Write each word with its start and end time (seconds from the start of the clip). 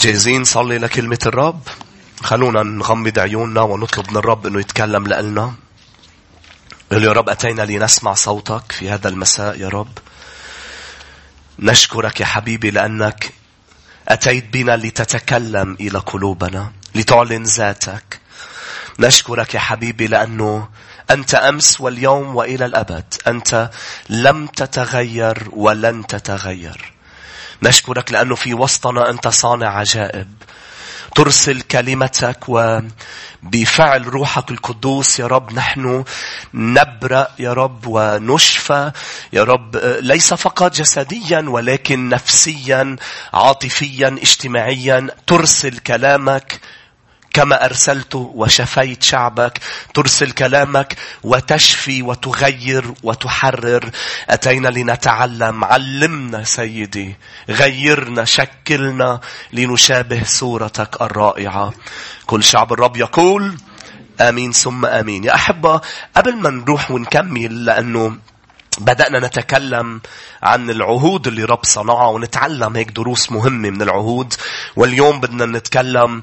جاهزين 0.00 0.40
نصلي 0.40 0.78
لكلمة 0.78 1.18
الرب؟ 1.26 1.60
خلونا 2.22 2.62
نغمض 2.62 3.18
عيوننا 3.18 3.60
ونطلب 3.60 4.10
من 4.10 4.16
الرب 4.16 4.46
إنه 4.46 4.60
يتكلم 4.60 5.06
لنا. 5.06 5.54
قل 6.92 7.04
يا 7.04 7.12
رب 7.12 7.28
أتينا 7.28 7.62
لنسمع 7.62 8.14
صوتك 8.14 8.72
في 8.72 8.90
هذا 8.90 9.08
المساء 9.08 9.60
يا 9.60 9.68
رب. 9.68 9.98
نشكرك 11.58 12.20
يا 12.20 12.26
حبيبي 12.26 12.70
لأنك 12.70 13.32
أتيت 14.08 14.44
بنا 14.52 14.76
لتتكلم 14.76 15.76
إلى 15.80 15.98
قلوبنا، 15.98 16.72
لتعلن 16.94 17.42
ذاتك. 17.42 18.20
نشكرك 18.98 19.54
يا 19.54 19.60
حبيبي 19.60 20.06
لأنه 20.06 20.68
أنت 21.10 21.34
أمس 21.34 21.80
واليوم 21.80 22.36
وإلى 22.36 22.64
الأبد، 22.64 23.14
أنت 23.26 23.70
لم 24.08 24.46
تتغير 24.46 25.48
ولن 25.52 26.06
تتغير. 26.06 26.99
نشكرك 27.62 28.12
لأنه 28.12 28.34
في 28.34 28.54
وسطنا 28.54 29.10
أنت 29.10 29.28
صانع 29.28 29.78
عجائب. 29.78 30.28
ترسل 31.14 31.60
كلمتك 31.60 32.38
وبفعل 32.48 34.06
روحك 34.06 34.50
القدوس 34.50 35.20
يا 35.20 35.26
رب 35.26 35.52
نحن 35.52 36.04
نبرأ 36.54 37.28
يا 37.38 37.52
رب 37.52 37.86
ونشفى 37.86 38.92
يا 39.32 39.44
رب 39.44 39.76
ليس 40.00 40.34
فقط 40.34 40.74
جسديا 40.74 41.44
ولكن 41.48 42.08
نفسيا 42.08 42.96
عاطفيا 43.34 44.08
اجتماعيا 44.08 45.06
ترسل 45.26 45.78
كلامك 45.78 46.60
كما 47.32 47.64
أرسلت 47.64 48.14
وشفيت 48.14 49.02
شعبك 49.02 49.58
ترسل 49.94 50.30
كلامك 50.30 50.96
وتشفي 51.22 52.02
وتغير 52.02 52.94
وتحرر. 53.02 53.90
أتينا 54.30 54.68
لنتعلم 54.68 55.64
علمنا 55.64 56.44
سيدي 56.44 57.16
غيرنا 57.48 58.24
شكلنا 58.24 59.20
لنشابه 59.52 60.24
صورتك 60.24 61.02
الرائعة. 61.02 61.72
كل 62.26 62.44
شعب 62.44 62.72
الرب 62.72 62.96
يقول 62.96 63.56
آمين 64.20 64.52
ثم 64.52 64.86
آمين. 64.86 65.24
يا 65.24 65.34
أحبة 65.34 65.80
قبل 66.16 66.36
ما 66.36 66.50
نروح 66.50 66.90
ونكمل 66.90 67.64
لأنه 67.64 68.16
بدأنا 68.78 69.26
نتكلم 69.26 70.00
عن 70.42 70.70
العهود 70.70 71.26
اللي 71.26 71.44
رب 71.44 71.64
صنعها 71.64 72.06
ونتعلم 72.08 72.76
هيك 72.76 72.90
دروس 72.90 73.32
مهمة 73.32 73.70
من 73.70 73.82
العهود. 73.82 74.34
واليوم 74.76 75.20
بدنا 75.20 75.46
نتكلم 75.58 76.22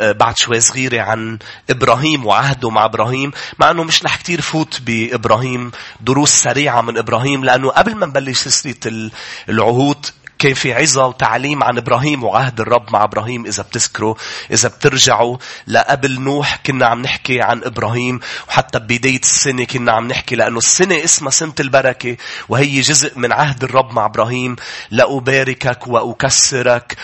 بعد 0.00 0.38
شوي 0.38 0.60
صغيرة 0.60 1.02
عن 1.02 1.38
إبراهيم 1.70 2.26
وعهده 2.26 2.70
مع 2.70 2.84
إبراهيم 2.84 3.30
مع 3.58 3.70
أنه 3.70 3.84
مش 3.84 4.04
رح 4.04 4.16
كتير 4.16 4.40
فوت 4.40 4.80
بإبراهيم. 4.80 5.70
دروس 6.00 6.30
سريعة 6.30 6.80
من 6.80 6.98
إبراهيم 6.98 7.44
لأنه 7.44 7.70
قبل 7.70 7.94
ما 7.94 8.06
نبلش 8.06 8.38
سلسلة 8.38 9.10
العهود 9.48 10.06
كان 10.38 10.54
في 10.54 10.74
عظة 10.74 11.06
وتعليم 11.06 11.64
عن 11.64 11.78
إبراهيم 11.78 12.24
وعهد 12.24 12.60
الرب 12.60 12.92
مع 12.92 13.04
إبراهيم 13.04 13.46
إذا 13.46 13.62
بتذكروا 13.62 14.14
إذا 14.50 14.68
بترجعوا 14.68 15.36
لقبل 15.66 16.20
نوح 16.20 16.56
كنا 16.66 16.86
عم 16.86 17.02
نحكي 17.02 17.42
عن 17.42 17.64
إبراهيم 17.64 18.20
وحتى 18.48 18.78
ببداية 18.78 19.20
السنة 19.20 19.64
كنا 19.64 19.92
عم 19.92 20.06
نحكي 20.08 20.36
لأنه 20.36 20.58
السنة 20.58 21.04
اسمها 21.04 21.30
سنة 21.30 21.54
البركة 21.60 22.16
وهي 22.48 22.80
جزء 22.80 23.18
من 23.18 23.32
عهد 23.32 23.64
الرب 23.64 23.92
مع 23.92 24.04
إبراهيم 24.06 24.56
لأباركك 24.90 25.86
وأكسرك 25.86 26.96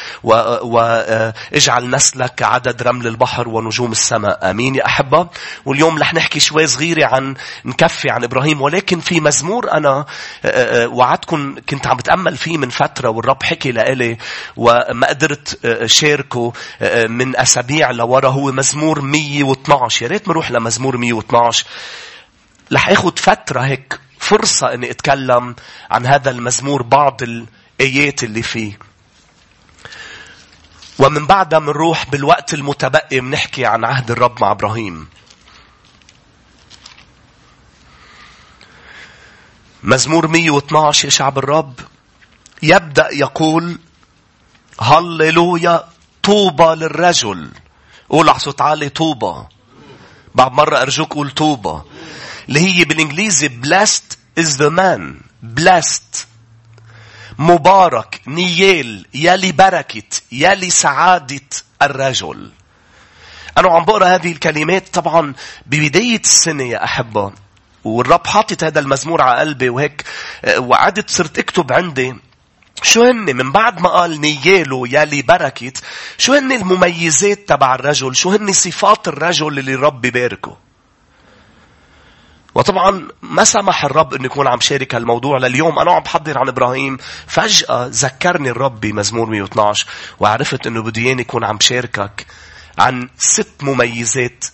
وأجعل 0.62 1.90
نسلك 1.90 2.42
عدد 2.42 2.82
رمل 2.82 3.06
البحر 3.06 3.48
ونجوم 3.48 3.92
السماء. 3.92 4.50
آمين 4.50 4.74
يا 4.74 4.86
أحبة. 4.86 5.28
واليوم 5.64 5.98
رح 5.98 6.14
نحكي 6.14 6.40
شوي 6.40 6.66
صغيرة 6.66 7.06
عن 7.06 7.34
نكفي 7.64 8.10
عن 8.10 8.24
إبراهيم 8.24 8.62
ولكن 8.62 9.00
في 9.00 9.20
مزمور 9.20 9.72
أنا 9.72 10.06
وعدكم 10.86 11.54
كنت 11.68 11.86
عم 11.86 11.96
بتأمل 11.96 12.36
فيه 12.36 12.58
من 12.58 12.68
فترة 12.70 13.08
والرب 13.24 13.42
حكي 13.42 13.72
لإلي 13.72 14.18
وما 14.56 15.06
قدرت 15.06 15.64
آه، 15.64 15.86
شاركه 15.86 16.52
آه، 16.82 17.06
من 17.06 17.36
أسابيع 17.36 17.90
لورا 17.90 18.28
هو 18.28 18.52
مزمور 18.52 19.00
112 19.00 20.02
يا 20.02 20.08
ريت 20.08 20.28
نروح 20.28 20.50
لمزمور 20.50 20.96
112 20.96 21.66
رح 22.72 22.88
اخذ 22.88 23.16
فترة 23.16 23.60
هيك 23.60 24.00
فرصة 24.18 24.74
إني 24.74 24.90
أتكلم 24.90 25.54
عن 25.90 26.06
هذا 26.06 26.30
المزمور 26.30 26.82
بعض 26.82 27.20
الآيات 27.22 28.24
اللي 28.24 28.42
فيه. 28.42 28.78
ومن 30.98 31.26
بعدها 31.26 31.58
منروح 31.58 32.10
بالوقت 32.10 32.54
المتبقي 32.54 33.20
بنحكي 33.20 33.66
عن 33.66 33.84
عهد 33.84 34.10
الرب 34.10 34.40
مع 34.40 34.50
إبراهيم. 34.50 35.08
مزمور 39.82 40.26
112 40.26 41.04
يا 41.04 41.10
شعب 41.10 41.38
الرب 41.38 41.74
يبدأ 42.64 43.08
يقول 43.12 43.78
هللويا 44.80 45.84
طوبى 46.22 46.64
للرجل. 46.64 47.50
قول 48.08 48.28
على 48.28 48.38
صوت 48.38 48.60
عالي 48.60 48.88
طوبى. 48.88 49.46
بعد 50.34 50.52
مرة 50.52 50.82
أرجوك 50.82 51.12
قول 51.12 51.30
طوبى. 51.30 51.82
اللي 52.48 52.60
هي 52.60 52.84
بالإنجليزي 52.84 53.48
blessed 53.48 54.16
is 54.40 54.56
the 54.56 54.70
man. 54.70 55.02
Blessed. 55.60 56.26
مبارك 57.38 58.20
نيال 58.26 59.06
يلي 59.14 59.52
بركة 59.52 60.02
يلي 60.32 60.70
سعادة 60.70 61.40
الرجل. 61.82 62.52
أنا 63.58 63.70
عم 63.70 63.84
بقرأ 63.84 64.06
هذه 64.06 64.32
الكلمات 64.32 64.88
طبعا 64.88 65.34
ببداية 65.66 66.20
السنة 66.20 66.64
يا 66.64 66.84
أحبة. 66.84 67.32
والرب 67.84 68.26
حاطط 68.26 68.64
هذا 68.64 68.80
المزمور 68.80 69.22
على 69.22 69.40
قلبي 69.40 69.68
وهيك 69.68 70.04
وعدت 70.56 71.10
صرت 71.10 71.38
أكتب 71.38 71.72
عندي. 71.72 72.14
شو 72.82 73.04
هن 73.04 73.36
من 73.36 73.52
بعد 73.52 73.80
ما 73.80 73.88
قال 73.88 74.20
نياله 74.20 74.84
يلي 74.88 75.22
بركت 75.22 75.82
شو 76.18 76.32
هن 76.32 76.52
المميزات 76.52 77.48
تبع 77.48 77.74
الرجل؟ 77.74 78.16
شو 78.16 78.30
هن 78.30 78.52
صفات 78.52 79.08
الرجل 79.08 79.58
اللي 79.58 79.74
الرب 79.74 80.00
بباركه 80.00 80.56
وطبعا 82.54 83.08
ما 83.22 83.44
سمح 83.44 83.84
الرب 83.84 84.14
إنه 84.14 84.24
يكون 84.24 84.48
عم 84.48 84.60
شارك 84.60 84.94
هالموضوع 84.94 85.38
لليوم. 85.38 85.78
أنا 85.78 85.92
عم 85.92 86.00
بحضر 86.00 86.38
عن 86.38 86.48
إبراهيم 86.48 86.98
فجأة 87.26 87.86
ذكرني 87.90 88.50
الرب 88.50 88.80
بمزمور 88.80 89.30
112 89.30 89.86
وعرفت 90.20 90.66
إنه 90.66 90.82
يكون 90.82 91.20
يكون 91.20 91.44
عم 91.44 91.60
شاركك 91.60 92.26
عن 92.78 93.08
ست 93.18 93.62
مميزات 93.62 94.44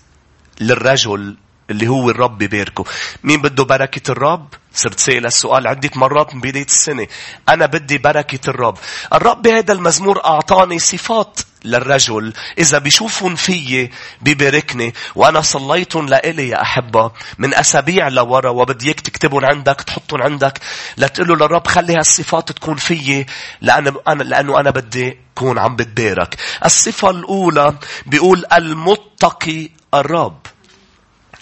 للرجل 0.61 1.37
اللي 1.71 1.89
هو 1.89 2.11
الرب 2.11 2.39
بباركه. 2.39 2.85
مين 3.25 3.43
بده 3.43 3.65
بركة 3.65 4.11
الرب؟ 4.13 4.49
صرت 4.75 5.01
سائل 5.01 5.27
السؤال 5.27 5.67
عدة 5.67 5.91
مرات 5.97 6.35
من 6.35 6.41
بداية 6.41 6.65
السنة. 6.65 7.07
أنا 7.49 7.67
بدي 7.67 7.99
بركة 7.99 8.51
الرب. 8.51 8.79
الرب 9.13 9.43
بهذا 9.43 9.73
المزمور 9.73 10.25
أعطاني 10.25 10.79
صفات 10.79 11.41
للرجل 11.65 12.33
إذا 12.59 12.79
بيشوفون 12.79 13.35
فيي 13.35 13.91
بباركني 14.21 14.95
وأنا 15.15 15.41
صليتهم 15.41 16.07
لإلي 16.09 16.49
يا 16.49 16.63
أحبة 16.63 17.11
من 17.39 17.55
أسابيع 17.55 18.09
لورا 18.09 18.51
وبدي 18.51 18.87
إياك 18.87 19.01
تكتبهم 19.01 19.45
عندك 19.45 19.81
تحطهم 19.87 20.23
عندك 20.23 20.61
لتقول 20.99 21.29
للرب 21.29 21.67
خلي 21.67 21.97
هالصفات 21.97 22.53
تكون 22.53 22.77
فيي 22.77 23.27
لأن 23.61 23.95
أنا 24.09 24.23
لأنه 24.23 24.61
أنا 24.61 24.71
بدي 24.71 25.19
كون 25.35 25.59
عم 25.59 25.77
بتبارك. 25.77 26.37
الصفة 26.65 27.11
الأولى 27.11 27.75
بيقول 28.07 28.45
المتقي 28.53 29.71
الرب. 29.95 30.39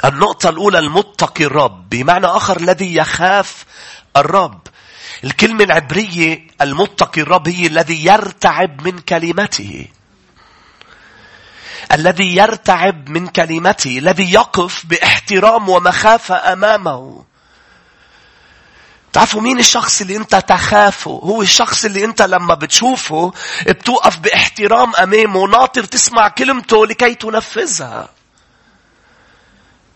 النقطة 0.05 0.49
الأولى 0.49 0.79
المتقي 0.79 1.45
الرب. 1.45 1.89
بمعنى 1.89 2.27
آخر 2.27 2.57
الذي 2.57 2.95
يخاف 2.95 3.65
الرب. 4.17 4.61
الكلمة 5.25 5.65
العبرية 5.65 6.47
المتقي 6.61 7.21
الرب 7.21 7.49
هي 7.49 7.67
الذي 7.67 8.05
يرتعب 8.05 8.87
من 8.87 8.99
كلمته. 8.99 9.87
الذي 11.93 12.37
يرتعب 12.37 13.09
من 13.09 13.27
كلمته 13.27 13.99
الذي 13.99 14.33
يقف 14.33 14.87
باحترام 14.87 15.69
ومخافة 15.69 16.53
أمامه. 16.53 17.25
تعرفوا 19.13 19.41
مين 19.41 19.59
الشخص 19.59 20.01
اللي 20.01 20.17
أنت 20.17 20.35
تخافه؟ 20.37 21.11
هو 21.11 21.43
الشخص 21.43 21.85
اللي 21.85 22.05
أنت 22.05 22.23
لما 22.23 22.55
بتشوفه 22.55 23.33
بتوقف 23.67 24.19
باحترام 24.19 24.97
أمامه 24.97 25.47
ناطر 25.47 25.85
تسمع 25.85 26.29
كلمته 26.29 26.87
لكي 26.87 27.15
تنفذها. 27.15 28.18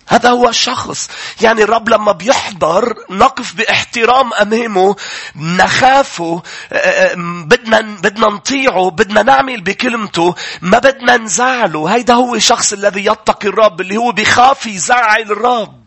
هذا 0.09 0.31
هو 0.31 0.49
الشخص 0.49 1.11
يعني 1.41 1.63
الرب 1.63 1.89
لما 1.89 2.13
بيحضر 2.13 2.95
نقف 3.11 3.55
باحترام 3.55 4.33
أمامه 4.33 4.97
نخافه 5.37 6.43
آه، 6.73 6.77
آه، 6.77 7.15
بدنا 7.47 7.81
بدنا 7.81 8.27
نطيعه 8.27 8.91
بدنا 8.91 9.23
نعمل 9.23 9.61
بكلمته 9.61 10.35
ما 10.63 10.79
بدنا 10.79 11.17
نزعله. 11.17 11.95
هيدا 11.95 12.15
هو 12.15 12.35
الشخص 12.35 12.73
الذي 12.73 13.07
يتقي 13.07 13.49
الرب 13.49 13.81
اللي 13.81 13.97
هو 13.97 14.13
بيخاف 14.13 14.67
يزعل 14.67 15.23
الرب. 15.23 15.83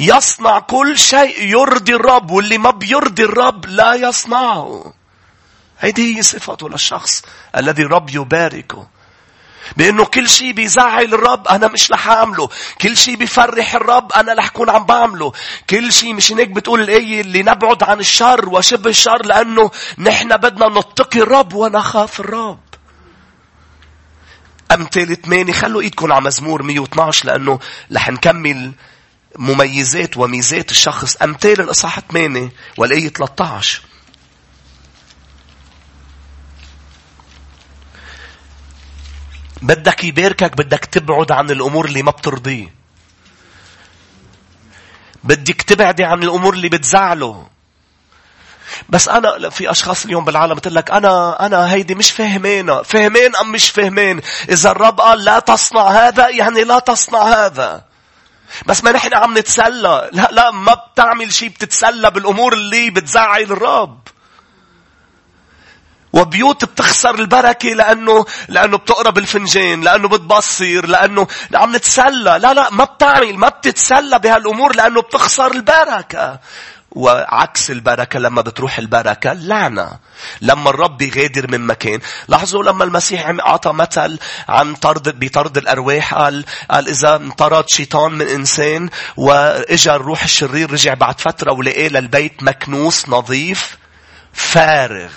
يصنع 0.00 0.58
كل 0.58 0.98
شيء 0.98 1.42
يرضي 1.42 1.94
الرب 1.94 2.30
واللي 2.30 2.58
ما 2.58 2.70
بيرضي 2.70 3.24
الرب 3.24 3.66
لا 3.66 3.94
يصنعه. 3.94 4.92
هيدي 5.80 6.16
هي 6.16 6.22
صفته 6.22 6.68
للشخص 6.68 7.22
الذي 7.56 7.82
الرب 7.82 8.10
يباركه. 8.10 8.97
بأنه 9.76 10.04
كل 10.04 10.28
شيء 10.28 10.52
بيزعل 10.52 11.04
الرب 11.14 11.48
أنا 11.48 11.68
مش 11.68 11.90
رح 11.92 12.08
أعمله. 12.08 12.48
كل 12.80 12.96
شيء 12.96 13.16
بيفرح 13.16 13.74
الرب 13.74 14.12
أنا 14.12 14.34
رح 14.34 14.46
أكون 14.46 14.70
عم 14.70 14.84
بعمله. 14.84 15.32
كل 15.70 15.92
شيء 15.92 16.14
مش 16.14 16.32
هيك 16.32 16.48
بتقول 16.48 16.80
الآية 16.80 17.20
اللي 17.20 17.42
نبعد 17.42 17.82
عن 17.82 18.00
الشر 18.00 18.48
وشبه 18.48 18.90
الشر 18.90 19.26
لأنه 19.26 19.70
نحن 19.98 20.36
بدنا 20.36 20.80
نتقي 20.80 21.20
الرب 21.20 21.52
ونخاف 21.54 22.20
الرب. 22.20 22.58
أمثال 24.72 25.22
ثمانية 25.22 25.52
خلوا 25.52 25.80
إيدكم 25.82 26.12
على 26.12 26.24
مزمور 26.24 26.62
112 26.62 27.26
لأنه 27.26 27.58
رح 27.92 28.08
نكمل 28.10 28.72
مميزات 29.36 30.16
وميزات 30.16 30.70
الشخص 30.70 31.16
أمثال 31.16 31.60
الإصحاح 31.60 31.98
8 32.12 32.52
والآية 32.78 33.08
13 33.08 33.82
بدك 39.62 40.04
يباركك 40.04 40.56
بدك 40.56 40.84
تبعد 40.84 41.32
عن 41.32 41.50
الأمور 41.50 41.84
اللي 41.84 42.02
ما 42.02 42.10
بترضيه. 42.10 42.74
بدك 45.24 45.62
تبعدي 45.62 46.04
عن 46.04 46.22
الأمور 46.22 46.54
اللي 46.54 46.68
بتزعله. 46.68 47.46
بس 48.88 49.08
أنا 49.08 49.50
في 49.50 49.70
أشخاص 49.70 50.04
اليوم 50.04 50.24
بالعالم 50.24 50.54
بتقول 50.54 50.74
لك 50.74 50.90
أنا 50.90 51.46
أنا 51.46 51.72
هيدي 51.72 51.94
مش 51.94 52.10
فاهمينها، 52.10 52.82
فاهمين 52.82 53.36
أم 53.36 53.52
مش 53.52 53.70
فاهمين؟ 53.70 54.20
إذا 54.48 54.70
الرب 54.70 55.00
قال 55.00 55.24
لا 55.24 55.38
تصنع 55.38 55.88
هذا 55.88 56.28
يعني 56.28 56.64
لا 56.64 56.78
تصنع 56.78 57.22
هذا. 57.22 57.84
بس 58.66 58.84
ما 58.84 58.92
نحن 58.92 59.14
عم 59.14 59.38
نتسلى، 59.38 60.10
لا 60.12 60.28
لا 60.32 60.50
ما 60.50 60.74
بتعمل 60.74 61.32
شيء 61.32 61.48
بتتسلى 61.48 62.10
بالأمور 62.10 62.52
اللي 62.52 62.90
بتزعل 62.90 63.42
الرب. 63.42 64.08
وبيوت 66.18 66.64
بتخسر 66.64 67.14
البركة 67.14 67.68
لأنه 67.68 68.26
لأنه 68.48 68.78
بتقرب 68.78 69.18
الفنجان، 69.18 69.80
لأنه 69.80 70.08
بتبصر، 70.08 70.86
لأنه 70.86 71.26
عم 71.54 71.76
نتسلى، 71.76 72.38
لا 72.42 72.54
لا 72.54 72.70
ما 72.70 72.84
بتعمل 72.84 73.38
ما 73.38 73.48
بتتسلى 73.48 74.18
بهالأمور 74.18 74.76
لأنه 74.76 75.00
بتخسر 75.00 75.52
البركة. 75.52 76.40
وعكس 76.90 77.70
البركة 77.70 78.18
لما 78.18 78.42
بتروح 78.42 78.78
البركة 78.78 79.32
لعنة. 79.32 79.98
لما 80.40 80.70
الرب 80.70 81.02
يغادر 81.02 81.50
من 81.50 81.66
مكان. 81.66 82.00
لاحظوا 82.28 82.62
لما 82.62 82.84
المسيح 82.84 83.28
أعطى 83.28 83.72
مثل 83.72 84.18
عن 84.48 84.74
طرد 84.74 85.20
بطرد 85.20 85.56
الأرواح 85.56 86.14
قال 86.14 86.44
قال 86.70 86.88
إذا 86.88 87.16
انطرد 87.16 87.68
شيطان 87.68 88.12
من 88.12 88.28
إنسان 88.28 88.90
وإجا 89.16 89.94
الروح 89.94 90.22
الشرير 90.22 90.72
رجع 90.72 90.94
بعد 90.94 91.20
فترة 91.20 91.52
ولقاه 91.52 91.88
للبيت 91.88 92.42
مكنوس 92.42 93.08
نظيف 93.08 93.78
فارغ. 94.32 95.12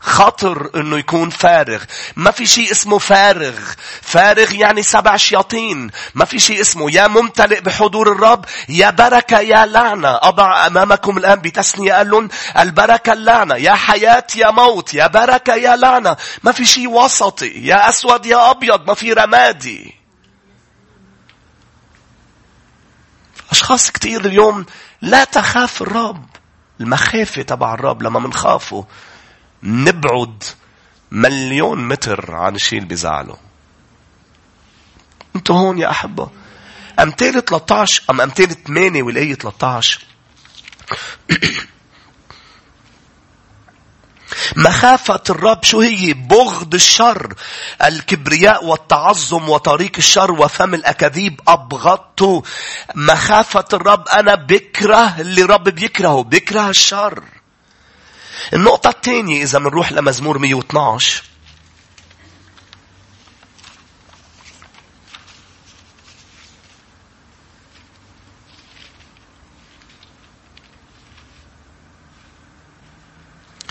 خطر 0.00 0.70
انه 0.74 0.98
يكون 0.98 1.30
فارغ. 1.30 1.82
ما 2.16 2.30
في 2.30 2.46
شيء 2.46 2.72
اسمه 2.72 2.98
فارغ. 2.98 3.58
فارغ 4.02 4.52
يعني 4.52 4.82
سبع 4.82 5.16
شياطين. 5.16 5.90
ما 6.14 6.24
في 6.24 6.38
شيء 6.38 6.60
اسمه 6.60 6.90
يا 6.90 7.06
ممتلئ 7.06 7.60
بحضور 7.60 8.12
الرب 8.12 8.44
يا 8.68 8.90
بركة 8.90 9.38
يا 9.38 9.66
لعنة. 9.66 10.08
أضع 10.22 10.66
أمامكم 10.66 11.18
الآن 11.18 11.40
بتسنية 11.40 11.92
قال 11.92 12.10
لهم 12.10 12.28
البركة 12.58 13.12
اللعنة. 13.12 13.54
يا 13.56 13.72
حياة 13.72 14.26
يا 14.36 14.50
موت. 14.50 14.94
يا 14.94 15.06
بركة 15.06 15.54
يا 15.54 15.76
لعنة. 15.76 16.16
ما 16.42 16.52
في 16.52 16.64
شيء 16.64 16.88
وسطي. 16.88 17.66
يا 17.66 17.88
أسود 17.88 18.26
يا 18.26 18.50
أبيض. 18.50 18.86
ما 18.86 18.94
في 18.94 19.12
رمادي. 19.12 19.94
أشخاص 23.50 23.90
كثير 23.90 24.24
اليوم 24.24 24.66
لا 25.02 25.24
تخاف 25.24 25.82
الرب. 25.82 26.26
المخافة 26.80 27.42
تبع 27.42 27.74
الرب 27.74 28.02
لما 28.02 28.20
منخافه 28.20 28.86
نبعد 29.62 30.42
مليون 31.10 31.88
متر 31.88 32.34
عن 32.34 32.54
الشيء 32.54 32.78
اللي 32.78 32.88
بيزعله. 32.88 33.36
أنتوا 35.36 35.56
هون 35.56 35.78
يا 35.78 35.90
أحبة. 35.90 36.30
أمثال 36.98 37.44
13 37.44 38.02
أم 38.10 38.20
أمثال 38.20 38.64
8 38.64 39.02
والآية 39.02 39.34
13 39.34 40.00
مخافة 44.56 45.22
الرب 45.30 45.64
شو 45.64 45.80
هي؟ 45.80 46.12
بغض 46.12 46.74
الشر. 46.74 47.34
الكبرياء 47.84 48.64
والتعظم 48.64 49.48
وطريق 49.48 49.92
الشر 49.98 50.32
وفم 50.32 50.74
الأكاذيب 50.74 51.40
أبغضته. 51.48 52.42
مخافة 52.94 53.64
الرب 53.72 54.08
أنا 54.08 54.34
بكره 54.34 55.20
اللي 55.20 55.42
رب 55.42 55.68
بيكرهه. 55.68 56.22
بكره 56.22 56.70
الشر. 56.70 57.24
النقطة 58.54 58.90
الثانية 58.90 59.42
إذا 59.42 59.58
بنروح 59.58 59.92
لمزمور 59.92 60.38
112 60.38 61.22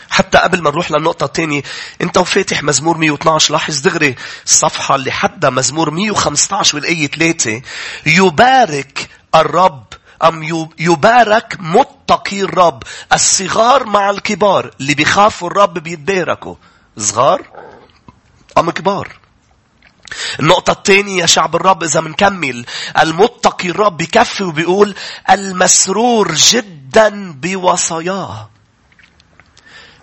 حتى 0.09 0.37
قبل 0.37 0.61
ما 0.61 0.69
نروح 0.69 0.91
للنقطة 0.91 1.25
الثانية 1.25 1.61
أنت 2.01 2.17
وفاتح 2.17 2.63
مزمور 2.63 2.97
112 2.97 3.53
لاحظ 3.53 3.79
دغري 3.79 4.15
الصفحة 4.45 4.95
اللي 4.95 5.11
حدها 5.11 5.49
مزمور 5.49 5.89
115 5.89 6.77
والآية 6.77 7.07
3 7.07 7.61
يبارك 8.05 9.09
الرب 9.35 9.88
أم 10.23 10.69
يبارك 10.79 11.57
متقي 11.59 12.41
الرب. 12.41 12.83
الصغار 13.13 13.85
مع 13.85 14.09
الكبار. 14.09 14.71
اللي 14.81 14.93
بيخافوا 14.93 15.47
الرب 15.47 15.73
بيتباركوا. 15.73 16.55
صغار 16.97 17.41
أم 18.57 18.71
كبار. 18.71 19.19
النقطة 20.39 20.71
الثانية 20.71 21.21
يا 21.21 21.25
شعب 21.25 21.55
الرب 21.55 21.83
إذا 21.83 22.01
منكمل 22.01 22.65
المتقي 23.01 23.69
الرب 23.69 23.97
بكفي 23.97 24.43
وبيقول 24.43 24.95
المسرور 25.29 26.35
جدا 26.35 27.31
بوصاياه. 27.33 28.49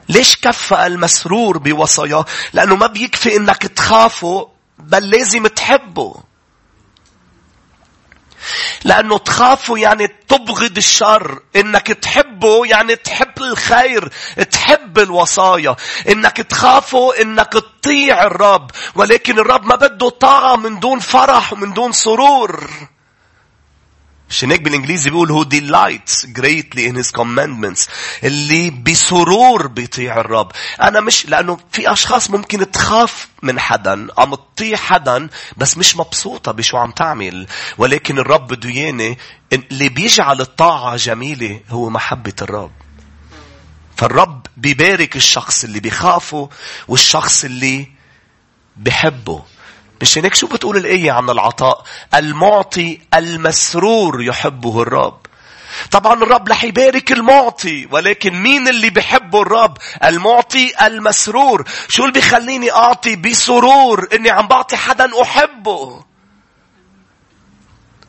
ليش 0.09 0.37
كفى 0.37 0.87
المسرور 0.87 1.59
بوصاياه؟ 1.59 2.25
لأنه 2.53 2.77
ما 2.77 2.87
بيكفي 2.87 3.37
إنك 3.37 3.63
تخافه 3.63 4.49
بل 4.79 5.11
لازم 5.11 5.47
تحبه. 5.47 6.15
لأنه 8.84 9.19
تخافوا 9.19 9.78
يعني 9.78 10.06
تبغض 10.28 10.76
الشر. 10.76 11.38
إنك 11.56 11.87
تحبه 11.87 12.67
يعني 12.67 12.96
تحب 12.96 13.38
الخير. 13.38 14.08
تحب 14.50 14.99
الوصايا. 14.99 15.76
إنك 16.08 16.37
تخافوا 16.37 17.23
إنك 17.23 17.52
تطيع 17.52 18.23
الرب. 18.23 18.70
ولكن 18.94 19.38
الرب 19.38 19.64
ما 19.67 19.76
بده 19.76 20.08
طاعة 20.08 20.56
من 20.56 20.81
دون 20.81 20.99
فرح 20.99 21.52
ومن 21.52 21.73
دون 21.73 21.93
سرور. 21.93 22.70
هيك 24.52 24.62
بالإنجليزي 24.62 25.11
بيقول 25.11 25.31
هو 25.31 25.44
delights 25.44 26.26
greatly 26.38 26.90
in 26.90 26.96
his 26.96 27.11
commandments 27.20 27.88
اللي 28.25 28.70
بسرور 28.70 29.67
بيطيع 29.67 30.20
الرب. 30.20 30.52
أنا 30.82 31.00
مش 31.00 31.26
لأنه 31.26 31.58
في 31.73 31.93
أشخاص 31.93 32.31
ممكن 32.31 32.70
تخاف 32.70 33.28
من 33.43 33.60
حدا 33.60 34.06
عم 34.19 34.34
تطيع 34.34 34.77
حدا 34.77 35.29
بس 35.56 35.77
مش 35.77 35.96
مبسوطة 35.96 36.53
بشو 36.53 36.77
عم 36.77 36.91
تعمل. 36.91 37.46
ولكن 37.79 38.19
الرب 38.19 38.46
بده 38.48 38.69
إياني 38.69 39.19
اللي 39.53 39.89
بيجعل 39.89 40.41
الطاعة 40.41 40.96
جميلة 40.96 41.60
هو 41.70 41.91
محبة 41.91 42.34
الرب. 42.43 42.72
فالرب 43.96 44.46
بيبارك 44.56 45.17
الشخص 45.17 45.65
اللي 45.65 45.81
بيخافه 45.81 46.51
والشخص 46.89 47.44
اللي 47.44 47.89
بحبه. 48.77 49.43
مش 50.03 50.19
هيك 50.19 50.34
شو 50.34 50.46
بتقول 50.46 50.76
الآية 50.76 51.12
عن 51.12 51.31
العطاء؟ 51.31 51.84
المعطي 52.15 53.00
المسرور 53.15 54.22
يحبه 54.22 54.82
الرب. 54.82 55.19
طبعا 55.91 56.12
الرب 56.22 56.48
رح 56.48 56.65
يبارك 56.65 57.12
المعطي 57.12 57.86
ولكن 57.91 58.43
مين 58.43 58.69
اللي 58.69 58.91
بحبه 58.91 59.43
الرب؟ 59.43 59.79
المعطي 60.05 60.72
المسرور. 60.86 61.65
شو 61.88 62.03
اللي 62.03 62.12
بيخليني 62.12 62.72
أعطي 62.72 63.17
بسرور؟ 63.17 64.08
إني 64.12 64.31
عم 64.31 64.48
بعطي 64.48 64.76
حدا 64.76 65.22
أحبه. 65.22 66.05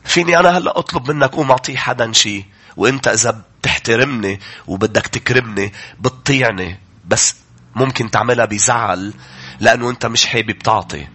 فيني 0.04 0.38
أنا 0.38 0.58
هلأ 0.58 0.78
أطلب 0.78 1.10
منك 1.10 1.30
قوم 1.30 1.50
أعطي 1.50 1.76
حدا 1.78 2.12
شيء 2.12 2.44
وإنت 2.76 3.08
إذا 3.08 3.42
بتحترمني 3.60 4.40
وبدك 4.66 5.06
تكرمني 5.06 5.72
بتطيعني 6.00 6.80
بس 7.04 7.34
ممكن 7.74 8.10
تعملها 8.10 8.44
بزعل 8.44 9.14
لأنه 9.60 9.90
أنت 9.90 10.06
مش 10.06 10.26
حابب 10.26 10.58
تعطي. 10.58 11.08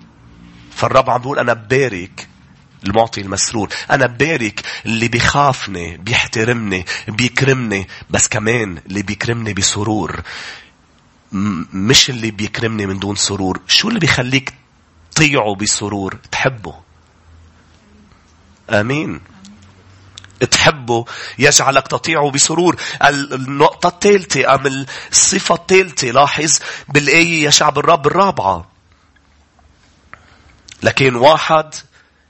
فالرب 0.84 1.10
عم 1.10 1.22
بيقول 1.22 1.40
أنا 1.40 1.54
ببارك 1.54 2.28
المعطي 2.84 3.22
المسرور. 3.22 3.70
أنا 3.92 4.06
ببارك 4.06 4.62
اللي 4.86 5.08
بيخافني 5.08 5.98
بيحترمني 5.98 6.86
بيكرمني 7.08 7.88
بس 8.10 8.28
كمان 8.28 8.78
اللي 8.86 9.02
بيكرمني 9.02 9.54
بسرور. 9.54 10.22
مش 11.74 12.10
اللي 12.10 12.32
بيكرمني 12.32 12.86
من 12.86 13.00
دون 13.00 13.16
سرور. 13.16 13.60
شو 13.68 13.88
اللي 13.88 14.00
بيخليك 14.00 14.54
تطيعه 15.12 15.56
بسرور؟ 15.56 16.18
تحبه. 16.32 16.76
آمين. 18.70 19.22
تحبه 20.52 21.06
يجعلك 21.40 21.88
تطيعه 21.88 22.32
بسرور. 22.32 22.76
النقطة 23.04 23.88
الثالثة 23.88 24.56
أم 24.56 24.86
الصفة 25.12 25.56
الثالثة 25.56 26.08
لاحظ 26.08 26.60
بالآية 26.90 27.44
يا 27.44 27.50
شعب 27.50 27.80
الرب 27.80 28.08
الرابعة. 28.08 28.73
لكن 30.84 31.16
واحد 31.16 31.76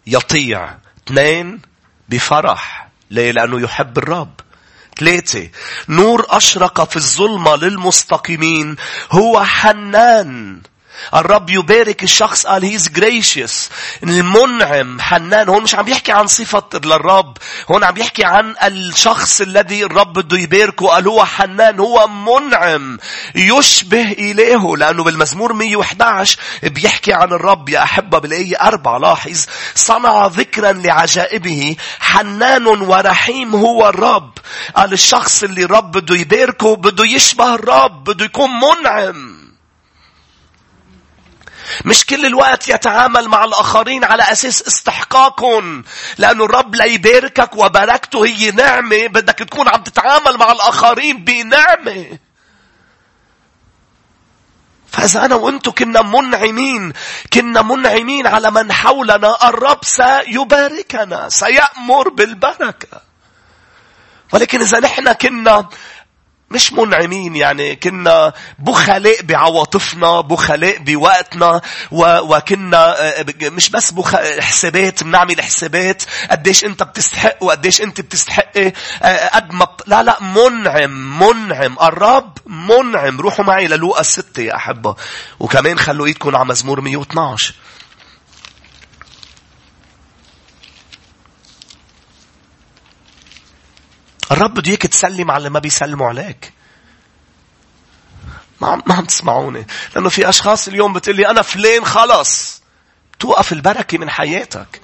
يطيع 0.07 0.77
اثنين 1.07 1.61
بفرح. 2.09 2.89
ليه؟ 3.11 3.31
لأنه 3.31 3.61
يحب 3.61 3.97
الرب. 3.97 4.33
ثلاثة 4.99 5.49
نور 5.89 6.25
أشرق 6.29 6.89
في 6.89 6.95
الظلمة 6.95 7.55
للمستقيمين. 7.55 8.75
هو 9.11 9.43
حنان. 9.43 10.61
الرب 11.15 11.49
يبارك 11.49 12.03
الشخص 12.03 12.45
قال 12.45 12.63
هيز 12.65 12.87
gracious. 12.87 13.71
المنعم 14.03 15.01
حنان 15.01 15.49
هون 15.49 15.63
مش 15.63 15.75
عم 15.75 15.87
يحكي 15.87 16.11
عن 16.11 16.27
صفة 16.27 16.63
للرب 16.73 17.37
هون 17.71 17.83
عم 17.83 17.97
يحكي 17.97 18.23
عن 18.23 18.55
الشخص 18.63 19.41
الذي 19.41 19.83
الرب 19.83 20.13
بده 20.13 20.37
يباركه. 20.37 20.87
قال 20.87 21.07
هو 21.07 21.25
حنان 21.25 21.79
هو 21.79 22.07
منعم. 22.07 22.97
يشبه 23.35 24.11
إليه 24.11 24.75
لأنه 24.75 25.03
بالمزمور 25.03 25.53
111 25.53 26.37
بيحكي 26.63 27.13
عن 27.13 27.33
الرب. 27.33 27.69
يا 27.69 27.83
أحبة 27.83 28.19
بالآية 28.19 28.55
أربعة 28.55 28.97
لاحظ 28.97 29.45
صنع 29.75 30.27
ذكرا 30.27 30.71
لعجائبه. 30.71 31.75
حنان 31.99 32.67
ورحيم 32.67 33.55
هو 33.55 33.89
الرب. 33.89 34.31
قال 34.75 34.93
الشخص 34.93 35.43
اللي 35.43 35.63
الرب 35.63 35.91
بده 35.91 36.15
يباركه 36.15 36.75
بده 36.75 37.05
يشبه 37.05 37.55
الرب 37.55 38.03
بده 38.03 38.25
يكون 38.25 38.49
منعم. 38.49 39.42
مش 41.85 42.05
كل 42.05 42.25
الوقت 42.25 42.67
يتعامل 42.67 43.27
مع 43.27 43.43
الآخرين 43.43 44.03
على 44.03 44.23
أساس 44.23 44.67
استحقاقهم. 44.67 45.83
لأنه 46.17 46.45
الرب 46.45 46.75
ليباركك 46.75 47.55
وبركته 47.55 48.25
هي 48.25 48.51
نعمة 48.51 49.07
بدك 49.07 49.39
تكون 49.39 49.67
عم 49.67 49.83
تتعامل 49.83 50.37
مع 50.37 50.51
الآخرين 50.51 51.23
بنعمة. 51.23 52.19
فإذا 54.91 55.25
أنا 55.25 55.35
وأنتم 55.35 55.71
كنا 55.71 56.01
منعمين 56.01 56.93
كنا 57.33 57.61
منعمين 57.61 58.27
على 58.27 58.51
من 58.51 58.71
حولنا 58.71 59.49
الرب 59.49 59.79
سيباركنا 59.83 61.29
سيأمر 61.29 62.09
بالبركة 62.09 63.01
ولكن 64.33 64.61
إذا 64.61 64.79
نحن 64.79 65.11
كنا 65.13 65.69
مش 66.53 66.73
منعمين 66.73 67.35
يعني 67.35 67.75
كنا 67.75 68.33
بخلاء 68.59 69.21
بعواطفنا 69.21 70.21
بخلاء 70.21 70.77
بوقتنا 70.77 71.61
وكنا 71.91 73.01
آه، 73.19 73.25
مش 73.41 73.69
بس 73.69 73.91
بخ... 73.91 74.15
حسابات 74.39 75.03
بنعمل 75.03 75.41
حسابات 75.41 76.03
قديش 76.31 76.65
انت 76.65 76.83
بتستحق 76.83 77.43
وقديش 77.43 77.81
انت 77.81 78.01
بتستحقي 78.01 78.73
آه، 79.03 79.27
قد 79.27 79.53
ما 79.53 79.67
لا 79.87 80.03
لا 80.03 80.17
منعم 80.21 81.19
منعم 81.19 81.77
الرب 81.81 82.37
منعم. 82.45 83.21
روحوا 83.21 83.45
معي 83.45 83.67
للوقا 83.67 84.01
الستة 84.01 84.41
يا 84.41 84.55
أحبة. 84.55 84.95
وكمان 85.39 85.79
خلوا 85.79 86.05
إيدكم 86.05 86.35
على 86.35 86.45
مزمور 86.45 86.81
112 86.81 87.53
الرب 94.33 94.53
بده 94.53 94.69
إياك 94.69 94.81
تسلم 94.81 95.31
على 95.31 95.37
اللي 95.37 95.49
ما 95.49 95.59
بيسلموا 95.59 96.07
عليك. 96.07 96.53
ما 98.61 98.67
عم, 98.67 98.83
ما 98.87 98.95
عم 98.95 99.05
تسمعوني. 99.05 99.67
لأنه 99.95 100.09
في 100.09 100.29
أشخاص 100.29 100.67
اليوم 100.67 100.93
بتقول 100.93 101.15
لي 101.15 101.29
أنا 101.29 101.41
فلان 101.41 101.85
خلص. 101.85 102.61
توقف 103.19 103.53
البركة 103.53 103.97
من 103.97 104.09
حياتك. 104.09 104.81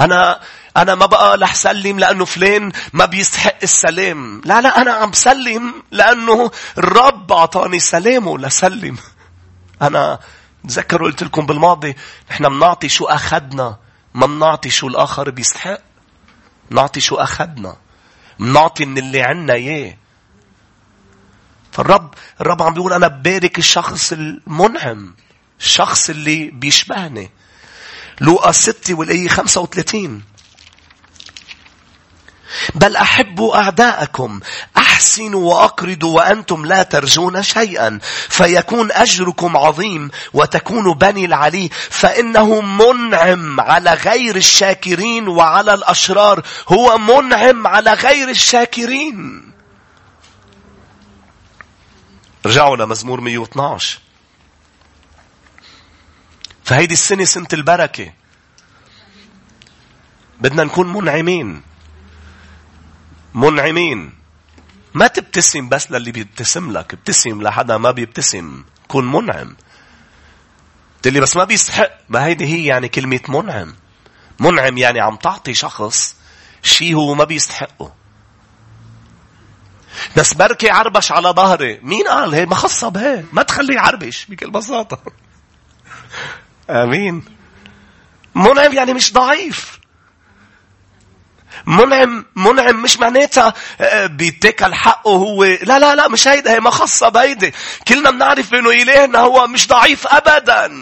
أنا 0.00 0.40
أنا 0.76 0.94
ما 0.94 1.06
بقى 1.06 1.36
رح 1.38 1.54
سلم 1.54 1.98
لأنه 1.98 2.24
فلان 2.24 2.72
ما 2.92 3.04
بيستحق 3.04 3.56
السلام. 3.62 4.40
لا 4.44 4.60
لا 4.60 4.82
أنا 4.82 4.92
عم 4.92 5.12
سلم 5.12 5.82
لأنه 5.90 6.50
الرب 6.78 7.32
أعطاني 7.32 7.80
سلامه 7.80 8.38
لسلم. 8.38 8.98
أنا 9.82 10.18
تذكروا 10.68 11.08
قلت 11.08 11.22
لكم 11.22 11.46
بالماضي 11.46 11.96
نحن 12.30 12.48
بنعطي 12.48 12.88
شو 12.88 13.04
أخذنا 13.04 13.76
ما 14.14 14.26
بنعطي 14.26 14.70
شو 14.70 14.88
الآخر 14.88 15.30
بيستحق. 15.30 15.87
نعطي 16.70 17.00
شو 17.00 17.14
أخذنا. 17.16 17.76
نعطي 18.38 18.84
من 18.84 18.98
اللي 18.98 19.22
عنا 19.22 19.52
إياه. 19.52 19.96
فالرب 21.72 22.14
الرب 22.40 22.62
عم 22.62 22.74
بيقول 22.74 22.92
أنا 22.92 23.08
ببارك 23.08 23.58
الشخص 23.58 24.12
المنعم. 24.12 25.14
الشخص 25.60 26.10
اللي 26.10 26.50
بيشبهني. 26.50 27.30
لوقا 28.20 28.52
6 28.52 28.94
والآية 28.94 29.28
35. 29.28 30.22
بل 32.74 32.96
أحبوا 32.96 33.56
أعداءكم 33.56 34.40
أحسنوا 34.98 35.54
وأقرضوا 35.54 36.16
وأنتم 36.16 36.66
لا 36.66 36.82
ترجون 36.82 37.42
شيئا. 37.42 37.98
فيكون 38.28 38.92
أجركم 38.92 39.56
عظيم 39.56 40.10
وتكونوا 40.32 40.94
بني 40.94 41.24
العلي. 41.24 41.70
فإنه 41.90 42.60
منعم 42.60 43.60
على 43.60 43.94
غير 43.94 44.36
الشاكرين 44.36 45.28
وعلى 45.28 45.74
الأشرار. 45.74 46.42
هو 46.68 46.98
منعم 46.98 47.66
على 47.66 47.92
غير 47.94 48.28
الشاكرين. 48.28 49.52
رجعوا 52.46 52.76
لمزمور 52.76 53.20
112 53.20 53.98
فهيدي 56.64 56.94
السنة 56.94 57.24
سنة 57.24 57.48
البركة. 57.52 58.12
بدنا 60.40 60.64
نكون 60.64 60.92
منعمين. 60.92 61.62
منعمين. 63.34 64.17
ما 64.98 65.06
تبتسم 65.06 65.68
بس 65.68 65.90
للي 65.90 66.12
بيبتسم 66.12 66.72
لك 66.72 66.94
ابتسم 66.94 67.42
لحدا 67.42 67.76
ما 67.76 67.90
بيبتسم. 67.90 68.64
كن 68.88 69.04
منعم. 69.04 69.56
تقول 71.02 71.20
بس 71.20 71.36
ما 71.36 71.44
بيستحق. 71.44 71.90
ما 72.08 72.24
هيدي 72.24 72.44
هي 72.44 72.64
يعني 72.64 72.88
كلمة 72.88 73.20
منعم. 73.28 73.74
منعم 74.40 74.78
يعني 74.78 75.00
عم 75.00 75.16
تعطي 75.16 75.54
شخص 75.54 76.16
شيء 76.62 76.94
هو 76.94 77.14
ما 77.14 77.24
بيستحقه. 77.24 77.94
بس 80.16 80.34
بركي 80.34 80.70
عربش 80.70 81.12
على 81.12 81.28
ظهري. 81.28 81.80
مين 81.82 82.08
قال 82.08 82.34
هي؟ 82.34 82.46
ما 82.46 82.54
خصها 82.54 82.88
بهي. 82.88 83.24
ما 83.32 83.42
تخليه 83.42 83.74
يعربش 83.74 84.26
بكل 84.28 84.50
بساطة. 84.50 85.02
آمين. 86.70 87.24
منعم 88.34 88.72
يعني 88.72 88.94
مش 88.94 89.12
ضعيف. 89.12 89.78
منعم 91.66 92.24
منعم 92.36 92.82
مش 92.82 92.98
معناتها 93.00 93.54
آه، 93.80 94.06
بيتكل 94.06 94.74
حقه 94.74 95.10
هو 95.10 95.44
لا 95.44 95.78
لا 95.78 95.94
لا 95.94 96.08
مش 96.08 96.28
هيدا 96.28 96.52
هي 96.52 96.60
ما 96.60 96.70
خاصة 96.70 97.08
بهيدي 97.08 97.54
كلنا 97.88 98.10
بنعرف 98.10 98.54
إنه 98.54 98.70
الهنا 98.70 99.18
هو 99.18 99.46
مش 99.46 99.68
ضعيف 99.68 100.06
ابدا. 100.06 100.72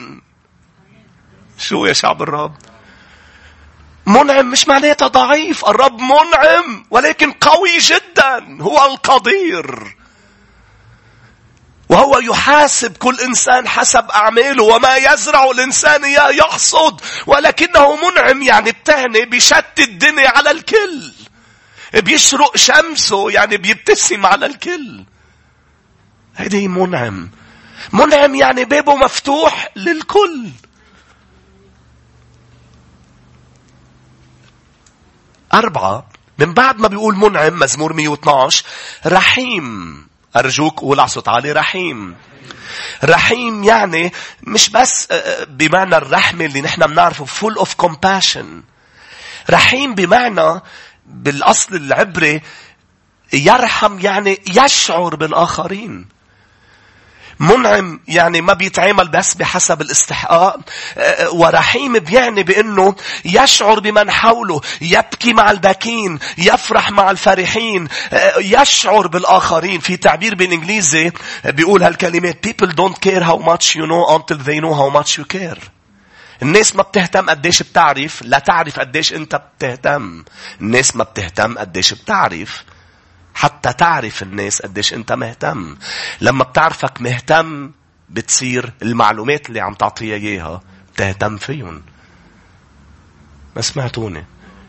شو 1.59 1.87
يا 1.87 1.93
شعب 1.93 2.23
الرب؟ 2.23 2.55
منعم 4.07 4.51
مش 4.51 4.69
معناتها 4.69 5.09
ضعيف 5.09 5.65
الرب 5.65 6.01
منعم 6.01 6.87
ولكن 6.91 7.33
قوي 7.33 7.79
جدا 7.79 8.63
هو 8.63 8.87
القدير. 8.87 9.96
وهو 11.89 12.19
يحاسب 12.19 12.97
كل 12.97 13.21
إنسان 13.21 13.69
حسب 13.69 14.11
أعماله 14.11 14.65
وما 14.65 14.97
يزرع 14.97 15.51
الإنسان 15.51 16.05
إياه 16.05 16.31
يحصد 16.31 17.01
ولكنه 17.27 17.97
منعم 17.97 18.43
يعني 18.43 18.73
بتهني 18.73 19.25
بشت 19.25 19.79
الدنيا 19.79 20.29
على 20.29 20.51
الكل. 20.51 21.13
بيشرق 21.95 22.57
شمسه 22.57 23.31
يعني 23.31 23.57
بيبتسم 23.57 24.27
على 24.27 24.47
الكل. 24.47 25.05
هيدي 26.37 26.69
منعم. 26.69 27.31
منعم 27.93 28.35
يعني 28.35 28.65
بابه 28.65 28.97
مفتوح 28.97 29.69
للكل. 29.77 30.51
أربعة 35.55 36.07
من 36.39 36.55
بعد 36.55 36.79
ما 36.79 36.89
بيقول 36.89 37.17
منعم 37.17 37.59
مزمور 37.59 37.93
112 37.93 38.65
رحيم. 39.07 40.06
أرجوك 40.37 40.81
قول 40.81 41.01
على 41.01 41.09
صوت 41.09 41.29
عالي 41.29 41.53
رحيم. 41.53 42.17
رحيم 43.05 43.65
يعني 43.65 44.13
مش 44.43 44.69
بس 44.69 45.09
آه، 45.11 45.15
آه، 45.15 45.45
بمعنى 45.45 45.97
الرحمة 45.97 46.45
اللي 46.45 46.61
نحن 46.61 46.87
بنعرفه 46.87 47.27
full 47.27 47.55
of 47.55 47.69
compassion. 47.87 48.47
رحيم 49.51 49.95
بمعنى 49.95 50.61
بالأصل 51.07 51.77
العبري 51.77 52.43
يرحم 53.33 53.99
يعني 54.01 54.39
يشعر 54.49 55.17
بالآخرين. 55.17 56.16
منعم 57.41 58.01
يعني 58.09 58.41
ما 58.41 58.53
بيتعامل 58.53 59.09
بس 59.09 59.35
بحسب 59.35 59.81
الاستحقاق. 59.81 60.61
آه، 60.99 61.31
ورحيم 61.31 61.99
بيعني 61.99 62.43
بأنه 62.43 62.97
يشعر 63.25 63.81
بمن 63.81 64.11
حوله 64.11 64.61
يبكي 64.81 65.33
مع 65.33 65.51
الباكين 65.51 66.19
يفرح 66.39 66.91
مع 66.91 67.11
الفرحين 67.11 67.89
آه، 68.13 68.39
يشعر 68.39 69.07
بالآخرين. 69.07 69.81
في 69.81 69.97
تعبير 69.97 70.35
بالإنجليزي 70.35 71.13
بيقول 71.45 71.83
هالكلمات 71.83 72.47
people 72.47 72.69
don't 72.71 72.97
care 73.09 73.23
how 73.23 73.39
much 73.39 73.75
you 73.77 73.87
know 73.87 74.17
until 74.17 74.39
they 74.39 74.61
know 74.61 74.75
how 74.75 74.91
much 75.01 75.19
you 75.19 75.25
care. 75.37 75.59
الناس 76.43 76.77
ما 76.77 76.83
بتهتم 76.83 77.31
قديش 77.31 77.63
بتعرف 77.63 78.23
لا 78.23 78.39
تعرف 78.39 78.81
قديش 78.81 79.13
انت 79.13 79.35
بتهتم. 79.59 80.25
الناس 80.61 80.97
ما 80.97 81.05
بتهتم 81.05 81.59
قديش 81.59 81.95
بتعرف. 81.95 82.65
حتى 83.37 83.73
تعرف 83.73 84.23
الناس 84.23 84.63
قديش 84.63 84.95
انت 84.95 85.13
مهتم. 85.13 85.77
لما 86.21 86.45
بتعرفك 86.45 87.01
مهتم 87.01 87.73
بتصير 88.09 88.73
المعلومات 88.83 89.49
اللي 89.49 89.61
عم 89.61 89.75
تعطيها 89.75 90.17
إياها 90.17 90.61
تهتم 90.97 91.37
فيهم. 91.37 91.83
ما 93.57 93.63
سمعتوني. 93.63 94.25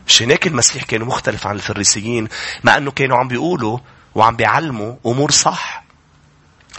مش 0.07 0.21
هناك 0.21 0.47
المسيح 0.47 0.83
كان 0.83 1.01
مختلف 1.01 1.47
عن 1.47 1.55
الفريسيين 1.55 2.27
مع 2.63 2.77
أنه 2.77 2.91
كانوا 2.91 3.17
عم 3.17 3.27
بيقولوا 3.27 3.79
وعم 4.15 4.35
بيعلموا 4.35 4.95
أمور 5.05 5.31
صح. 5.31 5.83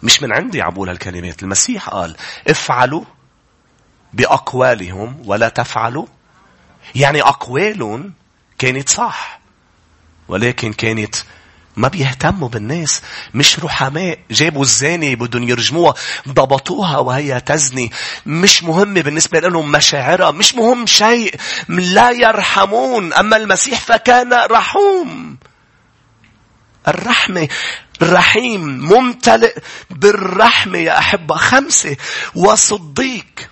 مش 0.02 0.23
من 0.23 0.33
عندي 0.33 0.62
عم 0.62 0.71
بقول 0.71 0.88
هالكلمات. 0.88 1.42
المسيح 1.42 1.88
قال 1.88 2.16
افعلوا 2.49 3.04
بأقوالهم 4.12 5.23
ولا 5.25 5.49
تفعلوا. 5.49 6.07
يعني 6.95 7.23
أقوالهم 7.23 8.12
كانت 8.59 8.88
صح 8.88 9.40
ولكن 10.28 10.73
كانت 10.73 11.16
ما 11.79 11.89
بيهتموا 11.89 12.49
بالناس 12.49 13.03
مش 13.35 13.59
رحماء 13.59 14.19
جابوا 14.31 14.63
الزاني 14.63 15.17
بدهم 15.17 15.49
يرجموها 15.49 15.95
ضبطوها 16.29 16.99
وهي 16.99 17.41
تزني. 17.41 17.93
مش 18.27 18.65
مهم 18.65 18.95
بالنسبة 18.95 19.41
لهم 19.41 19.73
مشاعرها 19.73 20.31
مش 20.31 20.55
مهم 20.55 20.87
شيء 20.87 21.35
لا 21.69 22.11
يرحمون. 22.11 23.13
أما 23.13 23.37
المسيح 23.37 23.81
فكان 23.81 24.33
رحوم. 24.33 25.37
الرحمة 26.89 27.49
رحيم 28.03 28.61
ممتلئ 28.61 29.59
بالرحمة 29.91 30.79
يا 30.79 30.99
أحبة. 30.99 31.37
خمسة 31.37 31.97
وصديق. 32.35 33.51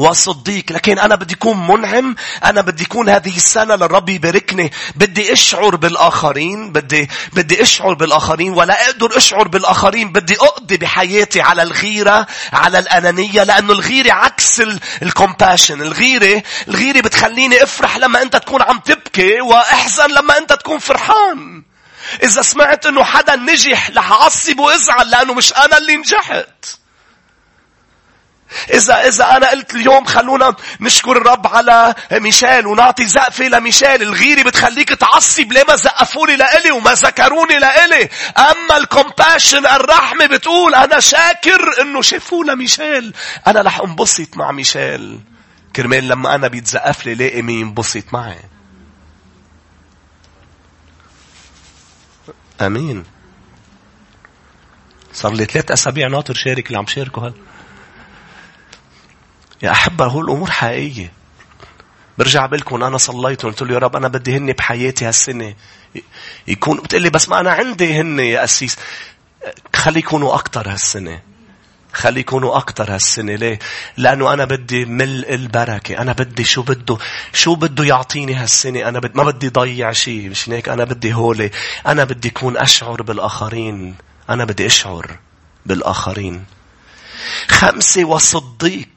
وصديق. 0.00 0.64
لكن 0.72 0.98
أنا 0.98 1.14
بدي 1.14 1.34
أكون 1.34 1.66
منعم. 1.66 2.16
أنا 2.44 2.60
بدي 2.60 2.84
أكون 2.84 3.08
هذه 3.08 3.36
السنة 3.36 3.74
للرب 3.74 4.08
يباركني. 4.08 4.72
بدي 4.94 5.32
أشعر 5.32 5.76
بالآخرين. 5.76 6.72
بدي 6.72 7.10
بدي 7.32 7.62
أشعر 7.62 7.94
بالآخرين. 7.94 8.52
ولا 8.52 8.86
أقدر 8.86 9.16
أشعر 9.16 9.48
بالآخرين. 9.48 10.12
بدي 10.12 10.36
أقضي 10.36 10.76
بحياتي 10.76 11.40
على 11.40 11.62
الغيرة 11.62 12.26
على 12.52 12.78
الأنانية. 12.78 13.42
لأنه 13.42 13.72
الغيرة 13.72 14.12
عكس 14.12 14.62
الكومباشن 15.02 15.82
الغيرة 15.82 16.42
الغيرة 16.68 17.00
بتخليني 17.00 17.62
أفرح 17.62 17.96
لما 17.96 18.22
أنت 18.22 18.36
تكون 18.36 18.62
عم 18.62 18.78
تبكي 18.78 19.40
وأحزن 19.40 20.10
لما 20.10 20.38
أنت 20.38 20.52
تكون 20.52 20.78
فرحان. 20.78 21.62
إذا 22.22 22.42
سمعت 22.42 22.86
إنه 22.86 23.04
حدا 23.04 23.36
نجح 23.36 23.90
رح 23.96 24.12
أعصب 24.12 24.58
وأزعل 24.58 25.10
لأنه 25.10 25.34
مش 25.34 25.52
أنا 25.52 25.78
اللي 25.78 25.96
نجحت. 25.96 26.79
إذا 28.74 29.08
إذا 29.08 29.36
أنا 29.36 29.50
قلت 29.50 29.74
اليوم 29.74 30.04
خلونا 30.04 30.56
نشكر 30.80 31.16
الرب 31.16 31.46
على 31.46 31.94
ميشيل 32.12 32.66
ونعطي 32.66 33.06
زقفة 33.06 33.44
لميشيل، 33.44 34.02
الغيرة 34.02 34.42
بتخليك 34.42 34.88
تعصب. 34.88 35.52
ليه 35.52 35.64
ما 35.68 35.76
زقفوا 35.76 36.26
لي 36.26 36.36
لإلي 36.36 36.70
وما 36.70 36.92
ذكروني 36.92 37.58
لإلي، 37.58 38.08
أما 38.38 38.76
الكومباشن 38.76 39.66
الرحمة 39.66 40.26
بتقول 40.26 40.74
أنا 40.74 41.00
شاكر 41.00 41.82
إنه 41.82 42.02
شافوا 42.02 42.44
لميشيل، 42.44 43.14
أنا 43.46 43.60
رح 43.62 43.80
انبسط 43.80 44.36
مع 44.36 44.52
ميشيل. 44.52 45.20
كرمال 45.76 46.08
لما 46.08 46.34
أنا 46.34 46.48
بيتزقف 46.48 47.06
لي 47.06 47.14
لاقي 47.14 47.42
مين 47.42 47.60
ينبسط 47.60 48.04
معي. 48.12 48.38
آمين. 52.60 53.04
صار 55.12 55.32
لي 55.32 55.44
ثلاث 55.44 55.70
أسابيع 55.70 56.08
ناطر 56.08 56.34
شارك 56.34 56.66
اللي 56.66 56.78
عم 56.78 56.86
شاركه 56.86 57.26
هلا. 57.26 57.49
يا 59.62 59.70
أحبه 59.70 60.06
هو 60.06 60.20
الأمور 60.20 60.50
حقيقية 60.50 61.12
برجع 62.18 62.46
بقول 62.46 62.82
أنا 62.82 62.98
صليت 62.98 63.44
وقلت 63.44 63.62
له 63.62 63.74
يا 63.74 63.78
رب 63.78 63.96
أنا 63.96 64.08
بدي 64.08 64.36
هن 64.36 64.52
بحياتي 64.52 65.04
هالسنة 65.04 65.54
يكون 66.48 66.76
بتقول 66.76 67.02
لي 67.02 67.10
بس 67.10 67.28
ما 67.28 67.40
أنا 67.40 67.50
عندي 67.50 68.00
هن 68.00 68.20
يا 68.20 68.44
أسيس 68.44 68.76
خلي 69.76 69.98
يكونوا 69.98 70.34
أكثر 70.34 70.72
هالسنة 70.72 71.20
خلي 71.92 72.20
يكونوا 72.20 72.56
أكتر 72.56 72.94
هالسنة 72.94 73.34
ليه؟ 73.34 73.58
لأنه 73.96 74.32
أنا 74.32 74.44
بدي 74.44 74.84
ملء 74.84 75.34
البركة. 75.34 75.98
أنا 75.98 76.12
بدي 76.12 76.44
شو 76.44 76.62
بده 76.62 76.98
شو 77.32 77.54
بده 77.54 77.84
يعطيني 77.84 78.34
هالسنة. 78.34 78.88
أنا 78.88 78.98
بدي 78.98 79.12
ما 79.18 79.24
بدي 79.24 79.48
ضيع 79.48 79.92
شيء. 79.92 80.28
مش 80.28 80.48
هيك 80.48 80.68
أنا 80.68 80.84
بدي 80.84 81.14
هولي. 81.14 81.50
أنا 81.86 82.04
بدي 82.04 82.28
أكون 82.28 82.56
أشعر 82.56 83.02
بالآخرين. 83.02 83.94
أنا 84.30 84.44
بدي 84.44 84.66
أشعر 84.66 85.18
بالآخرين. 85.66 86.44
خمسة 87.48 88.04
وصديق. 88.04 88.88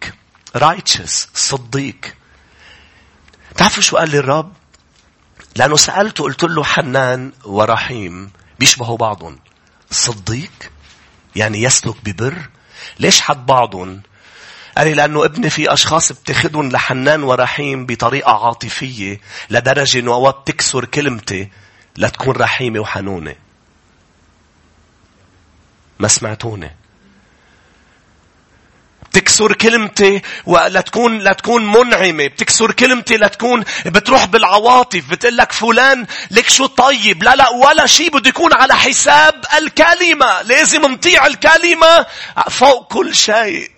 Righteous. 0.57 1.27
صديق. 1.33 2.15
تعرفوا 3.57 3.83
شو 3.83 3.97
قال 3.97 4.09
لي 4.09 4.17
الرب؟ 4.19 4.53
لأنه 5.55 5.75
سألته 5.75 6.23
قلت 6.23 6.43
له 6.43 6.63
حنان 6.63 7.31
ورحيم 7.45 8.31
بيشبهوا 8.59 8.97
بعضهم. 8.97 9.39
صديق 9.91 10.71
يعني 11.35 11.61
يسلك 11.61 11.95
ببر 12.03 12.49
ليش 12.99 13.21
حد 13.21 13.45
بعضهم؟ 13.45 14.01
قال 14.77 14.87
لي 14.87 14.93
لأنه 14.93 15.25
ابني 15.25 15.49
في 15.49 15.73
أشخاص 15.73 16.11
بتاخدهم 16.11 16.69
لحنان 16.69 17.23
ورحيم 17.23 17.85
بطريقة 17.85 18.45
عاطفية 18.45 19.21
لدرجة 19.49 19.99
إنه 19.99 20.13
أوقات 20.13 20.35
بتكسر 20.35 20.85
كلمتي 20.85 21.49
لتكون 21.97 22.35
رحيمة 22.35 22.79
وحنونة. 22.79 23.35
ما 25.99 26.07
سمعتوني. 26.07 26.75
بتكسر 29.13 29.53
كلمتي 29.53 30.21
ولتكون 30.45 31.19
لتكون 31.19 31.65
منعمة. 31.71 32.27
بتكسر 32.27 32.71
كلمتي 32.71 33.17
لتكون 33.17 33.63
بتروح 33.85 34.25
بالعواطف 34.25 35.09
بتقول 35.09 35.37
لك 35.37 35.51
فلان 35.51 36.05
لك 36.31 36.49
شو 36.49 36.65
طيب؟ 36.65 37.23
لا 37.23 37.35
لا 37.35 37.49
ولا 37.49 37.85
شيء 37.85 38.09
بده 38.09 38.29
يكون 38.29 38.53
على 38.53 38.75
حساب 38.75 39.43
الكلمة. 39.57 40.41
لازم 40.41 40.81
نطيع 40.81 41.27
الكلمة 41.27 42.05
فوق 42.49 42.87
كل 42.93 43.15
شيء. 43.15 43.71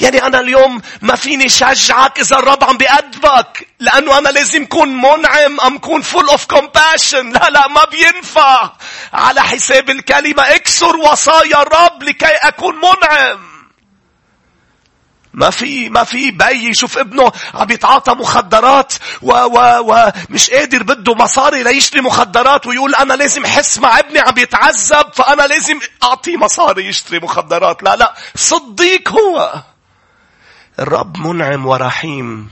يعني 0.00 0.26
أنا 0.26 0.40
اليوم 0.40 0.82
ما 1.02 1.16
فيني 1.16 1.48
شجعك 1.48 2.20
إذا 2.20 2.36
الرب 2.36 2.64
عم 2.64 2.76
بيأدبك 2.76 3.68
لأنه 3.80 4.18
أنا 4.18 4.28
لازم 4.28 4.62
أكون 4.62 4.88
منعم 4.88 5.60
أم 5.60 5.76
أكون 5.76 6.04
full 6.04 6.28
of 6.28 6.40
compassion. 6.54 7.14
لا 7.14 7.50
لا 7.50 7.68
ما 7.68 7.84
بينفع. 7.84 8.72
على 9.12 9.42
حساب 9.42 9.90
الكلمة 9.90 10.42
اكسر 10.42 10.96
وصايا 10.96 11.62
الرب 11.62 12.02
لكي 12.02 12.26
أكون 12.26 12.74
منعم. 12.76 13.48
ما 15.34 15.50
في 15.50 15.88
ما 15.88 16.04
في 16.04 16.30
بي 16.30 16.68
يشوف 16.68 16.98
ابنه 16.98 17.32
عم 17.54 17.70
يتعاطى 17.70 18.12
مخدرات 18.12 18.94
و 19.22 19.32
و 19.32 19.80
ومش 19.80 20.50
قادر 20.50 20.82
بده 20.82 21.14
مصاري 21.14 21.62
ليشتري 21.62 22.00
مخدرات 22.00 22.66
ويقول 22.66 22.94
أنا 22.94 23.14
لازم 23.14 23.44
احس 23.44 23.78
مع 23.78 23.98
ابني 23.98 24.18
عم 24.18 24.38
يتعذب 24.38 25.12
فأنا 25.14 25.42
لازم 25.42 25.78
أعطيه 26.02 26.36
مصاري 26.36 26.86
يشتري 26.86 27.18
مخدرات. 27.18 27.82
لا 27.82 27.96
لا 27.96 28.14
صديق 28.34 29.08
هو. 29.08 29.62
الرب 30.78 31.16
منعم 31.16 31.66
ورحيم 31.66 32.50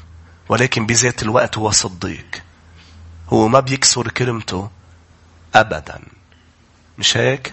ولكن 0.48 0.86
بذات 0.86 1.22
الوقت 1.22 1.58
هو 1.58 1.70
صديق 1.70 2.42
هو 3.28 3.48
ما 3.48 3.60
بيكسر 3.60 4.08
كلمته 4.08 4.70
أبدا 5.54 6.00
مش 6.98 7.16
هيك؟ 7.16 7.52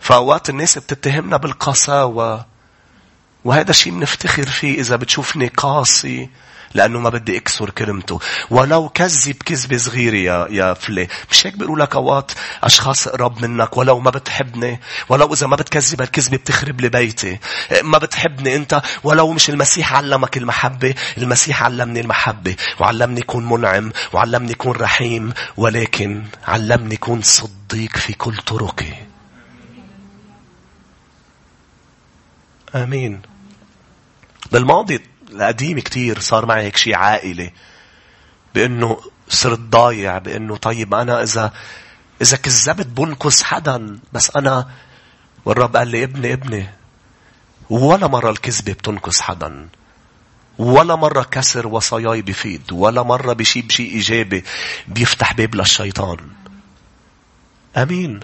فأوقات 0.00 0.50
الناس 0.50 0.78
بتتهمنا 0.78 1.36
بالقساوة 1.36 2.46
وهذا 3.44 3.72
شيء 3.72 3.92
بنفتخر 3.92 4.46
فيه 4.46 4.80
إذا 4.80 4.96
بتشوفني 4.96 5.46
قاسي 5.46 6.28
لأنه 6.74 7.00
ما 7.00 7.10
بدي 7.10 7.36
أكسر 7.36 7.70
كلمته. 7.70 8.20
ولو 8.50 8.88
كذب 8.88 9.34
كذبة 9.34 9.76
صغيرة 9.76 10.16
يا, 10.16 10.46
يا 10.50 10.74
فلي. 10.74 11.08
مش 11.30 11.46
هيك 11.46 11.56
بيقولوا 11.56 11.84
لك 11.84 11.94
أوقات 11.96 12.32
أشخاص 12.62 13.08
قراب 13.08 13.44
منك 13.44 13.76
ولو 13.76 13.98
ما 13.98 14.10
بتحبني 14.10 14.80
ولو 15.08 15.34
إذا 15.34 15.46
ما 15.46 15.56
بتكذب 15.56 16.02
الكذبة 16.02 16.36
بتخرب 16.36 16.80
لي 16.80 16.88
بيتي. 16.88 17.38
ما 17.82 17.98
بتحبني 17.98 18.56
أنت 18.56 18.82
ولو 19.04 19.32
مش 19.32 19.50
المسيح 19.50 19.94
علمك 19.94 20.36
المحبة 20.36 20.94
المسيح 21.18 21.62
علمني 21.62 22.00
المحبة 22.00 22.56
وعلمني 22.80 23.22
كون 23.22 23.48
منعم 23.48 23.92
وعلمني 24.12 24.54
كون 24.54 24.76
رحيم 24.76 25.32
ولكن 25.56 26.24
علمني 26.46 26.96
كون 26.96 27.22
صديق 27.22 27.96
في 27.96 28.12
كل 28.12 28.36
طرقي. 28.36 28.94
آمين. 32.74 33.20
بالماضي 34.52 35.00
القديم 35.32 35.80
كتير 35.80 36.18
صار 36.20 36.46
معي 36.46 36.62
هيك 36.62 36.76
شيء 36.76 36.94
عائلي 36.94 37.52
بأنه 38.54 39.00
صرت 39.28 39.58
ضايع 39.58 40.18
بأنه 40.18 40.56
طيب 40.56 40.94
أنا 40.94 41.22
إذا 41.22 41.52
إذا 42.22 42.36
كذبت 42.36 42.86
بنكس 42.86 43.42
حدا 43.42 43.98
بس 44.12 44.36
أنا 44.36 44.70
والرب 45.44 45.76
قال 45.76 45.88
لي 45.88 46.04
ابني 46.04 46.32
ابني 46.32 46.70
ولا 47.70 48.06
مرة 48.06 48.30
الكذبة 48.30 48.72
بتنكس 48.72 49.20
حدا 49.20 49.68
ولا 50.58 50.94
مرة 50.96 51.22
كسر 51.22 51.66
وصاياي 51.66 52.22
بفيد 52.22 52.72
ولا 52.72 53.02
مرة 53.02 53.32
بشي 53.32 53.62
بشيء 53.62 53.90
إيجابي 53.92 54.44
بيفتح 54.88 55.32
باب 55.32 55.54
للشيطان. 55.54 56.18
أمين. 57.76 58.20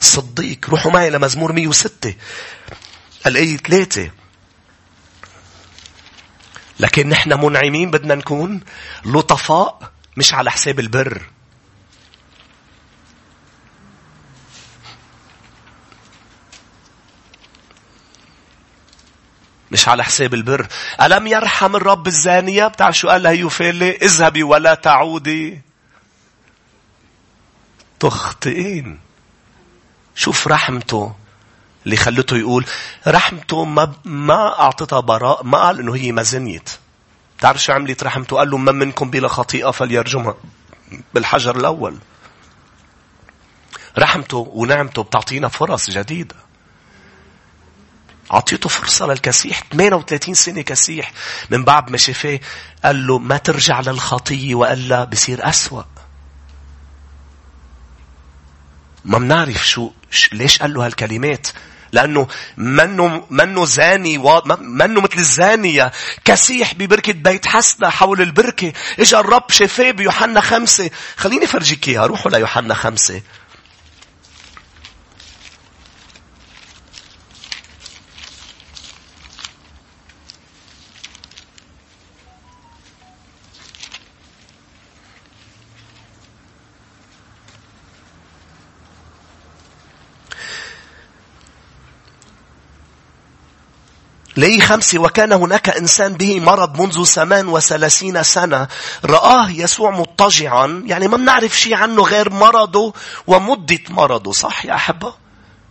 صديق 0.00 0.70
روحوا 0.70 0.92
معي 0.92 1.10
لمزمور 1.10 1.52
106 1.52 2.14
الآية 3.26 3.56
ثلاثة. 3.56 4.10
لكن 6.80 7.08
نحن 7.08 7.44
منعمين 7.44 7.90
بدنا 7.90 8.14
نكون 8.14 8.60
لطفاء 9.04 9.92
مش 10.16 10.34
على 10.34 10.50
حساب 10.50 10.80
البر. 10.80 11.22
مش 19.70 19.88
على 19.88 20.04
حساب 20.04 20.34
البر. 20.34 20.66
ألم 21.02 21.26
يرحم 21.26 21.76
الرب 21.76 22.06
الزانية؟ 22.06 22.66
بتاع 22.66 22.90
شو 22.90 23.08
قال 23.08 23.22
لها 23.22 23.32
يوفيلي؟ 23.32 23.96
اذهبي 23.96 24.42
ولا 24.42 24.74
تعودي. 24.74 25.60
تخطئين. 28.00 29.00
شوف 30.14 30.48
رحمته. 30.48 31.21
اللي 31.84 31.96
خلته 31.96 32.36
يقول 32.36 32.66
رحمته 33.06 33.64
ما 33.64 33.92
ما 34.04 34.60
اعطتها 34.60 35.00
براء 35.00 35.44
ما 35.44 35.58
قال 35.58 35.80
إنه 35.80 35.94
هي 35.94 36.12
ما 36.12 36.22
زنيت. 36.22 36.70
تعرف 37.40 37.62
شو 37.62 37.72
عملت 37.72 38.02
رحمته؟ 38.02 38.36
قال 38.36 38.50
له 38.50 38.58
من 38.58 38.74
منكم 38.74 39.10
بلا 39.10 39.28
خطيئة 39.28 39.70
فليرجمها. 39.70 40.34
بالحجر 41.14 41.56
الأول. 41.56 41.98
رحمته 43.98 44.50
ونعمته 44.52 45.02
بتعطينا 45.02 45.48
فرص 45.48 45.90
جديدة. 45.90 46.36
أعطيته 48.32 48.68
فرصة 48.68 49.06
للكسيح. 49.06 49.62
38 49.72 50.34
سنة 50.34 50.60
كسيح. 50.60 51.12
من 51.50 51.64
بعد 51.64 51.90
ما 51.90 51.96
شفاه 51.96 52.40
قال 52.84 53.06
له 53.06 53.18
ما 53.18 53.36
ترجع 53.36 53.80
للخطية 53.80 54.54
وإلا 54.54 55.04
بصير 55.04 55.48
أسوأ. 55.48 55.82
ما 59.04 59.18
بنعرف 59.18 59.68
شو 59.68 59.90
ليش 60.32 60.58
قال 60.58 60.74
له 60.74 60.86
هالكلمات؟ 60.86 61.48
لأنه 61.92 62.28
منه, 62.56 63.26
منه 63.30 63.64
زاني 63.64 64.18
منه 64.60 65.00
مثل 65.00 65.18
الزانية. 65.18 65.92
كسيح 66.24 66.74
ببركة 66.74 67.12
بيت 67.12 67.46
حسنة 67.46 67.88
حول 67.88 68.20
البركة. 68.20 68.72
إجا 68.98 69.20
الرب 69.20 69.50
شفاه 69.50 69.90
بيوحنا 69.90 70.40
خمسة. 70.40 70.90
خليني 71.16 71.46
فرجيك 71.46 71.88
إياها. 71.88 72.06
روحوا 72.06 72.30
ليوحنا 72.30 72.74
خمسة. 72.74 73.20
لي 94.36 94.60
خمسة 94.60 94.98
وكان 94.98 95.32
هناك 95.32 95.68
إنسان 95.68 96.14
به 96.14 96.40
مرض 96.40 96.80
منذ 96.80 97.04
ثمان 97.04 97.48
وثلاثين 97.48 98.22
سنة. 98.22 98.68
رآه 99.04 99.50
يسوع 99.50 99.90
مضطجعا. 99.90 100.82
يعني 100.86 101.08
ما 101.08 101.16
بنعرف 101.16 101.58
شيء 101.58 101.74
عنه 101.74 102.02
غير 102.02 102.30
مرضه 102.30 102.92
ومدة 103.26 103.78
مرضه. 103.90 104.32
صح 104.32 104.66
يا 104.66 104.74
أحبة؟ 104.74 105.14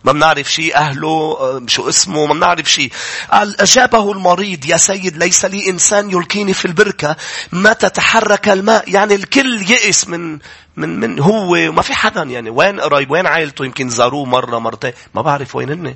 ما 0.04 0.12
بنعرف 0.12 0.52
شيء 0.52 0.76
أهله 0.76 1.36
آه، 1.40 1.62
شو 1.66 1.88
اسمه 1.88 2.26
ما 2.26 2.34
بنعرف 2.34 2.70
شيء. 2.70 2.92
قال 3.32 3.60
أجابه 3.60 4.12
المريض 4.12 4.66
يا 4.66 4.76
سيد 4.76 5.16
ليس 5.16 5.44
لي 5.44 5.70
إنسان 5.70 6.10
يلقيني 6.10 6.54
في 6.54 6.64
البركة. 6.64 7.16
متى 7.52 7.88
تحرك 7.88 8.48
الماء؟ 8.48 8.84
يعني 8.86 9.14
الكل 9.14 9.70
يئس 9.70 10.08
من 10.08 10.38
من 10.76 11.00
من 11.00 11.20
هو. 11.20 11.52
وما 11.52 11.82
في 11.82 11.94
حدا 11.94 12.22
يعني. 12.22 12.50
وين 12.50 12.80
قرايب 12.80 13.10
وين 13.10 13.26
عائلته؟ 13.26 13.64
يمكن 13.64 13.88
زاروه 13.88 14.24
مرة 14.24 14.58
مرتين. 14.58 14.92
ما 15.14 15.22
بعرف 15.22 15.56
وين 15.56 15.70
هن. 15.70 15.94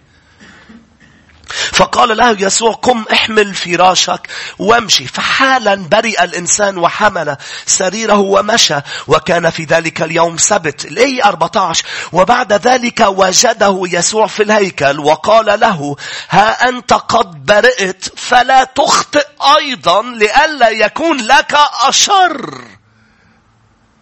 فقال 1.73 2.17
له 2.17 2.31
يسوع 2.31 2.73
قم 2.73 3.05
احمل 3.13 3.55
فراشك 3.55 4.29
وامشي. 4.59 5.07
فحالا 5.07 5.75
برئ 5.75 6.25
الإنسان 6.25 6.79
وحمل 6.79 7.37
سريره 7.67 8.19
ومشى 8.19 8.77
وكان 9.07 9.51
في 9.51 9.65
ذلك 9.65 10.03
اليوم 10.03 10.37
سبت 10.37 10.85
الأي 10.85 11.23
14 11.25 11.85
وبعد 12.13 12.53
ذلك 12.53 13.01
وجده 13.01 13.83
يسوع 13.85 14.27
في 14.27 14.43
الهيكل 14.43 15.01
وقال 15.01 15.61
له 15.61 15.97
ها 16.31 16.69
أنت 16.69 16.93
قد 16.93 17.45
برئت 17.47 18.19
فلا 18.19 18.65
تخطئ 18.65 19.27
أيضا 19.57 20.03
لئلا 20.03 20.69
يكون 20.69 21.17
لك 21.17 21.55
أشر. 21.83 22.61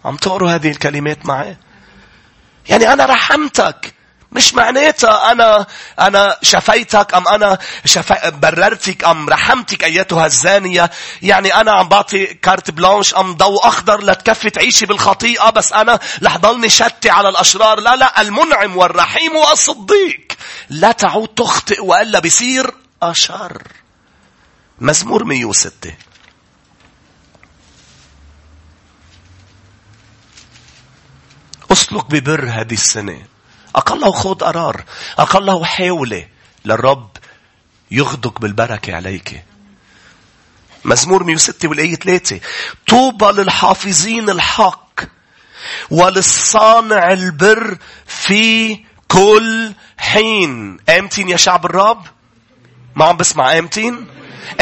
عم 0.04 0.16
تقروا 0.16 0.50
هذه 0.50 0.70
الكلمات 0.70 1.26
معي؟ 1.26 1.56
يعني 2.68 2.92
أنا 2.92 3.06
رحمتك. 3.06 3.94
مش 4.34 4.54
معناتها 4.54 5.32
أنا 5.32 5.66
أنا 6.00 6.38
شفيتك 6.42 7.14
أم 7.14 7.28
أنا 7.28 7.58
شفي... 7.84 8.30
بررتك 8.30 9.04
أم 9.04 9.28
رحمتك 9.28 9.84
أيتها 9.84 10.26
الزانية. 10.26 10.90
يعني 11.22 11.54
أنا 11.54 11.72
عم 11.72 11.88
بعطي 11.88 12.26
كارت 12.26 12.70
بلانش 12.70 13.14
أم 13.14 13.34
ضوء 13.34 13.68
أخضر 13.68 14.04
لتكفي 14.04 14.50
تعيشي 14.50 14.86
بالخطيئة 14.86 15.50
بس 15.50 15.72
أنا 15.72 15.98
رح 16.22 16.36
ضلني 16.36 16.68
شتي 16.68 17.10
على 17.10 17.28
الأشرار. 17.28 17.80
لا 17.80 17.96
لا 17.96 18.20
المنعم 18.20 18.76
والرحيم 18.76 19.36
والصديق. 19.36 20.32
لا 20.70 20.92
تعود 20.92 21.28
تخطئ 21.28 21.84
وإلا 21.84 22.18
بيصير 22.18 22.74
أشر. 23.02 23.62
مزمور 24.78 25.24
106 25.24 25.94
أسلك 31.72 32.10
ببر 32.10 32.48
هذه 32.50 32.72
السنة. 32.72 33.33
أقله 33.74 34.10
خذ 34.12 34.34
قرار. 34.34 34.84
أقله 35.18 35.64
حاولة. 35.64 36.28
للرب 36.64 37.10
يغدق 37.90 38.40
بالبركة 38.40 38.94
عليك. 38.94 39.44
مزمور 40.84 41.24
106 41.24 41.68
والآية 41.68 41.94
3 41.94 42.40
طوبى 42.88 43.26
للحافظين 43.26 44.30
الحق 44.30 45.00
وللصانع 45.90 47.12
البر 47.12 47.78
في 48.06 48.78
كل 49.08 49.72
حين. 49.98 50.78
آمتين 50.88 51.28
يا 51.28 51.36
شعب 51.36 51.64
الرب؟ 51.64 52.06
ما 52.96 53.04
عم 53.04 53.16
بسمع. 53.16 53.58
آمتين؟ 53.58 54.06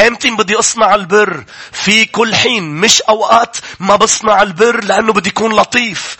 إمتى 0.07 0.29
بدي 0.29 0.59
اصنع 0.59 0.95
البر؟ 0.95 1.43
في 1.71 2.05
كل 2.05 2.35
حين 2.35 2.63
مش 2.75 3.01
اوقات 3.01 3.57
ما 3.79 3.95
بصنع 3.95 4.41
البر 4.41 4.83
لأنه 4.83 5.13
بدي 5.13 5.29
يكون 5.29 5.55
لطيف. 5.55 6.17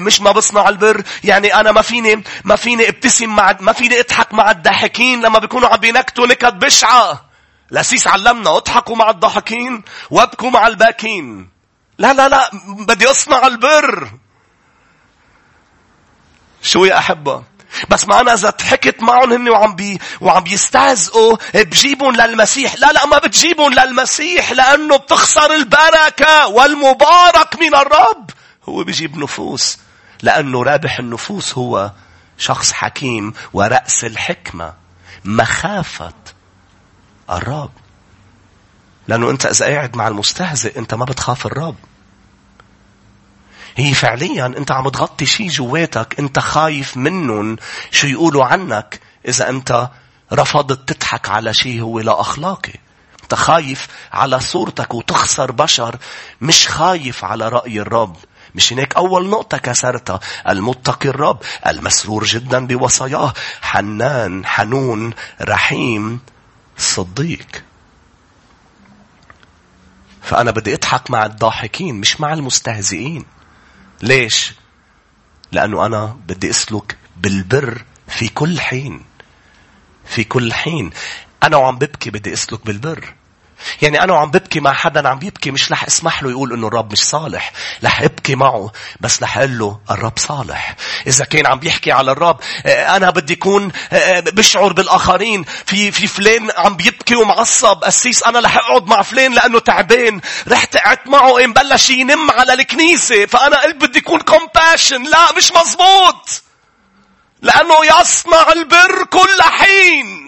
مش 0.00 0.20
ما 0.20 0.32
بصنع 0.32 0.68
البر 0.68 1.02
يعني 1.24 1.54
أنا 1.54 1.72
ما 1.72 1.82
فيني 1.82 2.24
ما 2.44 2.56
فيني 2.56 2.88
ابتسم 2.88 3.36
مع 3.36 3.56
ما 3.60 3.72
فيني 3.72 4.00
اضحك 4.00 4.34
مع 4.34 4.50
الضاحكين 4.50 5.22
لما 5.22 5.38
بيكونوا 5.38 5.68
عم 5.68 5.76
بينكتوا 5.76 6.26
نكت 6.26 6.54
بشعه 6.54 7.30
القسيس 7.70 8.06
علمنا 8.06 8.56
اضحكوا 8.56 8.96
مع 8.96 9.10
الضاحكين 9.10 9.82
وابكوا 10.10 10.50
مع 10.50 10.66
الباكين. 10.66 11.48
لا 11.98 12.12
لا 12.12 12.28
لا 12.28 12.50
بدي 12.78 13.10
اصنع 13.10 13.46
البر. 13.46 14.10
شو 16.62 16.84
يا 16.84 16.98
أحبة؟ 16.98 17.42
بس 17.88 18.08
ما 18.08 18.20
أنا 18.20 18.34
إذا 18.34 18.50
ضحكت 18.50 19.02
معهم 19.02 19.32
هن 19.32 19.48
وعم 19.48 19.74
بي 19.74 19.98
وعم 20.20 20.42
بيستهزئوا 20.42 21.36
بجيبهم 21.54 22.16
للمسيح. 22.16 22.74
لا 22.74 22.92
لا 22.92 23.06
ما 23.06 23.18
بتجيبهم 23.18 23.72
للمسيح 23.72 24.52
لأنه 24.52 24.96
بتخسر 24.96 25.54
البركة 25.54 26.46
والمبارك 26.46 27.60
من 27.60 27.74
الرب. 27.74 28.30
هو 28.68 28.84
بيجيب 28.84 29.18
نفوس 29.18 29.78
لأنه 30.22 30.62
رابح 30.62 30.98
النفوس 30.98 31.58
هو 31.58 31.90
شخص 32.38 32.72
حكيم 32.72 33.34
ورأس 33.52 34.04
الحكمة 34.04 34.74
مخافة 35.24 36.12
الرب. 37.30 37.70
لأنه 39.08 39.30
أنت 39.30 39.46
إذا 39.46 39.66
قاعد 39.66 39.96
مع 39.96 40.08
المستهزئ 40.08 40.78
أنت 40.78 40.94
ما 40.94 41.04
بتخاف 41.04 41.46
الرب. 41.46 41.76
هي 43.76 43.94
فعليا 43.94 44.46
أنت 44.46 44.72
عم 44.72 44.88
تغطي 44.88 45.26
شيء 45.26 45.48
جواتك 45.48 46.14
أنت 46.18 46.38
خايف 46.38 46.96
منهم 46.96 47.56
شو 47.90 48.06
يقولوا 48.06 48.44
عنك 48.44 49.00
إذا 49.28 49.48
أنت 49.48 49.88
رفضت 50.32 50.92
تضحك 50.92 51.28
على 51.28 51.54
شيء 51.54 51.80
هو 51.80 52.00
لا 52.00 52.20
أخلاقي. 52.20 52.74
أنت 53.22 53.34
خايف 53.34 53.88
على 54.12 54.40
صورتك 54.40 54.94
وتخسر 54.94 55.52
بشر 55.52 55.96
مش 56.40 56.68
خايف 56.68 57.24
على 57.24 57.48
رأي 57.48 57.80
الرب. 57.80 58.16
مش 58.54 58.72
هناك 58.72 58.96
أول 58.96 59.28
نقطة 59.28 59.58
كسرتها. 59.58 60.20
المتقي 60.48 61.08
الرب 61.08 61.38
المسرور 61.66 62.24
جدا 62.24 62.66
بوصاياه. 62.66 63.32
حنان 63.62 64.46
حنون 64.46 65.14
رحيم 65.42 66.20
صديق. 66.78 67.64
فأنا 70.22 70.50
بدي 70.50 70.74
أضحك 70.74 71.10
مع 71.10 71.26
الضاحكين 71.26 71.94
مش 71.94 72.20
مع 72.20 72.32
المستهزئين. 72.32 73.24
ليش؟ 74.04 74.52
لأنه 75.52 75.86
أنا 75.86 76.16
بدي 76.26 76.50
أسلك 76.50 76.96
بالبر 77.16 77.84
في 78.08 78.28
كل 78.28 78.60
حين. 78.60 79.04
في 80.04 80.24
كل 80.24 80.52
حين. 80.52 80.90
أنا 81.42 81.56
وعم 81.56 81.78
ببكي 81.78 82.10
بدي 82.10 82.32
أسلك 82.32 82.66
بالبر. 82.66 83.14
يعني 83.82 84.02
أنا 84.02 84.12
وعم 84.12 84.30
ببكي 84.30 84.60
مع 84.60 84.72
حدا 84.72 85.08
عم 85.08 85.18
بيبكي 85.18 85.50
مش 85.50 85.72
رح 85.72 85.84
اسمح 85.84 86.22
له 86.22 86.30
يقول 86.30 86.52
إنه 86.52 86.66
الرب 86.68 86.92
مش 86.92 86.98
صالح. 86.98 87.52
رح 87.84 88.02
ابكي 88.02 88.34
معه 88.34 88.72
بس 89.00 89.22
رح 89.22 89.38
أقول 89.38 89.58
له 89.58 89.78
الرب 89.90 90.18
صالح. 90.18 90.74
إذا 91.06 91.24
كان 91.24 91.46
عم 91.46 91.58
بيحكي 91.58 91.92
على 91.92 92.12
الرب 92.12 92.40
آه، 92.66 92.96
أنا 92.96 93.10
بدي 93.10 93.32
يكون 93.32 93.72
آه، 93.92 93.96
آه، 93.96 94.20
بشعر 94.20 94.72
بالآخرين. 94.72 95.44
في 95.66 95.90
في 95.92 96.06
فلان 96.06 96.50
عم 96.56 96.76
بيبكي 96.76 97.16
ومعصب. 97.16 97.84
قسيس 97.84 98.22
أنا 98.22 98.40
رح 98.40 98.56
أقعد 98.56 98.86
مع 98.86 99.02
فلان 99.02 99.32
لأنه 99.32 99.58
تعبان. 99.58 100.20
رحت 100.48 100.76
قعدت 100.76 101.06
معه 101.08 101.44
إن 101.44 101.52
بلش 101.52 101.90
ينم 101.90 102.30
على 102.30 102.52
الكنيسة. 102.52 103.26
فأنا 103.26 103.62
قلت 103.62 103.76
بدي 103.76 103.98
يكون 103.98 104.20
compassion. 104.20 105.02
لا 105.02 105.32
مش 105.36 105.52
مزبوط. 105.52 106.42
لأنه 107.42 107.74
يصنع 108.00 108.52
البر 108.52 109.04
كل 109.04 109.42
حين. 109.42 110.23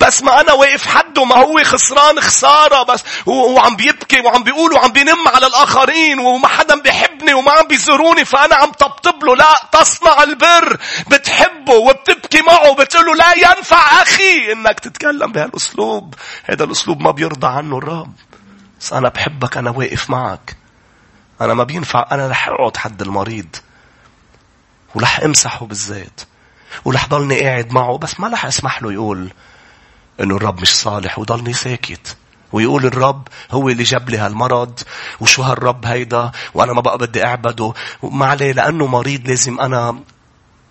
بس 0.00 0.22
ما 0.22 0.40
أنا 0.40 0.52
واقف 0.52 0.86
حده 0.86 1.24
ما 1.24 1.36
هو 1.36 1.64
خسران 1.64 2.20
خسارة 2.20 2.82
بس. 2.82 3.04
وعم 3.26 3.76
بيبكي 3.76 4.20
وعم 4.20 4.42
بيقول 4.42 4.72
وعم 4.72 4.92
بينم 4.92 5.28
على 5.28 5.46
الآخرين 5.46 6.18
وما 6.18 6.48
حدا 6.48 6.80
بيحبني 6.80 7.34
وما 7.34 7.52
عم 7.52 7.66
بيزوروني 7.66 8.24
فأنا 8.24 8.56
عم 8.56 8.72
طبطب 8.72 9.24
له. 9.24 9.36
لا 9.36 9.68
تصنع 9.72 10.22
البر. 10.22 10.78
بتحبه 11.10 11.74
وبتبكي 11.74 12.42
معه 12.42 12.74
بتقول 12.74 13.06
له 13.06 13.14
لا 13.14 13.32
ينفع 13.32 14.02
أخي. 14.02 14.52
إنك 14.52 14.80
تتكلم 14.80 15.32
بهالأسلوب. 15.32 16.14
هذا 16.44 16.64
الأسلوب 16.64 17.00
ما 17.00 17.10
بيرضى 17.10 17.46
عنه 17.46 17.78
الرب. 17.78 18.12
بس 18.80 18.92
أنا 18.92 19.08
بحبك 19.08 19.56
أنا 19.56 19.70
واقف 19.70 20.10
معك. 20.10 20.56
أنا 21.40 21.54
ما 21.54 21.64
بينفع 21.64 22.06
أنا 22.12 22.28
رح 22.28 22.48
أقعد 22.48 22.76
حد 22.76 23.02
المريض. 23.02 23.56
ورح 24.94 25.20
أمسحه 25.20 25.66
بالزيت. 25.66 26.20
ورح 26.84 27.08
ضلني 27.08 27.40
قاعد 27.40 27.72
معه 27.72 27.98
بس 27.98 28.20
ما 28.20 28.28
رح 28.28 28.46
أسمح 28.46 28.82
له 28.82 28.92
يقول 28.92 29.32
إنه 30.20 30.36
الرب 30.36 30.60
مش 30.60 30.76
صالح 30.76 31.18
وضلني 31.18 31.52
ساكت. 31.52 32.16
ويقول 32.52 32.86
الرب 32.86 33.28
هو 33.50 33.68
اللي 33.68 33.82
جاب 33.82 34.10
لي 34.10 34.18
هالمرض 34.18 34.80
وشو 35.20 35.42
هالرب 35.42 35.86
هيدا 35.86 36.32
وأنا 36.54 36.72
ما 36.72 36.80
بقى 36.80 36.98
بدي 36.98 37.24
أعبده. 37.24 37.72
وما 38.02 38.26
عليه 38.26 38.52
لأنه 38.52 38.86
مريض 38.86 39.28
لازم 39.28 39.60
أنا 39.60 40.00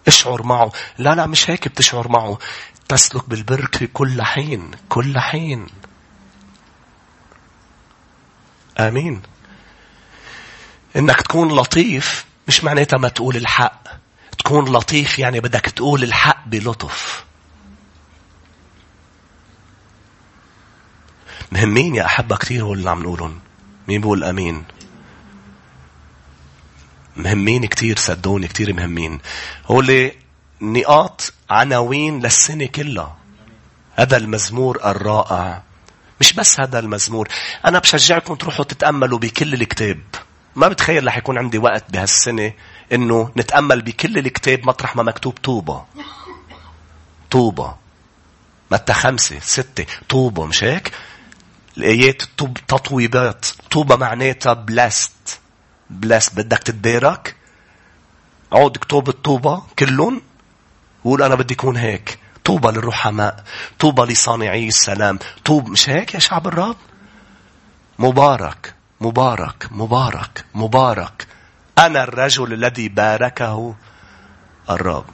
أشعر 0.07 0.43
معه. 0.43 0.71
لا 0.97 1.15
لا 1.15 1.25
مش 1.25 1.49
هيك 1.49 1.67
بتشعر 1.67 2.07
معه. 2.07 2.37
تسلك 2.89 3.29
بالبركة 3.29 3.87
كل 3.93 4.21
حين 4.21 4.71
كل 4.89 5.19
حين. 5.19 5.67
آمين. 8.79 9.21
إنك 10.95 11.21
تكون 11.21 11.55
لطيف 11.55 12.25
مش 12.47 12.63
معناتها 12.63 12.97
ما 12.97 13.07
تقول 13.07 13.35
الحق. 13.35 13.81
تكون 14.37 14.65
لطيف 14.73 15.19
يعني 15.19 15.39
بدك 15.39 15.61
تقول 15.61 16.03
الحق 16.03 16.47
بلطف. 16.47 17.25
مهمين 21.51 21.95
يا 21.95 22.05
أحبة 22.05 22.35
كثير 22.35 22.63
هو 22.63 22.73
اللي 22.73 22.89
عم 22.89 23.03
نقولهم. 23.03 23.39
مين 23.87 24.01
بيقول 24.01 24.23
أمين؟ 24.23 24.63
مهمين 27.17 27.65
كثير 27.65 27.97
صدقوني 27.97 28.47
كثير 28.47 28.73
مهمين. 28.73 29.19
هو 29.65 29.79
اللي 29.79 30.11
نقاط 30.61 31.33
عناوين 31.49 32.19
للسنة 32.19 32.65
كلها. 32.65 33.17
هذا 33.95 34.17
المزمور 34.17 34.79
الرائع. 34.85 35.63
مش 36.19 36.33
بس 36.33 36.59
هذا 36.59 36.79
المزمور. 36.79 37.27
أنا 37.65 37.79
بشجعكم 37.79 38.35
تروحوا 38.35 38.65
تتأملوا 38.65 39.19
بكل 39.19 39.53
الكتاب. 39.53 39.99
ما 40.55 40.67
بتخيل 40.67 41.07
رح 41.07 41.17
يكون 41.17 41.37
عندي 41.37 41.57
وقت 41.57 41.91
بهالسنة 41.91 42.53
إنه 42.93 43.31
نتأمل 43.37 43.81
بكل 43.81 44.17
الكتاب 44.17 44.67
مطرح 44.67 44.95
ما 44.95 45.03
مكتوب. 45.03 45.33
طوبة. 45.33 45.85
طوبة. 47.31 47.75
متى 48.71 48.93
خمسة؟ 48.93 49.39
ستة. 49.39 49.85
طوبة. 50.09 50.45
مش 50.45 50.63
هيك؟ 50.63 50.91
الآيات 51.77 52.21
تطويبات. 52.67 53.45
طوبة 53.71 53.95
معناتها 53.95 54.53
بلاست 54.53 55.39
بلاست 55.89 56.35
بدك 56.35 56.57
تتبارك. 56.57 57.35
عود 58.51 58.77
اكتب 58.77 59.09
الطوبة 59.09 59.63
كلهم 59.79 60.21
وقول 61.03 61.23
أنا 61.23 61.35
بدي 61.35 61.53
يكون 61.53 61.77
هيك. 61.77 62.19
طوبى 62.45 62.67
للرحماء 62.67 63.43
طوبى 63.79 64.01
لصانعي 64.01 64.67
السلام. 64.67 65.19
طوب 65.45 65.69
مش 65.69 65.89
هيك 65.89 66.13
يا 66.13 66.19
شعب 66.19 66.47
الرب؟ 66.47 66.77
مبارك 67.99 68.73
مبارك 69.01 69.67
مبارك 69.71 70.45
مبارك. 70.53 71.27
أنا 71.77 72.03
الرجل 72.03 72.53
الذي 72.53 72.89
باركه 72.89 73.75
الرب. 74.69 75.05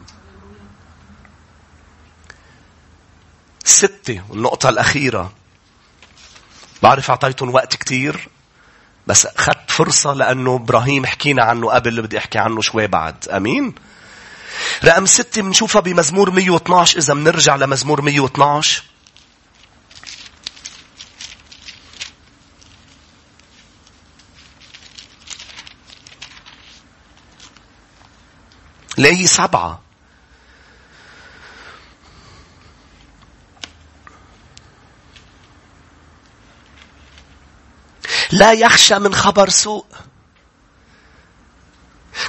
ستة 3.63 4.21
والنقطة 4.29 4.69
الأخيرة. 4.69 5.33
بعرف 6.83 7.09
أعطيتهم 7.09 7.53
وقت 7.53 7.75
كتير 7.75 8.27
بس 9.07 9.25
أخذت 9.25 9.71
فرصة 9.71 10.13
لأنه 10.13 10.55
إبراهيم 10.55 11.05
حكينا 11.05 11.43
عنه 11.43 11.71
قبل 11.71 11.89
اللي 11.89 12.01
بدي 12.01 12.17
أحكي 12.17 12.37
عنه 12.37 12.61
شوي 12.61 12.87
بعد. 12.87 13.27
أمين؟ 13.29 13.75
رقم 14.83 15.05
ستة 15.05 15.41
بنشوفها 15.41 15.81
بمزمور 15.81 16.31
112 16.31 16.97
إذا 16.97 17.13
بنرجع 17.13 17.55
لمزمور 17.55 18.01
112 18.01 18.83
ليه 28.97 29.25
سبعة؟ 29.25 29.90
لا 38.31 38.51
يخشى 38.51 38.99
من 38.99 39.13
خبر 39.13 39.49
سوء. 39.49 39.85